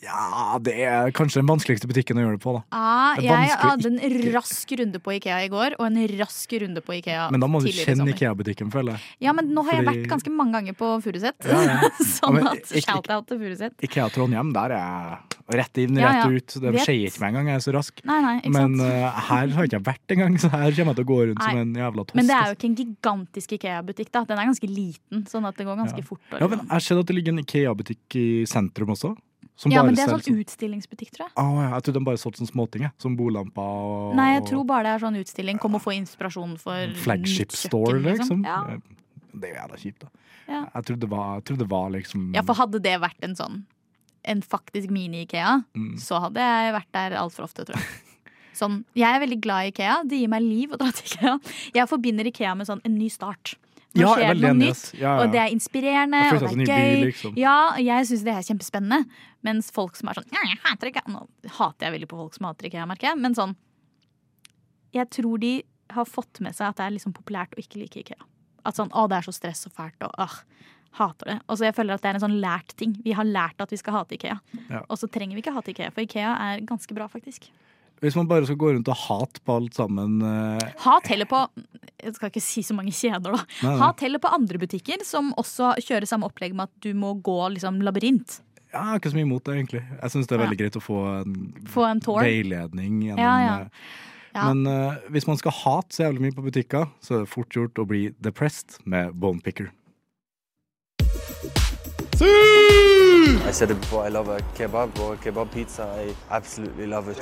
Ja, 0.03 0.57
det 0.61 0.75
er 0.85 1.09
kanskje 1.15 1.41
den 1.41 1.47
vanskeligste 1.49 1.87
butikken 1.89 2.19
å 2.19 2.21
gjøre 2.21 2.37
det 2.37 2.41
på, 2.43 2.53
da. 2.53 2.61
Ah, 2.71 3.15
Det 3.17 3.23
jeg 3.25 3.55
hadde 3.57 3.85
en 3.89 3.97
ikke- 3.99 4.33
rask 4.35 4.71
runde 4.77 4.99
på 5.01 5.13
Ikea 5.17 5.39
i 5.45 5.49
går, 5.49 5.75
og 5.79 5.85
en 5.87 5.97
rask 6.19 6.51
runde 6.61 6.81
på 6.85 6.93
Ikea 7.01 7.31
Men 7.31 7.39
da 7.39 7.47
må 7.47 7.61
du 7.61 7.67
kjenne. 7.67 8.05
Ikea-butikken, 8.13 8.69
føler 8.71 8.93
jeg. 8.93 9.01
Ja, 9.21 9.33
men 9.33 9.49
nå 9.53 9.63
har 9.65 9.81
jeg 9.81 9.85
vært 9.85 10.07
ganske 10.07 10.29
mange 10.29 10.53
ganger 10.53 10.73
på 10.77 11.01
Furuset. 11.01 11.33
Ja, 11.43 11.61
ja. 11.63 11.89
sånn 12.19 12.37
Ja, 12.43 12.51
at 12.51 12.65
shout-out 12.85 13.27
til 13.27 13.39
Furuset. 13.39 13.73
Ikea 13.81 14.09
Trondheim, 14.13 14.53
der 14.53 14.71
er 14.71 14.77
jeg 14.77 15.57
rett 15.57 15.77
inn, 15.81 15.95
rett 15.97 16.29
ut. 16.29 16.61
Det 16.61 16.75
skeier 16.85 17.07
ikke 17.09 17.21
meg 17.21 17.33
engang, 17.33 17.47
jeg 17.47 17.55
er 17.55 17.65
så 17.65 17.73
rask. 17.73 18.01
Nei, 18.05 18.21
nei, 18.21 18.49
Men 18.53 18.79
eh, 18.79 19.11
her 19.11 19.47
har 19.49 19.65
jeg 19.65 19.71
ikke 19.71 19.83
vært 19.83 20.13
engang, 20.13 20.37
så 20.37 20.49
her 20.51 20.71
kommer 20.77 20.93
jeg 20.93 20.99
til 21.01 21.05
å 21.05 21.11
gå 21.13 21.19
rundt 21.31 21.41
som 21.41 21.57
en 21.57 21.73
jævla 21.73 22.05
tost. 22.05 22.15
Men 22.15 22.27
det 22.27 22.35
er 22.37 22.51
jo 22.51 22.57
ikke 22.57 22.69
en 22.69 22.75
gigantisk 22.85 23.55
Ikea-butikk, 23.57 24.11
da. 24.11 24.23
Den 24.29 24.37
er 24.37 24.45
ganske 24.53 24.69
liten, 24.69 25.25
sånn 25.25 25.47
at 25.47 25.55
det 25.57 25.65
går 25.65 25.77
ganske 25.81 26.03
fort. 26.05 26.21
Ja, 26.37 26.45
men 26.47 26.59
Jeg 26.59 26.69
har 26.69 26.79
sett 26.85 26.99
at 26.99 27.05
det 27.07 27.15
ligger 27.17 27.33
en 27.33 27.41
Ikea-butikk 27.43 28.15
i 28.21 28.27
sentrum 28.45 28.93
også. 28.93 29.15
Som 29.57 29.71
ja, 29.73 29.81
bare 29.81 29.89
men 29.89 29.95
det 29.97 30.03
er 30.05 30.11
sånn 30.13 30.37
utstillingsbutikk, 30.43 31.09
tror 31.15 31.23
jeg. 31.25 31.33
Å, 31.41 31.45
ja, 31.63 31.69
jeg 31.73 31.85
trodde 31.87 31.97
de 31.97 32.05
bare 32.05 32.19
solgte 32.21 32.43
sånne 32.43 32.51
småting, 32.53 32.83
jeg. 32.85 32.93
som 33.01 33.15
bolamper 33.17 33.71
og 33.87 34.11
Nei, 34.19 34.27
jeg 34.35 34.43
tror 34.51 34.67
bare 34.69 34.83
det 34.85 34.91
er 34.93 35.01
sånn 35.07 35.17
utstilling. 35.17 35.57
Kom 35.63 35.77
og 35.79 35.81
få 35.81 35.95
inspirasjon 35.97 36.53
for 36.61 36.93
Flagship 37.01 37.47
nytt 37.49 37.55
kjøkken, 37.57 37.71
store, 37.71 38.01
liksom. 38.05 38.43
Ja. 38.45 38.59
Det 39.33 39.49
er 39.49 39.55
jo 39.55 39.57
jævla 39.57 39.79
kjipt, 39.81 40.05
da. 40.05 40.11
Ja. 40.47 40.61
Jeg 40.75 40.85
trodde 40.91 41.01
det 41.01 41.09
var, 41.11 41.31
jeg 41.39 41.47
trodde 41.49 41.63
det 41.65 41.71
var 41.73 41.89
liksom 41.97 42.27
ja, 42.37 42.43
for 42.45 42.55
hadde 42.61 42.79
det 42.85 42.93
vært 43.01 43.25
en 43.27 43.35
sånn 43.35 43.57
en 44.27 44.41
faktisk 44.43 44.91
mini-Ikea, 44.91 45.63
Mm. 45.73 45.93
så 46.03 46.19
hadde 46.19 46.43
jeg 46.43 46.73
vært 46.75 46.91
der 46.91 47.15
altfor 47.15 47.45
ofte, 47.47 47.63
tror 47.65 47.77
jeg. 47.79 47.87
Sånn, 48.57 48.79
jeg 48.97 49.07
er 49.07 49.21
veldig 49.21 49.37
glad 49.41 49.67
i 49.67 49.71
Ikea. 49.71 49.97
Det 50.09 50.17
gir 50.19 50.27
meg 50.33 50.41
liv 50.43 50.71
å 50.73 50.77
dra 50.81 50.89
til 50.91 51.05
Ikea. 51.07 51.33
Jeg 51.77 51.87
forbinder 51.87 52.25
Ikea 52.27 52.55
med 52.57 52.67
sånn 52.67 52.81
en 52.83 52.95
ny 52.97 53.07
start. 53.13 53.55
Nå 53.97 54.03
Ja, 54.03 54.11
er 54.13 54.21
skjer 54.21 54.33
det 54.37 54.43
noe 54.43 54.57
nytt. 54.59 54.83
Ja, 54.93 55.01
ja. 55.03 55.13
og 55.23 55.33
det 55.33 55.39
er 55.41 55.53
inspirerende, 55.53 56.21
og 56.29 56.43
det 56.43 56.51
er 56.51 56.71
gøy. 56.71 56.91
Bil, 56.93 57.05
liksom. 57.09 57.39
Ja, 57.39 57.55
jeg 57.81 58.09
syns 58.09 58.25
det 58.27 58.33
er 58.33 58.45
kjempespennende. 58.47 59.01
Mens 59.47 59.71
folk 59.73 59.97
som 59.99 60.11
er 60.11 60.19
sånn 60.19 60.31
jeg 60.33 60.57
hater 60.63 60.89
Ikea 60.91 61.05
Nå 61.13 61.25
hater 61.59 61.87
jeg 61.87 61.95
veldig 61.97 62.09
på 62.11 62.19
folk 62.19 62.37
som 62.37 62.47
hater 62.49 62.69
Ikea, 62.69 62.87
merker 62.89 63.11
jeg. 63.11 63.19
Men 63.21 63.37
sånn 63.37 63.55
Jeg 64.95 65.09
tror 65.13 65.41
de 65.43 65.53
har 65.93 66.07
fått 66.09 66.41
med 66.43 66.55
seg 66.55 66.71
at 66.71 66.79
det 66.79 66.87
er 66.87 66.95
liksom 66.97 67.13
populært 67.15 67.53
å 67.55 67.61
ikke 67.61 67.79
like 67.79 68.01
Ikea. 68.01 68.25
At 68.67 68.79
sånn 68.79 68.91
å, 68.91 69.05
det 69.07 69.21
er 69.21 69.27
så 69.27 69.35
stress 69.35 69.67
og 69.69 69.75
fælt 69.77 70.03
og 70.03 70.11
åh, 70.19 70.39
hater 70.97 71.31
det. 71.31 71.37
Og 71.47 71.59
så 71.59 71.67
jeg 71.69 71.75
føler 71.77 71.95
at 71.95 72.03
det 72.03 72.09
er 72.11 72.19
en 72.19 72.25
sånn 72.25 72.39
lært 72.43 72.73
ting. 72.79 72.97
Vi 73.05 73.13
har 73.15 73.27
lært 73.27 73.61
at 73.63 73.71
vi 73.71 73.79
skal 73.79 73.99
hate 73.99 74.17
Ikea. 74.17 74.39
Ja. 74.67 74.81
Og 74.87 74.99
så 74.99 75.07
trenger 75.11 75.37
vi 75.37 75.43
ikke 75.45 75.55
hate 75.55 75.71
Ikea, 75.71 75.93
for 75.95 76.03
Ikea 76.03 76.33
er 76.49 76.65
ganske 76.67 76.97
bra, 76.97 77.07
faktisk. 77.11 77.49
Hvis 78.03 78.15
man 78.15 78.27
bare 78.29 78.45
skal 78.45 78.57
gå 78.61 78.69
rundt 78.75 78.87
og 78.93 78.99
hate 79.07 79.41
på 79.41 79.55
alt 79.57 79.73
sammen 79.73 80.19
eh, 80.21 80.65
Hat 80.83 81.07
heller 81.09 81.25
på 81.25 81.39
Jeg 82.03 82.13
skal 82.13 82.29
ikke 82.29 82.43
si 82.45 82.61
så 82.61 82.75
mange 82.77 82.91
kjeder, 82.93 83.33
da. 83.33 83.39
Nei, 83.63 83.71
nei. 83.71 83.77
Hat 83.81 84.03
heller 84.05 84.21
på 84.21 84.29
andre 84.35 84.59
butikker 84.61 85.01
som 85.07 85.31
også 85.41 85.71
kjører 85.81 86.05
samme 86.09 86.27
opplegg 86.29 86.53
med 86.53 86.69
at 86.69 86.83
du 86.85 86.91
må 86.93 87.15
gå 87.25 87.37
liksom 87.55 87.79
labyrint. 87.81 88.41
Ja, 88.69 88.83
jeg 88.83 88.89
har 88.91 88.99
ikke 89.01 89.09
så 89.13 89.17
mye 89.17 89.25
imot 89.25 89.45
det, 89.47 89.55
egentlig. 89.57 89.81
Jeg 90.03 90.11
syns 90.13 90.27
det 90.27 90.35
er 90.35 90.41
Ja. 90.41 90.45
veldig 90.45 90.59
greit 90.59 90.77
å 90.77 90.83
få 90.83 90.99
en, 91.23 91.35
Få 91.71 91.85
en 91.89 92.01
tour. 92.03 92.19
veiledning 92.21 93.01
gjennom 93.07 93.23
Ja, 93.23 93.35
ja. 93.41 93.55
eh, 93.65 93.95
Ja. 94.37 94.53
Men 94.53 94.67
uh, 94.69 94.99
hvis 95.09 95.25
man 95.25 95.37
skal 95.41 95.51
hate 95.63 95.95
så 95.95 96.03
jævlig 96.05 96.21
mye 96.27 96.35
på 96.37 96.43
butikker, 96.45 96.85
så 97.01 97.15
er 97.15 97.19
det 97.25 97.29
fort 97.31 97.49
gjort 97.57 97.79
å 97.81 97.87
bli 97.89 98.11
depressed 98.21 98.77
med 98.85 99.15
Bone 99.17 99.41
Picker. 99.41 99.71
I 103.47 103.51
said 103.53 103.71
it 103.71 103.79
before, 103.79 104.05
I 104.05 104.09
love 104.09 104.27
a 104.27 104.41
kebab 104.57 104.99
or 104.99 105.13
a 105.13 105.17
kebab 105.17 105.51
pizza. 105.53 105.83
I 105.83 106.13
absolutely 106.29 106.85
love 106.85 107.07
it. 107.07 107.17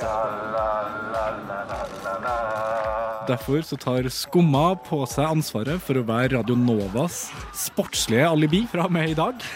Derfor 3.28 3.62
så 3.62 3.76
tar 3.76 4.08
Skumma 4.10 4.74
på 4.88 5.06
seg 5.06 5.22
ansvaret 5.30 5.78
for 5.82 6.00
å 6.00 6.02
være 6.06 6.34
Radio 6.34 6.56
Novas 6.58 7.28
sportslige 7.54 8.26
alibi 8.26 8.64
fra 8.70 8.88
og 8.88 8.92
med 8.98 9.14
i 9.14 9.16
dag. 9.18 9.46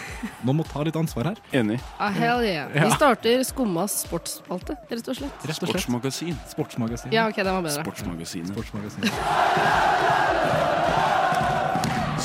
Nå 0.47 0.55
må 0.55 0.63
ta 0.71 0.83
litt 0.87 0.95
ansvar 0.95 1.33
her. 1.33 1.43
Enig. 1.51 1.81
Ah, 1.99 2.07
hell 2.15 2.39
yeah. 2.39 2.71
Ja. 2.71 2.87
Vi 2.87 2.95
starter 2.95 3.43
Skummas 3.47 3.99
sportsspalte, 4.05 4.79
rett 4.87 5.11
og 5.11 5.19
slett. 5.19 5.43
Rett 5.43 5.51
og 5.51 5.73
slett. 5.73 5.75
Sportsmagasin. 5.75 6.39
Sportsmagasin. 6.55 7.11
Ja, 7.11 7.27
ok, 7.27 7.43
den 7.43 7.51
var 7.51 7.67
bedre. 7.67 7.83
Sportsmagasinet. 7.83 8.55
Sportsmagasin. 8.55 9.03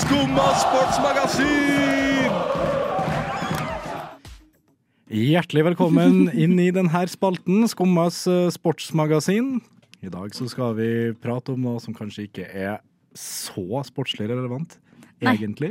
Skumma 0.07 0.51
sportsmagasin! 0.63 2.06
Hjertelig 5.07 5.63
velkommen 5.69 6.25
inn 6.35 6.57
i 6.59 6.73
denne 6.75 7.03
spalten, 7.07 7.63
Skummas 7.71 8.25
eh, 8.27 8.49
sportsmagasin. 8.51 9.61
I 10.03 10.11
dag 10.11 10.35
så 10.35 10.49
skal 10.51 10.75
vi 10.79 10.89
prate 11.23 11.55
om 11.55 11.63
noe 11.63 11.83
som 11.83 11.95
kanskje 11.95 12.27
ikke 12.27 12.47
er 12.51 12.81
så 13.17 13.85
sportslig 13.87 14.27
relevant, 14.33 14.75
Nei. 15.23 15.37
egentlig. 15.37 15.71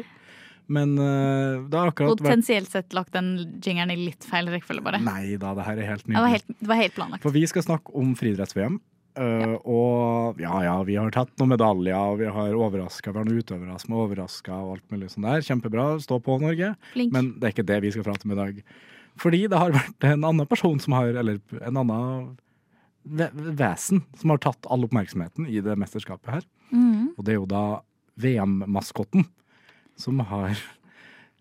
Men 0.72 0.96
uh, 0.98 1.68
det 1.70 1.78
har 1.78 1.92
akkurat 1.92 2.18
Potensielt 2.18 2.72
sett 2.72 2.96
lagt 2.98 3.12
den 3.14 3.60
jingeren 3.62 3.92
i 3.94 4.00
litt 4.08 4.24
feil 4.26 4.48
rekkefølge, 4.50 4.82
bare. 4.88 5.02
Nei 5.04 5.36
da, 5.38 5.52
det 5.54 5.68
her 5.68 5.84
er 5.84 5.92
helt 5.92 6.08
Ja, 6.08 6.16
det, 6.16 6.24
var 6.24 6.34
helt, 6.34 6.48
det 6.56 6.72
var 6.72 6.80
helt 6.80 6.96
planlagt. 6.96 7.24
For 7.28 7.36
vi 7.36 7.44
skal 7.52 7.68
snakke 7.68 7.94
om 7.94 8.16
friidretts-VM. 8.18 8.80
eh, 9.22 9.54
Og 9.62 10.42
ja 10.42 10.64
ja, 10.66 10.80
vi 10.88 10.96
har 10.98 11.14
tatt 11.14 11.36
noen 11.38 11.54
medaljer, 11.54 12.18
vi 12.24 12.32
har 12.40 12.58
overraska, 12.58 13.12
vi 13.14 13.22
har 13.22 13.30
noen 13.30 13.44
utøvere 13.44 13.78
som 13.84 13.94
er 13.94 14.02
overraska 14.08 14.58
og 14.58 14.74
alt 14.80 14.96
mulig 14.96 15.12
sånn 15.14 15.28
der. 15.30 15.46
Kjempebra, 15.46 15.92
stå 16.02 16.18
på 16.24 16.40
Norge. 16.42 16.74
Flink. 16.96 17.14
Men 17.14 17.36
det 17.38 17.52
er 17.52 17.58
ikke 17.60 17.70
det 17.76 17.82
vi 17.86 17.94
skal 17.94 18.08
prate 18.10 18.26
om 18.26 18.34
i 18.34 18.42
dag. 18.42 18.66
Fordi 19.22 19.46
det 19.52 19.60
har 19.60 19.76
vært 19.76 20.08
en 20.10 20.26
annen 20.28 20.50
person 20.50 20.80
som 20.82 20.96
har, 20.98 21.14
eller 21.22 21.40
en 21.62 21.82
annen 21.84 22.34
vesen 23.06 24.02
som 24.18 24.34
har 24.34 24.42
tatt 24.42 24.66
all 24.72 24.88
oppmerksomheten 24.88 25.48
i 25.48 25.62
det 25.64 25.76
mesterskapet 25.80 26.40
her. 26.40 26.48
Mm. 26.72 27.14
Og 27.16 27.26
det 27.26 27.36
er 27.36 27.40
jo 27.40 27.50
da 27.50 27.66
VM-maskotten 28.22 29.28
som 30.00 30.20
har 30.28 30.58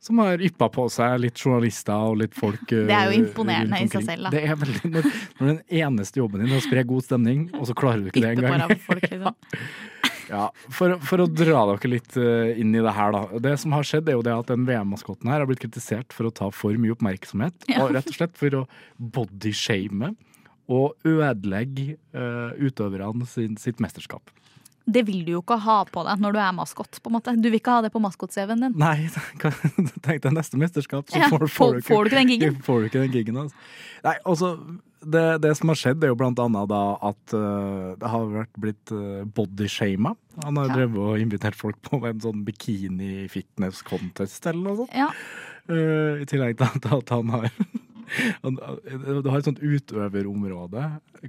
som 0.04 0.18
har 0.20 0.42
yppa 0.44 0.66
på 0.68 0.82
seg 0.92 1.14
litt 1.22 1.38
journalister 1.40 1.96
og 2.10 2.18
litt 2.20 2.34
folk 2.36 2.60
eh, 2.76 2.84
Det 2.90 2.96
er 2.96 3.08
jo 3.08 3.22
imponerende 3.22 3.80
i 3.80 3.88
seg 3.88 4.04
selv, 4.04 4.26
da. 4.26 4.32
Det 4.34 4.42
er 4.44 4.58
veldig, 4.60 4.90
når, 4.92 5.08
den 5.40 5.60
eneste 5.80 6.20
jobben 6.20 6.44
din 6.44 6.52
er 6.52 6.60
å 6.60 6.66
spre 6.66 6.84
god 6.90 7.06
stemning, 7.06 7.46
og 7.56 7.64
så 7.70 7.76
klarer 7.78 8.04
du 8.04 8.10
ikke 8.12 8.20
Yppe 8.20 8.44
det 8.44 8.50
engang. 8.52 8.76
folk, 8.84 9.08
liksom. 9.08 9.40
Ja, 10.30 10.48
for, 10.72 10.94
for 11.04 11.24
å 11.24 11.28
dra 11.30 11.64
dere 11.72 11.90
litt 11.92 12.16
eh, 12.20 12.54
inn 12.60 12.74
i 12.76 12.82
det 12.84 12.94
her, 12.96 13.12
da. 13.14 13.40
Det 13.44 13.56
som 13.60 13.74
har 13.76 13.86
skjedd, 13.86 14.08
er 14.08 14.18
jo 14.18 14.24
det 14.26 14.34
at 14.34 14.52
den 14.52 14.64
VM-maskotten 14.68 15.30
her 15.32 15.42
har 15.42 15.50
blitt 15.50 15.62
kritisert 15.64 16.14
for 16.16 16.28
å 16.30 16.34
ta 16.34 16.48
for 16.54 16.76
mye 16.80 16.94
oppmerksomhet. 16.96 17.66
Ja. 17.70 17.82
Og 17.84 17.92
rett 17.96 18.08
og 18.10 18.16
slett 18.16 18.38
for 18.40 18.60
å 18.62 18.64
bodyshame 19.18 20.14
og 20.72 20.94
ødelegge 21.04 21.98
uh, 22.16 22.54
utøverne 22.56 23.26
sin, 23.28 23.58
sitt 23.60 23.82
mesterskap. 23.84 24.32
Det 24.84 25.00
vil 25.08 25.22
du 25.24 25.30
jo 25.32 25.40
ikke 25.40 25.56
ha 25.64 25.78
på 25.88 26.02
deg 26.04 26.20
når 26.20 26.34
du 26.36 26.38
er 26.44 26.56
maskot. 26.56 26.98
på 27.00 27.08
en 27.08 27.14
måte. 27.16 27.32
Du 27.40 27.46
vil 27.48 27.56
ikke 27.56 27.72
ha 27.78 27.84
det 27.84 27.90
på 27.92 28.00
maskot-CV-en 28.04 28.66
din. 28.66 28.74
Nei, 28.80 29.06
tenk 30.04 30.20
deg 30.26 30.34
neste 30.36 30.60
mesterskap, 30.60 31.08
så 31.08 31.22
Ja, 31.22 31.30
får, 31.32 31.46
får- 31.48 31.78
får 31.86 32.04
du 32.04 32.10
ikke 32.12 32.18
den 32.20 32.32
giggen? 32.34 32.58
Får 32.66 32.80
du 32.82 32.88
ikke 32.90 33.04
den 33.06 33.14
gigen 33.16 33.38
altså. 33.44 33.56
Nei, 34.04 34.16
altså, 34.28 34.50
det, 35.10 35.24
det 35.44 35.52
som 35.58 35.70
har 35.72 35.78
skjedd, 35.80 36.04
er 36.04 36.12
jo 36.12 36.18
blant 36.20 36.38
annet 36.42 36.68
da 36.70 36.82
at 37.10 37.34
uh, 37.36 37.94
det 38.00 38.10
har 38.12 38.28
vært 38.32 38.60
blitt 38.60 38.92
uh, 38.94 39.22
bodyshama. 39.36 40.14
Han 40.44 40.60
har 40.60 40.68
Ja. 40.70 40.76
drevet 40.78 40.98
og 40.98 41.20
invitert 41.22 41.56
folk 41.58 41.78
på 41.86 42.00
en 42.08 42.20
sånn 42.22 42.44
bikini-fitness-contest 42.48 44.46
eller 44.50 44.62
noe 44.68 44.76
sånt. 44.84 44.94
Ja, 44.96 45.10
Uh, 45.64 46.20
I 46.20 46.26
tillegg 46.28 46.58
til 46.60 46.92
at 46.92 47.08
han 47.08 47.30
har 47.32 47.46
Du 48.44 49.28
har 49.30 49.38
et 49.38 49.46
sånt 49.46 49.62
utøverområde 49.64 50.82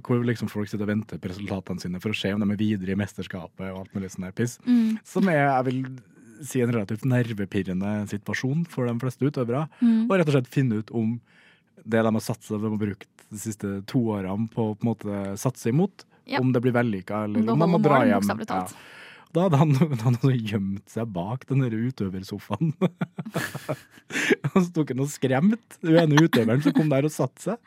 hvor 0.04 0.20
liksom 0.28 0.50
folk 0.52 0.68
sitter 0.68 0.84
og 0.84 0.90
venter 0.90 1.16
på 1.16 1.30
resultatene 1.30 1.80
sine 1.80 2.00
for 2.04 2.12
å 2.12 2.18
se 2.18 2.34
om 2.36 2.44
de 2.44 2.50
er 2.52 2.60
videre 2.60 2.92
i 2.92 2.98
mesterskapet 3.00 3.70
og 3.70 3.78
alt 3.80 3.94
mulig 3.96 4.10
sånn 4.12 4.28
piss. 4.36 4.58
Mm. 4.68 4.98
Som 5.08 5.30
er, 5.32 5.40
jeg 5.40 5.64
vil 5.70 5.78
si, 6.44 6.60
en 6.60 6.74
relativt 6.76 7.06
nervepirrende 7.08 7.94
situasjon 8.12 8.66
for 8.68 8.84
de 8.90 8.94
fleste 9.00 9.24
utøvere. 9.24 9.64
Mm. 9.80 10.04
Og 10.04 10.12
rett 10.18 10.28
og 10.28 10.36
slett 10.36 10.52
finne 10.52 10.82
ut 10.82 10.92
om 10.92 11.16
det 11.86 12.02
de 12.02 12.12
har 12.18 12.24
satsa, 12.24 12.58
de 12.58 12.70
har 12.72 12.80
brukt 12.80 13.08
de 13.30 13.38
siste 13.42 13.70
to 13.90 14.02
årene 14.16 14.48
på 14.52 14.70
å 14.72 14.74
på 14.76 14.84
en 14.86 14.90
måte 14.92 15.22
satse 15.40 15.70
imot, 15.72 16.04
Ja. 16.26 16.40
om 16.42 16.50
det 16.52 16.60
blir 16.64 16.74
vellykka, 16.74 17.24
eller 17.24 17.50
om 17.52 17.58
man 17.62 17.70
må 17.70 17.78
dra 17.82 18.00
hjem. 18.06 18.26
Ja. 18.48 18.64
Da 19.36 19.42
hadde 19.46 19.58
han, 19.60 19.74
han 20.06 20.16
hadde 20.18 20.36
gjemt 20.38 20.88
seg 20.90 21.06
bak 21.14 21.46
den 21.50 21.62
der 21.62 21.74
utøversofaen. 21.76 22.72
og 24.54 24.58
så 24.58 24.68
tok 24.74 24.92
han 24.94 25.02
og 25.04 25.10
skremt 25.12 25.78
den 25.82 25.98
ene 26.02 26.22
utøveren 26.26 26.62
som 26.64 26.74
kom 26.76 26.90
der 26.92 27.06
og 27.08 27.14
satte 27.14 27.42
seg. 27.50 27.58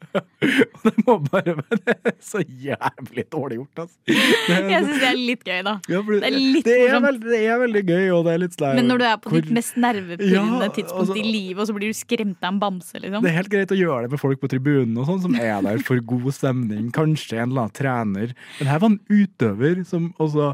Og 0.74 0.84
det 0.86 0.92
må 1.06 1.14
bare 1.26 1.54
være 1.60 2.12
så 2.24 2.40
jævlig 2.42 3.24
dårlig 3.32 3.58
gjort, 3.60 3.82
altså. 3.84 3.98
Jeg 4.10 4.84
syns 4.86 5.02
det 5.02 5.08
er 5.10 5.18
litt 5.20 5.44
gøy, 5.46 5.60
da. 5.66 5.74
ja, 5.92 6.00
Det 6.08 6.20
er 6.30 6.36
litt 6.36 6.66
det 6.66 6.76
er, 6.86 6.96
veldig, 7.04 7.22
det 7.28 7.40
er 7.44 7.60
veldig 7.62 7.82
gøy, 7.90 8.06
og 8.16 8.24
det 8.26 8.32
er 8.34 8.42
litt 8.44 8.56
sleivt. 8.56 8.78
Men 8.80 8.90
når 8.90 9.02
du 9.02 9.06
er 9.10 9.20
på 9.26 9.34
ditt 9.36 9.52
mest 9.60 9.78
nervepirrende 9.80 10.66
Ja, 10.66 10.72
tidspunkt 10.80 11.04
altså- 11.04 11.18
i 11.20 11.24
livet, 11.28 11.60
og 11.62 11.70
så 11.70 11.76
blir 11.76 11.92
du 11.92 11.98
skremt 12.00 12.40
av 12.42 12.52
en 12.54 12.60
bamse, 12.64 12.96
liksom. 12.98 13.22
Det 13.22 13.30
er 13.32 13.38
helt 13.38 13.52
greit 13.52 13.76
å 13.76 13.80
gjøre 13.80 14.02
det 14.06 14.14
med 14.16 14.24
folk 14.24 14.40
på 14.42 14.50
tribunen 14.52 14.98
og 14.98 15.08
sånn, 15.10 15.22
som 15.28 15.38
er 15.38 15.62
der 15.68 15.78
for 15.86 16.02
god 16.14 16.30
stemning. 16.36 16.90
Kanskje 16.96 17.38
en 17.38 17.50
eller 17.52 17.68
annen 17.68 17.78
trener. 17.80 18.36
Men 18.58 18.72
her 18.72 18.82
var 18.82 18.94
en 18.94 19.00
utøver 19.10 19.84
som 19.88 20.10
også 20.18 20.52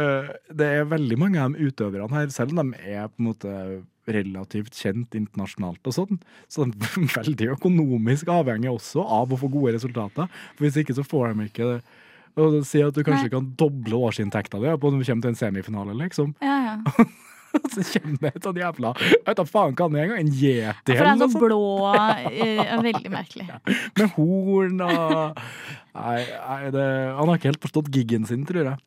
øh, 0.00 0.30
Det 0.50 0.66
er 0.80 0.88
veldig 0.90 1.18
mange 1.20 1.40
av 1.42 1.52
de 1.54 1.68
utøverne 1.68 2.10
her, 2.16 2.30
selv 2.34 2.56
om 2.58 2.72
de 2.72 2.78
er 2.96 3.06
på 3.12 3.20
en 3.22 3.28
måte 3.28 3.52
relativt 4.10 4.76
kjent 4.78 5.16
internasjonalt 5.18 5.90
og 5.90 5.96
sånn, 5.96 6.22
så 6.50 6.66
de 6.68 6.88
er 6.88 7.10
veldig 7.18 7.50
økonomisk 7.56 8.30
avhengig 8.34 8.72
også 8.72 9.04
av 9.04 9.32
å 9.32 9.40
få 9.40 9.50
gode 9.52 9.76
resultater. 9.78 10.30
For 10.54 10.66
hvis 10.66 10.80
ikke 10.82 10.96
så 10.96 11.06
får 11.06 11.32
de 11.32 11.50
ikke 11.50 11.70
det. 11.74 11.82
Og 12.34 12.64
Si 12.66 12.80
at 12.82 12.96
du 12.96 13.04
kanskje 13.06 13.28
Nei. 13.28 13.34
kan 13.36 13.52
doble 13.58 14.00
årsinntekta 14.08 14.58
di 14.58 14.72
på 14.80 14.90
når 14.90 15.04
du 15.04 15.06
kommer 15.06 15.26
til 15.26 15.34
en 15.34 15.38
semifinale, 15.38 15.94
liksom. 16.00 16.34
Ja, 16.42 16.56
ja. 16.72 17.06
Så 17.70 17.84
kommer 18.00 18.18
det 18.18 18.30
et 18.34 18.46
sånt 18.46 18.58
jævla 18.58 18.90
Jeg 18.98 19.20
vet 19.28 19.38
da 19.38 19.44
faen 19.46 19.76
hva 19.78 19.86
det 19.86 20.00
er 20.00 20.08
engang. 20.08 20.24
En 20.24 20.32
yeti 20.34 20.96
For 20.96 21.06
det 21.06 21.12
er 21.12 21.20
noe 21.20 21.42
blå 21.44 21.60
er 21.92 22.82
Veldig 22.82 23.12
merkelig. 23.12 23.46
med 24.00 24.16
horn 24.16 24.82
og 24.82 25.38
Nei, 25.94 26.24
nei 26.26 26.72
det, 26.74 26.88
han 27.14 27.30
har 27.30 27.38
ikke 27.38 27.52
helt 27.52 27.62
forstått 27.62 27.92
giggen 27.94 28.24
sin, 28.26 28.42
tror 28.48 28.66
jeg. 28.66 28.80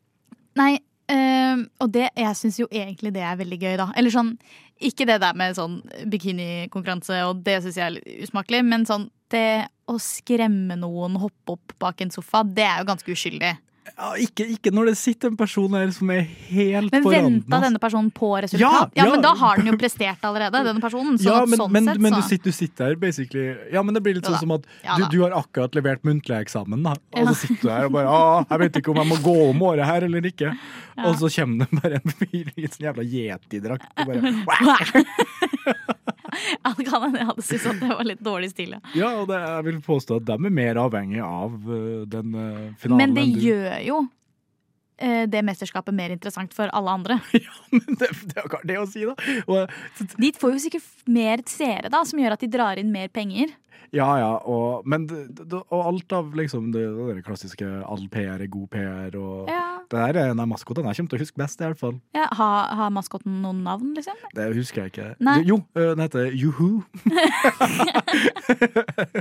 Nei, 0.60 0.74
øh, 1.14 1.62
og 1.80 1.92
det, 1.94 2.10
jeg 2.20 2.36
syns 2.36 2.58
jo 2.60 2.66
egentlig 2.68 3.14
det 3.14 3.22
er 3.24 3.38
veldig 3.40 3.58
gøy, 3.62 3.76
da. 3.80 3.86
Eller 3.96 4.12
sånn, 4.12 4.34
ikke 4.78 5.06
det 5.08 5.18
der 5.22 5.36
med 5.38 5.56
sånn 5.58 5.80
bikinikonkurranse, 6.10 7.22
og 7.28 7.42
det 7.46 7.58
syns 7.64 7.78
jeg 7.78 7.86
er 7.86 7.96
litt 7.96 8.28
usmakelig, 8.28 8.62
men 8.66 8.86
sånn 8.88 9.08
det 9.32 9.68
å 9.88 9.96
skremme 10.00 10.76
noen, 10.78 11.18
hoppe 11.20 11.56
opp 11.56 11.74
bak 11.82 12.00
en 12.04 12.12
sofa, 12.14 12.44
det 12.44 12.64
er 12.64 12.82
jo 12.82 12.88
ganske 12.88 13.12
uskyldig. 13.12 13.54
Ja, 13.96 14.08
ikke, 14.20 14.44
ikke 14.54 14.70
når 14.74 14.90
det 14.90 14.96
sitter 15.00 15.30
en 15.32 15.36
person 15.38 15.72
her 15.78 15.90
som 15.94 16.10
er 16.14 16.20
helt 16.50 16.92
Men 16.92 17.02
på 17.04 17.12
randen. 17.12 17.38
venta 17.40 17.56
ass. 17.56 17.64
denne 17.64 17.80
personen 17.82 18.10
på 18.14 18.30
resultat? 18.42 18.60
Ja, 18.60 18.88
Ja, 18.98 19.04
ja. 19.04 19.10
men 19.14 19.22
da 19.24 19.32
har 19.40 19.56
den 19.56 19.66
jo 19.70 19.76
prestert 19.80 20.22
allerede, 20.28 20.62
denne 20.66 20.80
personen. 20.82 21.18
Så 21.18 21.24
Ja, 21.30 21.44
men, 21.46 21.58
sånn 21.58 21.72
men, 21.72 21.84
sett, 21.88 21.98
men 22.04 22.12
du, 22.12 22.22
sitter, 22.22 22.50
du 22.50 22.52
sitter 22.52 22.84
her 22.92 22.96
basically 22.96 23.56
Ja, 23.72 23.82
men 23.82 23.94
det 23.94 24.02
blir 24.02 24.14
litt 24.18 24.26
sånn 24.28 24.38
som 24.42 24.52
at 24.58 24.66
du, 24.98 25.06
du 25.10 25.18
har 25.24 25.32
akkurat 25.38 25.74
levert 25.78 26.02
muntlig 26.04 26.36
eksamen, 26.42 26.82
da. 26.84 26.94
Og 27.16 27.28
så 27.32 27.34
sitter 27.46 27.62
du 27.62 27.70
her 27.72 27.88
og 27.88 27.92
bare 27.96 28.08
Å, 28.12 28.44
jeg 28.50 28.58
vet 28.66 28.80
ikke 28.82 28.90
om 28.94 29.00
jeg 29.02 29.10
må 29.14 29.20
gå 29.24 29.36
om 29.50 29.62
året 29.70 29.86
her 29.88 30.02
eller 30.08 30.28
ikke. 30.30 30.52
Og 30.98 31.14
så 31.20 31.30
kommer 31.38 31.64
det 31.64 31.80
bare 31.82 32.00
en 32.02 32.16
fyr 32.18 32.52
i 32.56 32.64
en 32.66 32.72
sånn 32.74 32.86
jævla 32.88 33.04
yeti-drakt 33.06 33.88
og 33.94 34.06
bare 34.06 35.04
det 36.78 36.86
kan 36.88 37.02
hende 37.06 37.22
jeg 37.22 37.30
hadde 37.30 37.46
syntes 37.46 37.66
at 37.72 37.80
det 37.82 37.88
var 37.94 38.06
litt 38.08 38.22
dårlig 38.24 38.50
stil. 38.52 38.76
Ja. 38.98 39.10
Og 39.20 39.28
det, 39.30 39.40
jeg 39.42 39.66
vil 39.70 39.80
påstå 39.84 40.20
at 40.20 40.28
de 40.28 40.36
er 40.36 40.54
mer 40.60 40.80
avhengig 40.84 41.20
av 41.24 41.56
øh, 41.58 42.06
den 42.10 42.34
øh, 42.34 42.62
finalen 42.80 43.02
Men 43.02 43.16
det 43.18 43.26
du. 43.34 43.40
gjør 43.48 43.76
jo 43.86 43.98
eh, 44.98 45.24
det 45.30 45.44
mesterskapet 45.46 45.94
mer 45.94 46.14
interessant 46.14 46.54
for 46.56 46.70
alle 46.74 46.96
andre. 46.98 47.20
Ja, 47.38 47.54
Men 47.74 47.98
det, 48.00 48.10
det 48.32 48.44
er 48.44 48.66
det 48.72 48.78
å 48.80 48.86
si, 48.90 49.06
da. 49.08 49.14
Og, 49.46 49.78
De 50.18 50.32
får 50.40 50.54
jo 50.56 50.62
sikkert 50.68 51.08
mer 51.08 51.44
seere, 51.50 51.90
da, 51.92 52.04
som 52.08 52.20
gjør 52.20 52.36
at 52.38 52.44
de 52.44 52.50
drar 52.52 52.80
inn 52.80 52.92
mer 52.94 53.10
penger. 53.12 53.54
Ja, 53.94 54.08
ja, 54.20 54.32
og, 54.44 54.84
men 54.84 55.06
det, 55.08 55.48
og 55.56 55.78
alt 55.80 56.12
av 56.12 56.34
liksom 56.36 56.66
det, 56.74 56.82
det 57.16 57.22
klassiske 57.24 57.64
all 57.88 58.04
PR 58.12 58.42
er 58.44 58.50
god 58.52 58.66
PR, 58.74 59.16
og 59.16 59.48
Ja. 59.48 59.62
det 59.88 60.02
her 60.02 60.18
er 60.20 60.30
en 60.34 60.42
av 60.44 60.48
maskotene 60.50 60.92
jeg 60.92 60.98
kommer 61.00 61.14
til 61.14 61.18
å 61.18 61.22
huske 61.24 61.40
best, 61.40 61.62
i 61.62 61.64
hvert 61.70 61.80
fall. 61.80 61.96
Ja, 62.16 62.26
har, 62.36 62.68
har 62.76 62.90
maskotten 62.92 63.38
noen 63.40 63.62
navn, 63.64 63.94
liksom? 63.96 64.16
Det 64.36 64.50
husker 64.58 64.84
jeg 64.84 64.92
ikke. 64.92 65.08
Nei. 65.24 65.38
Jo, 65.48 65.62
øh, 65.74 65.94
den 65.94 66.04
heter 66.04 66.28
Juhu. 66.36 66.82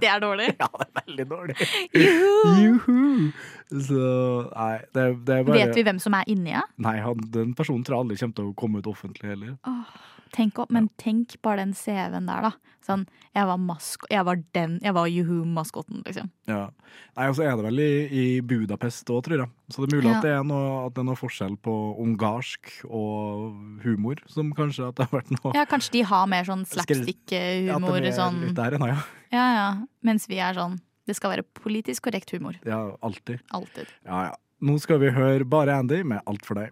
Det 0.01 0.07
er 0.07 0.19
dårlig. 0.19 0.47
Ja, 0.59 0.67
det 0.73 0.87
er 0.87 0.91
veldig 1.07 1.25
dårlig. 1.29 1.55
Juhu! 1.95 2.63
Juhu. 2.63 3.31
Så 3.87 4.01
nei, 4.51 4.75
det, 4.95 5.05
det 5.27 5.33
er 5.39 5.43
bare 5.47 5.57
Vet 5.63 5.75
vi 5.79 5.83
hvem 5.87 5.99
som 6.01 6.15
er 6.17 6.23
inni, 6.31 6.51
ja? 6.55 6.61
Nei, 6.81 6.95
han, 7.03 7.17
den 7.33 7.49
personen 7.57 7.83
tror 7.87 7.95
jeg 7.97 8.03
aldri 8.05 8.17
kommer 8.21 8.37
til 8.39 8.45
å 8.51 8.55
komme 8.57 8.75
ut 8.83 8.89
offentlig 8.91 9.27
heller. 9.33 9.51
Tenk 10.35 10.57
opp, 10.59 10.69
men 10.71 10.89
tenk 10.97 11.35
bare 11.41 11.57
den 11.63 11.73
CV-en 11.73 12.25
der, 12.27 12.41
da. 12.49 12.51
Sånn, 12.87 13.05
jeg 13.35 13.45
var 13.49 13.57
mask 13.59 14.05
Jeg 14.09 14.23
var 14.23 14.37
den. 14.55 14.77
Jeg 14.81 14.93
var 14.95 15.07
Juhu-maskotten, 15.11 16.03
liksom. 16.05 16.29
Ja. 16.47 16.69
Nei, 17.17 17.27
og 17.27 17.35
så 17.35 17.43
er 17.43 17.55
det 17.57 17.65
vel 17.65 17.79
i, 17.83 17.89
i 18.07 18.25
Budapest 18.41 19.09
òg, 19.11 19.23
tror 19.25 19.41
jeg. 19.43 19.49
Så 19.73 19.83
det 19.83 19.89
er 19.91 19.97
mulig 19.97 20.09
Ja. 20.11 20.17
at, 20.17 20.23
det 20.23 20.31
er 20.37 20.43
noe, 20.47 20.85
at 20.87 20.93
det 20.95 21.01
er 21.03 21.07
noe 21.09 21.19
forskjell 21.19 21.57
på 21.67 21.75
ungarsk 22.05 22.71
og 22.87 23.81
humor, 23.83 24.21
som 24.31 24.53
kanskje 24.55 24.87
at 24.89 24.95
det 25.01 25.07
har 25.09 25.19
vært 25.19 25.31
noe 25.35 25.53
Ja, 25.57 25.65
kanskje 25.65 25.91
de 25.97 26.01
har 26.07 26.25
mer 26.31 26.43
sånn 26.47 26.63
slapstick-humor. 26.65 28.01
ja, 28.03 28.11
sånn. 28.15 28.53
der 28.55 28.77
enn, 28.77 28.87
ja. 28.87 28.99
Ja, 29.31 29.45
ja. 29.57 29.69
Mens 30.07 30.27
vi 30.31 30.39
er 30.39 30.53
sånn 30.55 30.79
Det 31.07 31.15
skal 31.15 31.31
være 31.37 31.43
politisk 31.55 32.03
korrekt 32.07 32.31
humor. 32.35 32.55
ja. 32.65 32.95
Alltid. 33.01 33.39
Alltid. 33.51 33.87
Ja, 34.05 34.23
ja. 34.31 34.35
Nå 34.61 34.79
skal 34.81 34.97
vi 34.99 35.11
høre 35.13 35.45
Bare 35.45 35.75
Andy 35.77 36.01
med 36.03 36.21
Alt 36.27 36.45
for 36.45 36.55
deg. 36.55 36.71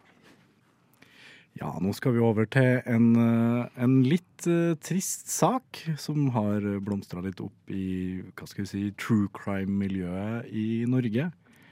Ja, 1.61 1.75
nå 1.77 1.93
skal 1.93 2.15
vi 2.15 2.23
over 2.25 2.47
til 2.49 2.79
en, 2.89 3.11
eh, 3.21 3.81
en 3.85 3.99
litt 4.01 4.47
uh, 4.49 4.73
trist 4.81 5.29
sak 5.29 5.83
som 6.01 6.31
har 6.33 6.65
blomstra 6.81 7.21
litt 7.21 7.41
opp 7.43 7.69
i 7.69 8.21
hva 8.33 8.47
skal 8.49 8.65
vi 8.65 8.71
si, 8.71 8.85
true 8.97 9.29
crime-miljøet 9.37 10.49
i 10.49 10.83
Norge. 10.89 11.27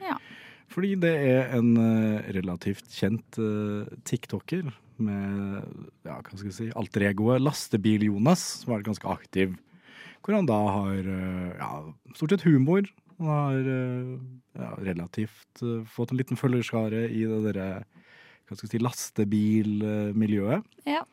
Ja. 0.06 0.19
Fordi 0.69 0.93
det 1.02 1.15
er 1.32 1.58
en 1.58 1.73
uh, 1.82 2.21
relativt 2.38 2.93
kjent 2.93 3.41
uh, 3.41 3.89
tiktoker 4.06 4.69
med 4.99 5.65
ja, 6.06 6.19
hva 6.19 6.36
skal 6.36 6.49
jeg 6.49 6.58
si, 6.58 6.69
alter 6.78 7.08
egoet 7.10 7.41
Lastebil-Jonas, 7.43 8.45
som 8.62 8.73
har 8.73 8.80
vært 8.80 8.91
ganske 8.91 9.12
aktiv. 9.12 9.58
Hvor 10.23 10.36
han 10.36 10.49
da 10.49 10.58
har 10.75 10.97
eh, 10.99 11.52
ja, 11.58 11.69
stort 12.17 12.36
sett 12.36 12.45
humor. 12.47 12.88
Han 13.19 13.32
har 13.32 13.69
eh, 13.75 14.12
ja, 14.60 14.71
relativt 14.84 15.63
eh, 15.63 15.86
fått 15.89 16.13
en 16.13 16.19
liten 16.19 16.39
følgerskare 16.39 17.08
i 17.08 17.23
det 17.30 17.39
derre 17.47 17.69
hva 18.49 18.57
skal 18.57 18.67
jeg 18.67 18.73
si, 18.73 18.83
lastebilmiljøet. 18.83 20.65
Ja. 20.89 21.03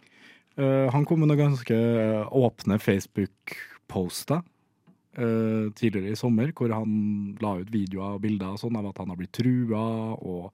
Uh, 0.56 0.88
han 0.88 1.04
kom 1.04 1.20
med 1.20 1.28
noen 1.28 1.42
ganske 1.50 1.76
eh, 1.76 2.28
åpne 2.32 2.78
Facebook-poster 2.80 4.40
uh, 4.40 5.66
tidligere 5.76 6.14
i 6.14 6.16
sommer, 6.16 6.48
hvor 6.56 6.72
han 6.72 7.36
la 7.44 7.58
ut 7.60 7.72
videoer 7.74 8.16
og 8.16 8.22
bilder 8.24 8.56
sånn 8.60 8.78
av 8.80 8.88
at 8.88 9.02
han 9.02 9.12
har 9.12 9.18
blitt 9.20 9.34
trua, 9.36 9.82
og 10.16 10.48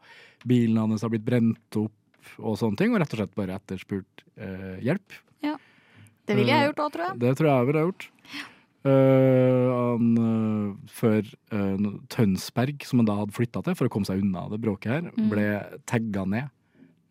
bilen 0.49 0.81
hans 0.83 1.05
har 1.07 1.13
blitt 1.13 1.27
brent 1.27 1.79
opp 1.79 2.33
og 2.43 2.59
sånne 2.59 2.79
ting, 2.81 2.91
og 2.95 2.99
rett 3.03 3.15
og 3.15 3.21
slett 3.23 3.39
bare 3.39 3.55
etterspurt 3.61 4.25
uh, 4.43 4.75
hjelp. 4.83 5.15
Ja. 5.47 5.55
Det 6.27 6.35
ville 6.39 6.51
jeg 6.55 6.71
gjort 6.73 6.83
òg, 6.83 6.91
tror 6.97 7.05
jeg. 7.07 7.21
Det 7.23 7.33
tror 7.39 7.49
jeg 7.49 7.55
jeg 7.61 7.69
ville 7.71 7.83
ha 7.83 7.87
gjort. 7.93 8.09
Ja. 8.33 8.49
han, 8.83 10.07
før 10.91 11.29
Tønsberg, 12.11 12.83
som 12.87 12.99
han 12.99 13.07
da 13.07 13.15
hadde 13.21 13.35
flytta 13.37 13.61
til 13.63 13.77
for 13.79 13.87
å 13.87 13.93
komme 13.95 14.09
seg 14.09 14.23
unna 14.25 14.49
det 14.51 14.59
bråket 14.63 14.91
her, 14.91 15.05
Mm. 15.15 15.29
ble 15.31 15.45
tagga 15.87 16.25
ned. 16.27 16.51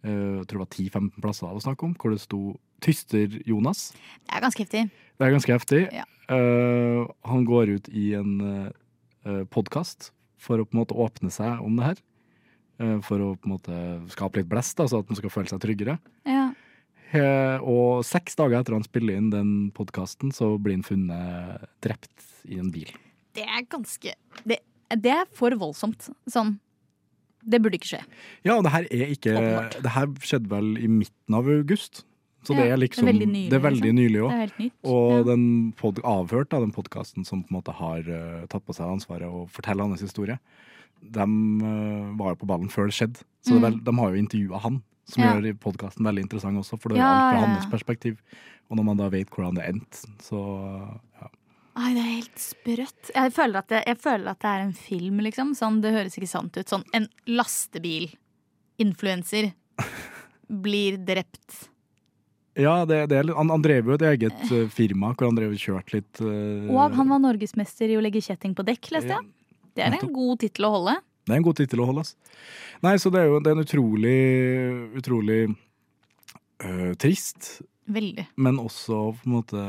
Eh, 0.01 0.41
jeg 0.41 0.47
tror 0.49 0.61
det 0.61 0.65
var 0.65 0.73
10-15 0.73 1.21
plasser 1.21 1.47
det 1.47 1.57
var 1.59 1.65
snakk 1.67 1.83
om, 1.85 1.95
hvor 1.95 2.13
det 2.13 2.21
sto 2.23 2.41
'Tyster-Jonas'. 2.81 3.91
Det 4.25 4.33
er 4.33 4.41
ganske 4.41 4.63
heftig. 4.63 4.83
Det 4.89 5.27
er 5.27 5.35
ganske 5.35 5.53
heftig. 5.53 5.81
Ja. 5.93 6.05
Uh, 6.31 7.11
han 7.27 7.43
går 7.45 7.75
ut 7.75 7.89
i 7.91 8.13
en 8.15 8.39
uh, 8.41 9.43
podkast 9.51 10.11
for 10.39 10.57
å 10.57 10.65
på 10.65 10.73
en 10.73 10.81
måte 10.81 10.95
åpne 10.95 11.29
seg 11.29 11.61
om 11.61 11.75
det 11.77 11.91
her. 11.91 12.01
Uh, 12.81 12.97
for 13.05 13.21
å 13.21 13.35
på 13.35 13.45
en 13.45 13.53
måte 13.53 13.75
skape 14.09 14.39
litt 14.39 14.49
blest, 14.49 14.77
da, 14.79 14.87
så 14.89 15.03
at 15.03 15.11
man 15.11 15.19
skal 15.19 15.33
føle 15.33 15.51
seg 15.51 15.61
tryggere. 15.61 15.99
Ja. 16.25 16.49
Uh, 17.11 17.59
og 17.67 18.05
seks 18.07 18.39
dager 18.39 18.61
etter 18.61 18.73
han 18.73 18.87
spiller 18.87 19.19
inn 19.19 19.29
den 19.29 19.53
podkasten, 19.75 20.31
så 20.33 20.55
blir 20.57 20.79
han 20.79 20.87
funnet 20.87 21.69
drept 21.83 22.47
i 22.49 22.57
en 22.57 22.71
bil. 22.73 22.89
Det 23.35 23.45
er 23.45 23.67
ganske 23.69 24.15
det, 24.47 24.61
det 24.97 25.13
er 25.13 25.27
for 25.35 25.53
voldsomt. 25.59 26.09
Sånn. 26.31 26.55
Det 27.43 27.61
burde 27.61 27.77
ikke 27.79 27.89
skje. 27.95 28.01
Ja, 28.45 28.55
og 28.57 28.63
det 28.63 28.71
her 28.71 28.87
er 28.91 29.11
ikke 29.15 29.33
Åpenbart. 29.37 29.77
Det 29.83 29.91
her 29.95 30.07
skjedde 30.21 30.49
vel 30.51 30.77
i 30.77 30.87
midten 30.87 31.33
av 31.37 31.47
august. 31.49 32.03
Så 32.43 32.55
det 32.57 32.65
er 32.71 32.77
liksom 32.81 33.05
det 33.05 33.09
er 33.09 33.13
veldig 33.13 33.27
nylig, 33.29 33.49
Det 33.51 33.57
er 33.59 33.61
veldig 33.61 33.81
liksom. 33.81 33.95
nylig 34.01 34.21
Det 34.21 34.33
er 34.33 34.39
helt 34.41 34.59
nytt. 34.59 34.73
Og 34.89 35.11
ja. 35.13 35.23
den 35.29 35.43
pod 35.77 35.99
avhørt, 36.03 36.53
av 36.57 36.61
den 36.65 36.71
podkasten 36.73 37.25
som 37.25 37.43
på 37.43 37.51
en 37.53 37.57
måte 37.59 37.73
har 37.77 37.99
eh, 38.09 38.45
tatt 38.49 38.65
på 38.65 38.73
seg 38.73 38.89
ansvaret 38.89 39.29
og 39.29 39.49
forteller 39.53 39.85
hans 39.85 40.01
historie, 40.01 40.39
de 41.01 41.21
eh, 41.21 42.07
var 42.17 42.33
jo 42.33 42.39
på 42.41 42.49
ballen 42.49 42.69
før 42.69 42.89
det 42.89 42.95
skjedde. 42.97 43.21
Så 43.45 43.53
det 43.53 43.59
er 43.61 43.67
vel, 43.69 43.77
de 43.85 43.93
har 43.99 44.09
jo 44.09 44.21
intervjua 44.23 44.59
han, 44.65 44.81
som 45.05 45.21
Mm. 45.21 45.27
Ja. 45.27 45.33
gjør 45.51 45.59
podkasten 45.59 46.05
veldig 46.05 46.21
interessant 46.23 46.57
også, 46.57 46.79
for 46.81 46.89
det 46.89 46.97
er 46.97 47.01
Ja, 47.03 47.09
alt 47.11 47.21
fra 47.21 47.37
ja, 47.41 47.45
ja. 47.45 47.53
hans 47.53 47.69
perspektiv. 47.69 48.17
Og 48.71 48.77
når 48.77 48.83
man 48.85 48.97
da 48.97 49.09
vet 49.09 49.29
hvordan 49.29 49.55
det 49.55 49.65
endte, 49.69 49.97
så 50.23 50.41
ja. 51.21 51.27
Ai, 51.81 51.93
det 51.95 52.01
er 52.01 52.11
helt 52.11 52.41
sprøtt. 52.41 53.11
Jeg 53.15 53.33
føler, 53.33 53.65
det, 53.71 53.81
jeg 53.89 53.97
føler 54.03 54.33
at 54.35 54.41
det 54.43 54.49
er 54.51 54.63
en 54.67 54.75
film, 54.77 55.21
liksom. 55.25 55.55
Sånn, 55.57 55.79
det 55.81 55.95
høres 55.95 56.17
ikke 56.19 56.29
sant 56.29 56.57
ut. 56.59 56.67
Sånn 56.69 56.85
en 56.93 57.07
lastebil 57.29 58.11
influenser 58.81 59.51
blir 60.61 60.99
drept. 61.07 61.71
Ja, 62.59 62.81
det, 62.85 63.05
det 63.09 63.21
han, 63.31 63.49
han 63.49 63.63
drev 63.63 63.87
jo 63.87 63.95
et 63.95 64.03
eget 64.09 64.51
eh, 64.51 64.67
firma 64.71 65.13
hvor 65.15 65.29
han 65.29 65.37
drev 65.37 65.53
og 65.55 65.61
kjørte 65.61 65.95
litt 65.95 66.19
uh, 66.19 66.67
Og 66.67 66.97
han 66.97 67.07
var 67.07 67.21
norgesmester 67.23 67.93
i 67.93 67.95
å 67.95 68.01
legge 68.03 68.19
kjetting 68.25 68.51
på 68.57 68.65
dekk, 68.67 68.89
leste 68.97 69.15
jeg. 69.15 69.29
Det 69.71 69.85
er 69.85 69.95
en 69.95 70.11
god 70.11 70.41
tittel 70.43 70.67
å 70.67 70.73
holde. 70.73 70.97
Det 71.23 71.31
er 71.31 71.39
en 71.39 71.45
god 71.47 71.59
tittel 71.61 71.79
å 71.79 71.87
holde, 71.87 72.03
ass. 72.03 72.41
Nei, 72.83 72.97
så 72.99 73.11
det 73.13 73.21
er 73.21 73.29
jo 73.31 73.39
det 73.39 73.53
er 73.53 73.55
en 73.55 73.63
utrolig, 73.63 74.17
utrolig 74.99 75.39
uh, 75.47 76.91
trist, 76.99 77.53
Veldig. 77.93 78.25
men 78.37 78.57
også 78.61 78.99
på 79.19 79.27
en 79.27 79.33
måte 79.35 79.61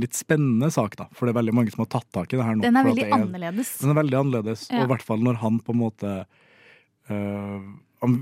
litt 0.00 0.14
spennende 0.16 0.70
sak, 0.72 0.96
da. 0.96 1.06
For 1.12 1.26
det 1.26 1.34
er 1.34 1.40
veldig 1.42 1.54
mange 1.54 1.74
som 1.74 1.84
har 1.84 1.90
tatt 1.98 2.08
tak 2.16 2.32
i 2.32 2.36
det 2.40 2.44
her 2.46 2.56
nå. 2.56 2.62
Den 2.64 2.76
er 2.80 2.84
veldig 2.88 3.04
er, 3.06 3.12
annerledes. 3.18 3.74
Den 3.82 3.92
er 3.92 4.00
veldig 4.00 4.18
annerledes, 4.22 4.66
Ja. 4.70 4.80
og 4.80 4.88
i 4.88 4.92
hvert 4.94 5.06
fall 5.06 5.22
når 5.26 5.40
han 5.42 5.60
på 5.60 5.72
en 5.76 5.80
måte 5.82 6.14
øh, 7.10 7.60
Han 8.02 8.16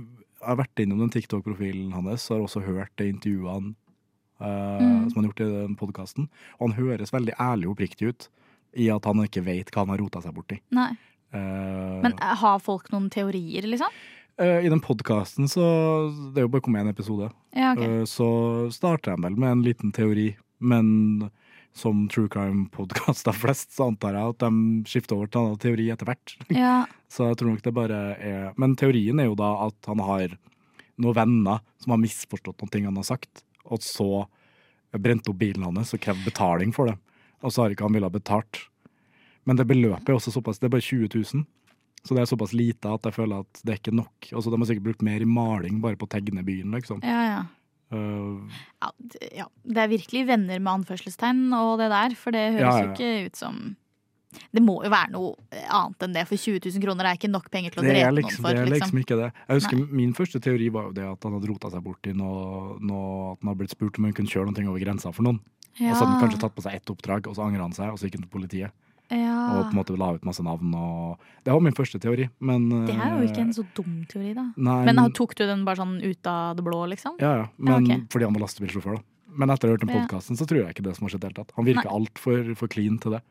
har 0.44 0.56
vært 0.60 0.82
innom 0.84 1.00
den 1.00 1.10
TikTok-profilen 1.14 1.92
hans 1.96 2.26
og 2.30 2.36
har 2.36 2.44
også 2.48 2.64
hørt 2.66 2.92
det 3.00 3.08
intervjuet 3.14 3.52
han 3.52 3.70
øh, 3.72 4.80
Mm. 4.80 5.10
som 5.10 5.16
han 5.20 5.24
har 5.24 5.30
gjort 5.32 5.40
i 5.46 5.52
den 5.62 5.76
podkasten. 5.76 6.28
Og 6.58 6.68
han 6.70 6.76
høres 6.78 7.12
veldig 7.14 7.34
ærlig 7.40 7.66
og 7.68 7.76
oppriktig 7.76 8.08
ut 8.10 8.28
i 8.76 8.88
at 8.90 9.04
han 9.06 9.22
ikke 9.24 9.44
vet 9.46 9.70
hva 9.70 9.84
han 9.86 9.92
har 9.94 9.98
rota 10.02 10.20
seg 10.20 10.34
borti. 10.34 10.58
Nei. 10.74 10.90
Uh, 11.34 12.02
Men 12.02 12.12
eh, 12.20 12.34
har 12.38 12.58
folk 12.62 12.90
noen 12.92 13.08
teorier, 13.10 13.62
liksom? 13.66 13.90
Eh, 14.40 14.66
I 14.66 14.68
den 14.68 14.80
podkasten 14.82 15.48
så 15.48 15.62
Det 16.34 16.40
er 16.42 16.46
jo 16.48 16.50
bare 16.50 16.64
kommet 16.64 16.82
én 16.82 16.90
episode. 16.90 17.30
Ja, 17.54 17.72
ok. 17.72 17.82
Eh, 17.82 18.04
så 18.10 18.28
starter 18.74 19.14
jeg 19.14 19.22
vel 19.22 19.36
med 19.38 19.50
en 19.52 19.62
liten 19.62 19.92
teori, 19.94 20.32
men 20.58 21.30
som 21.74 22.04
true 22.08 22.28
crime-podkaster 22.30 23.34
flest, 23.34 23.72
så 23.74 23.88
antar 23.90 24.14
jeg 24.14 24.34
at 24.34 24.42
de 24.44 24.50
skifter 24.86 25.16
over 25.16 25.26
til 25.30 25.40
en 25.40 25.48
annen 25.48 25.62
teori 25.62 25.88
etter 25.90 26.06
hvert. 26.06 26.34
Ja. 26.54 26.84
Så 27.14 27.28
jeg 27.28 27.38
tror 27.38 27.52
nok 27.52 27.62
det 27.62 27.72
bare 27.74 27.98
er 28.18 28.54
Men 28.58 28.72
teorien 28.74 29.20
er 29.22 29.28
jo 29.28 29.36
da 29.38 29.52
at 29.68 29.86
han 29.86 30.00
har 30.02 30.32
noen 30.98 31.14
venner 31.14 31.60
som 31.78 31.92
har 31.94 32.00
misforstått 32.02 32.58
noen 32.58 32.72
ting 32.72 32.86
han 32.88 32.96
har 32.98 33.06
sagt, 33.06 33.44
og 33.66 33.82
så 33.86 34.26
brent 34.98 35.28
opp 35.30 35.38
bilen 35.38 35.62
hans 35.66 35.94
og 35.94 36.02
krevd 36.02 36.24
betaling 36.26 36.72
for 36.74 36.90
det. 36.90 36.96
Og 37.42 37.54
så 37.54 37.62
har 37.62 37.74
ikke 37.74 37.86
han 37.86 37.94
villet 37.94 38.14
betalt. 38.14 38.64
Men 39.46 39.58
det 39.58 39.66
beløpet 39.68 40.08
er 40.08 40.16
også 40.16 40.32
såpass 40.34 40.58
Det 40.58 40.66
er 40.68 40.74
bare 40.74 40.86
20 40.86 41.10
000. 41.14 41.44
Så 42.04 42.12
det 42.12 42.24
er 42.24 42.28
såpass 42.28 42.52
lite 42.52 42.90
at 42.92 43.06
jeg 43.08 43.16
føler 43.16 43.44
at 43.46 43.60
det 43.64 43.74
er 43.74 43.78
ikke 43.80 43.94
nok. 43.96 44.26
Altså, 44.30 44.52
de 44.52 44.58
har 44.60 44.68
sikkert 44.68 44.88
brukt 44.90 45.04
mer 45.06 45.22
i 45.24 45.28
maling 45.28 45.78
bare 45.84 45.96
på 45.96 46.04
å 46.04 46.12
tegne 46.12 46.44
byen, 46.44 46.74
liksom. 46.76 47.00
Ja, 47.04 47.22
ja. 47.30 47.44
Uh, 47.92 48.44
Ja, 48.80 48.90
det, 48.98 49.30
ja. 49.38 49.46
Det 49.62 49.80
er 49.80 49.88
virkelig 49.92 50.26
venner 50.28 50.60
med 50.60 50.72
anførselstegn 50.80 51.46
og 51.56 51.78
det 51.80 51.88
der, 51.92 52.18
for 52.18 52.36
det 52.36 52.44
høres 52.56 52.76
jo 52.80 52.84
ja. 52.88 52.92
ikke 52.92 53.10
ut 53.28 53.40
som 53.40 53.58
Det 54.50 54.62
må 54.64 54.80
jo 54.82 54.90
være 54.90 55.12
noe 55.14 55.60
annet 55.62 56.06
enn 56.06 56.16
det, 56.16 56.24
for 56.26 56.40
20 56.40 56.58
000 56.64 56.84
kroner 56.84 57.08
er 57.08 57.18
ikke 57.20 57.30
nok 57.30 57.48
penger 57.54 57.74
til 57.74 57.84
å 57.84 57.86
drepe 57.86 58.14
liksom, 58.18 58.40
noen 58.42 58.48
for. 58.48 58.56
det 58.56 58.64
er 58.64 58.72
liksom 58.74 59.02
ikke 59.04 59.18
det. 59.20 59.28
Jeg 59.46 59.60
husker 59.60 59.80
Nei. 59.80 59.98
Min 60.02 60.14
første 60.16 60.40
teori 60.42 60.70
var 60.74 60.88
jo 60.88 60.96
det 60.96 61.04
at 61.06 61.28
han 61.28 61.36
hadde 61.38 61.50
rota 61.52 61.70
seg 61.70 61.84
bort 61.86 62.10
i 62.10 62.16
noe, 62.18 62.74
noe 62.82 63.34
At 63.34 63.44
han 63.44 63.52
hadde 63.52 63.60
blitt 63.62 63.76
spurt 63.76 64.00
om 64.00 64.08
han 64.08 64.16
kunne 64.16 64.32
kjøre 64.32 64.50
noe 64.50 64.72
over 64.72 64.82
grensa 64.82 65.14
for 65.14 65.28
noen. 65.28 65.40
Ja. 65.78 65.92
Og 65.92 65.96
så 65.96 66.02
hadde 66.02 66.16
han 66.16 66.24
kanskje 66.26 66.42
tatt 66.42 66.56
på 66.56 66.64
seg 66.66 66.80
ett 66.80 66.90
oppdrag, 66.92 67.30
og 67.30 67.38
så 67.38 67.46
angret 67.46 67.64
han 67.64 67.76
seg, 67.76 67.94
og 67.94 68.00
så 68.00 68.08
gikk 68.08 68.18
han 68.18 68.26
til 68.26 68.34
politiet. 68.34 68.74
Ja. 69.10 69.58
Og 69.58 69.66
på 69.68 69.74
en 69.74 69.78
måte 69.84 69.96
la 69.98 70.12
ut 70.14 70.24
masse 70.24 70.42
navn. 70.42 70.70
Det 71.44 71.52
var 71.52 71.60
min 71.60 71.74
første 71.76 72.00
teori, 72.00 72.28
men 72.40 72.68
Det 72.86 72.94
er 72.96 73.20
jo 73.20 73.26
ikke 73.28 73.42
en 73.44 73.50
eh, 73.50 73.58
så 73.58 73.64
dum 73.76 74.06
teori, 74.08 74.32
da. 74.34 74.46
Nei, 74.56 74.84
men 74.86 74.96
men- 74.96 75.12
tok 75.12 75.34
du 75.34 75.44
den 75.46 75.64
bare 75.64 75.76
sånn 75.76 76.00
ut 76.02 76.26
av 76.26 76.56
det 76.56 76.64
blå, 76.64 76.88
liksom? 76.88 77.16
Ja, 77.20 77.36
ja. 77.42 77.46
Men 77.58 77.84
ok. 77.84 78.08
fordi 78.10 78.24
han 78.24 78.32
var 78.32 78.46
lastebilsjåfør, 78.46 78.96
da. 78.96 79.02
Men 79.36 79.50
etter 79.50 79.66
å 79.68 79.70
ha 79.70 79.76
hørt 79.76 79.80
den 79.86 79.88
Ja. 79.94 80.06
podkasten, 80.06 80.36
så 80.38 80.46
tror 80.46 80.64
jeg 80.64 80.74
ikke 80.74 80.84
det 80.84 80.96
som 80.96 81.04
har 81.06 81.10
skjedd 81.10 81.24
i 81.24 81.28
det 81.28 81.36
hele 81.36 81.44
tatt. 81.44 81.52
Han 81.56 81.64
virker 81.66 81.90
altfor 81.90 82.56
for 82.56 82.68
clean 82.68 82.98
til 82.98 83.12
det. 83.12 83.22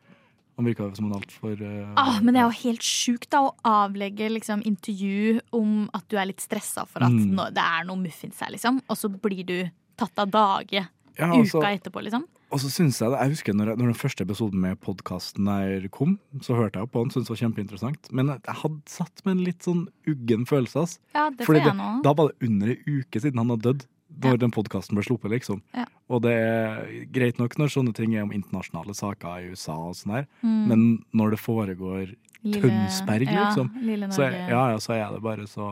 Han 0.56 0.66
virka 0.66 0.94
som 0.94 1.06
en 1.10 1.18
altfor 1.20 1.60
uh, 1.60 1.94
Ah, 1.96 2.20
men 2.20 2.34
det 2.34 2.40
er 2.40 2.46
jo 2.48 2.70
helt 2.70 2.80
sjukt 2.80 3.28
da 3.30 3.40
å 3.48 3.54
avlegge 3.64 4.30
liksom, 4.30 4.62
intervju 4.62 5.40
om 5.52 5.90
at 5.92 6.06
du 6.08 6.16
er 6.16 6.26
litt 6.26 6.38
stressa 6.40 6.86
for 6.86 7.02
at 7.02 7.10
Mm. 7.10 7.32
no, 7.34 7.44
det 7.50 7.58
er 7.58 7.84
noe 7.84 7.96
muffins 7.96 8.38
her, 8.38 8.50
liksom. 8.52 8.80
Og 8.88 8.96
så 8.96 9.08
blir 9.10 9.44
du 9.44 9.70
tatt 9.96 10.16
av 10.18 10.30
dage 10.30 10.86
Ja, 11.18 11.26
uka 11.26 11.42
altså- 11.42 11.62
etterpå, 11.64 12.02
liksom. 12.04 12.24
Og 12.54 12.60
så 12.62 12.68
synes 12.70 13.00
jeg 13.02 13.10
det, 13.10 13.18
jeg 13.18 13.32
husker 13.34 13.56
når, 13.58 13.72
når 13.74 13.88
den 13.90 13.98
første 13.98 14.22
episoden 14.22 14.60
med 14.62 14.78
podkasten 14.84 15.48
der 15.50 15.88
kom, 15.94 16.12
så 16.44 16.54
hørte 16.54 16.78
jeg 16.78 16.90
på 16.94 17.02
den, 17.02 17.10
syntes 17.10 17.26
det 17.26 17.34
var 17.34 17.40
kjempeinteressant. 17.42 18.10
Men 18.14 18.30
jeg, 18.30 18.54
hadde 18.62 18.78
satt 18.94 19.24
med 19.26 19.36
en 19.36 19.44
litt 19.48 19.66
sånn 19.66 19.80
uggen 20.06 20.46
følelse. 20.46 20.84
ass. 20.86 20.98
Ja, 21.16 21.26
det 21.34 21.48
Fordi 21.48 21.58
jeg 21.64 21.72
jeg 21.72 21.78
nå. 21.80 21.88
Da 22.06 22.12
var 22.14 22.30
det 22.30 22.48
under 22.48 22.70
ei 22.70 22.78
uke 23.00 23.20
siden 23.24 23.42
han 23.42 23.50
hadde 23.56 23.66
dødd, 23.72 23.86
når 24.22 24.38
den 24.44 24.52
podkasten 24.54 24.94
ble 24.94 25.02
sluppet, 25.02 25.32
liksom. 25.34 25.62
Ja. 25.74 25.88
Og 26.08 26.22
det 26.22 26.32
er 26.38 26.84
greit 27.10 27.40
nok 27.42 27.56
når 27.58 27.72
sånne 27.74 27.94
ting 27.96 28.14
er 28.14 28.22
om 28.22 28.30
internasjonale 28.36 28.94
saker 28.94 29.40
i 29.42 29.48
USA 29.50 29.74
og 29.90 29.96
sånn 29.98 30.14
her, 30.20 30.28
Mm. 30.44 30.60
men 30.70 30.84
når 31.12 31.34
det 31.34 31.40
foregår 31.42 32.14
Lille- 32.44 32.60
Tønsberg, 32.60 33.24
ja, 33.24 33.44
liksom, 33.48 33.70
lille 33.88 34.08
så, 34.12 34.22
er- 34.26 34.50
ja, 34.52 34.62
ja, 34.74 34.76
så 34.84 34.92
er 34.92 35.12
det 35.14 35.22
bare 35.24 35.46
så 35.48 35.64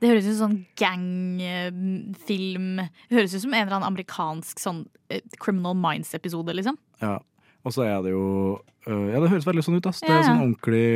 Det 0.00 0.08
høres 0.12 0.28
ut 0.30 0.36
som 0.38 0.52
sånn 0.52 0.60
gangfilm 0.78 2.76
Det 3.08 3.16
høres 3.18 3.34
ut 3.34 3.42
som 3.44 3.54
en 3.54 3.64
eller 3.66 3.76
annen 3.78 3.88
amerikansk 3.90 4.60
sånn 4.62 4.84
eh, 5.10 5.20
Criminal 5.42 5.74
Minds-episode, 5.78 6.54
liksom. 6.56 6.78
Ja. 7.02 7.16
Og 7.66 7.74
så 7.74 7.82
er 7.84 7.98
det 8.06 8.12
jo 8.14 8.22
øh, 8.88 9.06
Ja, 9.12 9.20
det 9.20 9.30
høres 9.32 9.44
veldig 9.48 9.64
sånn 9.66 9.76
ut, 9.80 9.86
ass. 9.90 10.00
Det 10.00 10.08
er 10.14 10.22
sånn 10.24 10.40
ordentlig, 10.40 10.86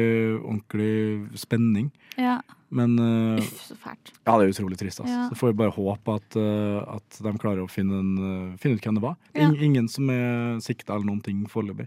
ordentlig 0.40 1.38
spenning. 1.42 1.90
Ja. 2.16 2.38
Men 2.75 2.94
uh, 2.99 3.37
Uff, 3.42 3.51
så 3.68 3.77
fælt. 3.79 4.14
Ja, 4.25 4.38
det 4.40 4.47
er 4.49 4.55
utrolig 4.55 4.79
trist. 4.81 5.03
ass. 5.05 5.11
Ja. 5.11 5.27
Så 5.31 5.37
får 5.38 5.53
vi 5.53 5.59
bare 5.61 5.75
håpe 5.77 6.14
at, 6.16 6.38
uh, 6.40 6.97
at 6.97 7.20
de 7.23 7.35
klarer 7.38 7.61
å 7.62 7.68
finne, 7.70 8.01
en, 8.01 8.57
finne 8.59 8.79
ut 8.79 8.83
hvem 8.87 8.97
det 8.99 9.05
var. 9.05 9.18
Ja. 9.37 9.44
Ing- 9.51 9.61
Ingen 9.68 9.90
som 9.92 10.09
er 10.11 10.57
sikta 10.64 10.97
eller 10.97 11.07
noen 11.11 11.23
ting 11.27 11.44
foreløpig. 11.51 11.87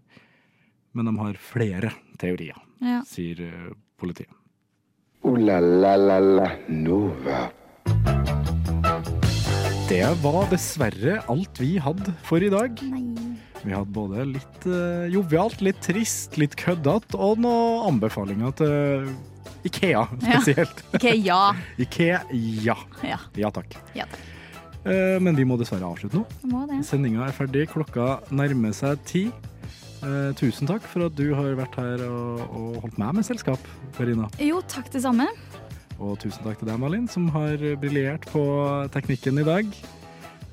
Men 0.94 1.06
de 1.10 1.18
har 1.20 1.34
flere 1.42 1.92
teorier, 2.20 2.58
Ja. 2.82 3.02
sier 3.06 3.42
øh, 3.42 3.72
politiet. 4.00 4.30
Ooh 5.26 5.38
la 5.38 5.60
la 5.60 5.96
la 5.98 6.20
la 6.20 6.50
Nova. 6.70 7.50
Det 9.88 10.04
var 10.22 10.46
dessverre 10.52 11.18
alt 11.32 11.60
vi 11.62 11.78
hadde 11.82 12.14
for 12.28 12.44
i 12.44 12.50
dag. 12.52 12.78
Vi 13.64 13.74
hadde 13.74 13.92
både 13.96 14.26
litt 14.30 14.68
uh, 14.70 15.08
jovialt, 15.12 15.62
litt 15.66 15.80
trist, 15.84 16.38
litt 16.40 16.56
køddete 16.60 17.18
og 17.18 17.40
noen 17.44 17.88
anbefalinger 17.94 18.54
til 18.60 19.08
Ikea 19.68 20.04
Ja. 20.22 20.40
spesielt. 20.42 20.84
Ja. 21.28 21.42
Ikea, 21.82 22.22
ja. 22.64 22.76
Ja. 23.04 23.18
Ja 23.40 23.50
takk. 23.52 23.76
Ja, 23.98 24.06
takk. 24.06 24.34
Eh, 24.88 25.18
Men 25.20 25.36
vi 25.36 25.44
må 25.44 25.58
dessverre 25.60 25.84
avslutte 25.90 26.16
nå. 26.22 26.26
Jeg 26.44 26.52
må 26.52 26.62
det. 26.70 26.78
Sendinga 26.88 27.26
er 27.28 27.34
ferdig. 27.36 27.66
Klokka 27.74 28.20
nærmer 28.32 28.72
seg 28.78 29.02
ti. 29.10 29.26
Eh, 30.06 30.32
tusen 30.38 30.70
takk 30.70 30.86
for 30.86 31.08
at 31.08 31.16
du 31.18 31.32
har 31.34 31.56
vært 31.58 31.78
her 31.80 32.04
og, 32.06 32.42
og 32.54 32.82
holdt 32.86 33.00
meg 33.02 33.18
med 33.20 33.28
selskap, 33.28 33.62
Karina. 33.98 34.30
Jo, 34.42 34.62
takk 34.70 34.92
det 34.94 35.02
samme. 35.06 35.26
Og 35.98 36.18
tusen 36.22 36.46
takk 36.46 36.60
til 36.62 36.70
deg, 36.70 36.78
Malin, 36.82 37.08
som 37.10 37.30
har 37.34 37.58
briljert 37.82 38.28
på 38.30 38.44
teknikken 38.94 39.42
i 39.42 39.48
dag. 39.48 39.72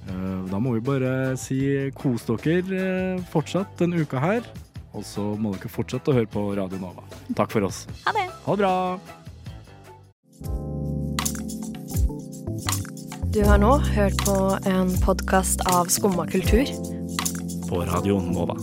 Eh, 0.09 0.45
da 0.51 0.61
må 0.61 0.75
vi 0.77 0.85
bare 0.85 1.35
si 1.41 1.59
kos 1.97 2.27
dere 2.29 2.61
eh, 2.77 3.25
fortsatt 3.33 3.77
denne 3.81 4.05
uka 4.05 4.21
her. 4.23 4.47
Og 4.95 5.03
så 5.07 5.25
må 5.41 5.55
dere 5.57 5.73
fortsette 5.73 6.13
å 6.13 6.17
høre 6.17 6.31
på 6.31 6.47
Radio 6.57 6.79
Nova. 6.79 7.05
Takk 7.35 7.53
for 7.55 7.67
oss. 7.67 7.85
Ha 8.07 8.15
det. 8.15 8.29
Ha 8.47 8.57
det 8.57 8.63
bra. 8.63 8.75
Du 13.35 13.41
har 13.43 13.59
nå 13.59 13.73
hørt 13.97 14.21
på 14.23 14.37
en 14.71 14.95
podkast 15.03 15.65
av 15.67 15.91
Skumma 15.91 16.29
kultur. 16.31 16.71
På 17.67 17.83
Radio 17.89 18.21
Nova. 18.23 18.55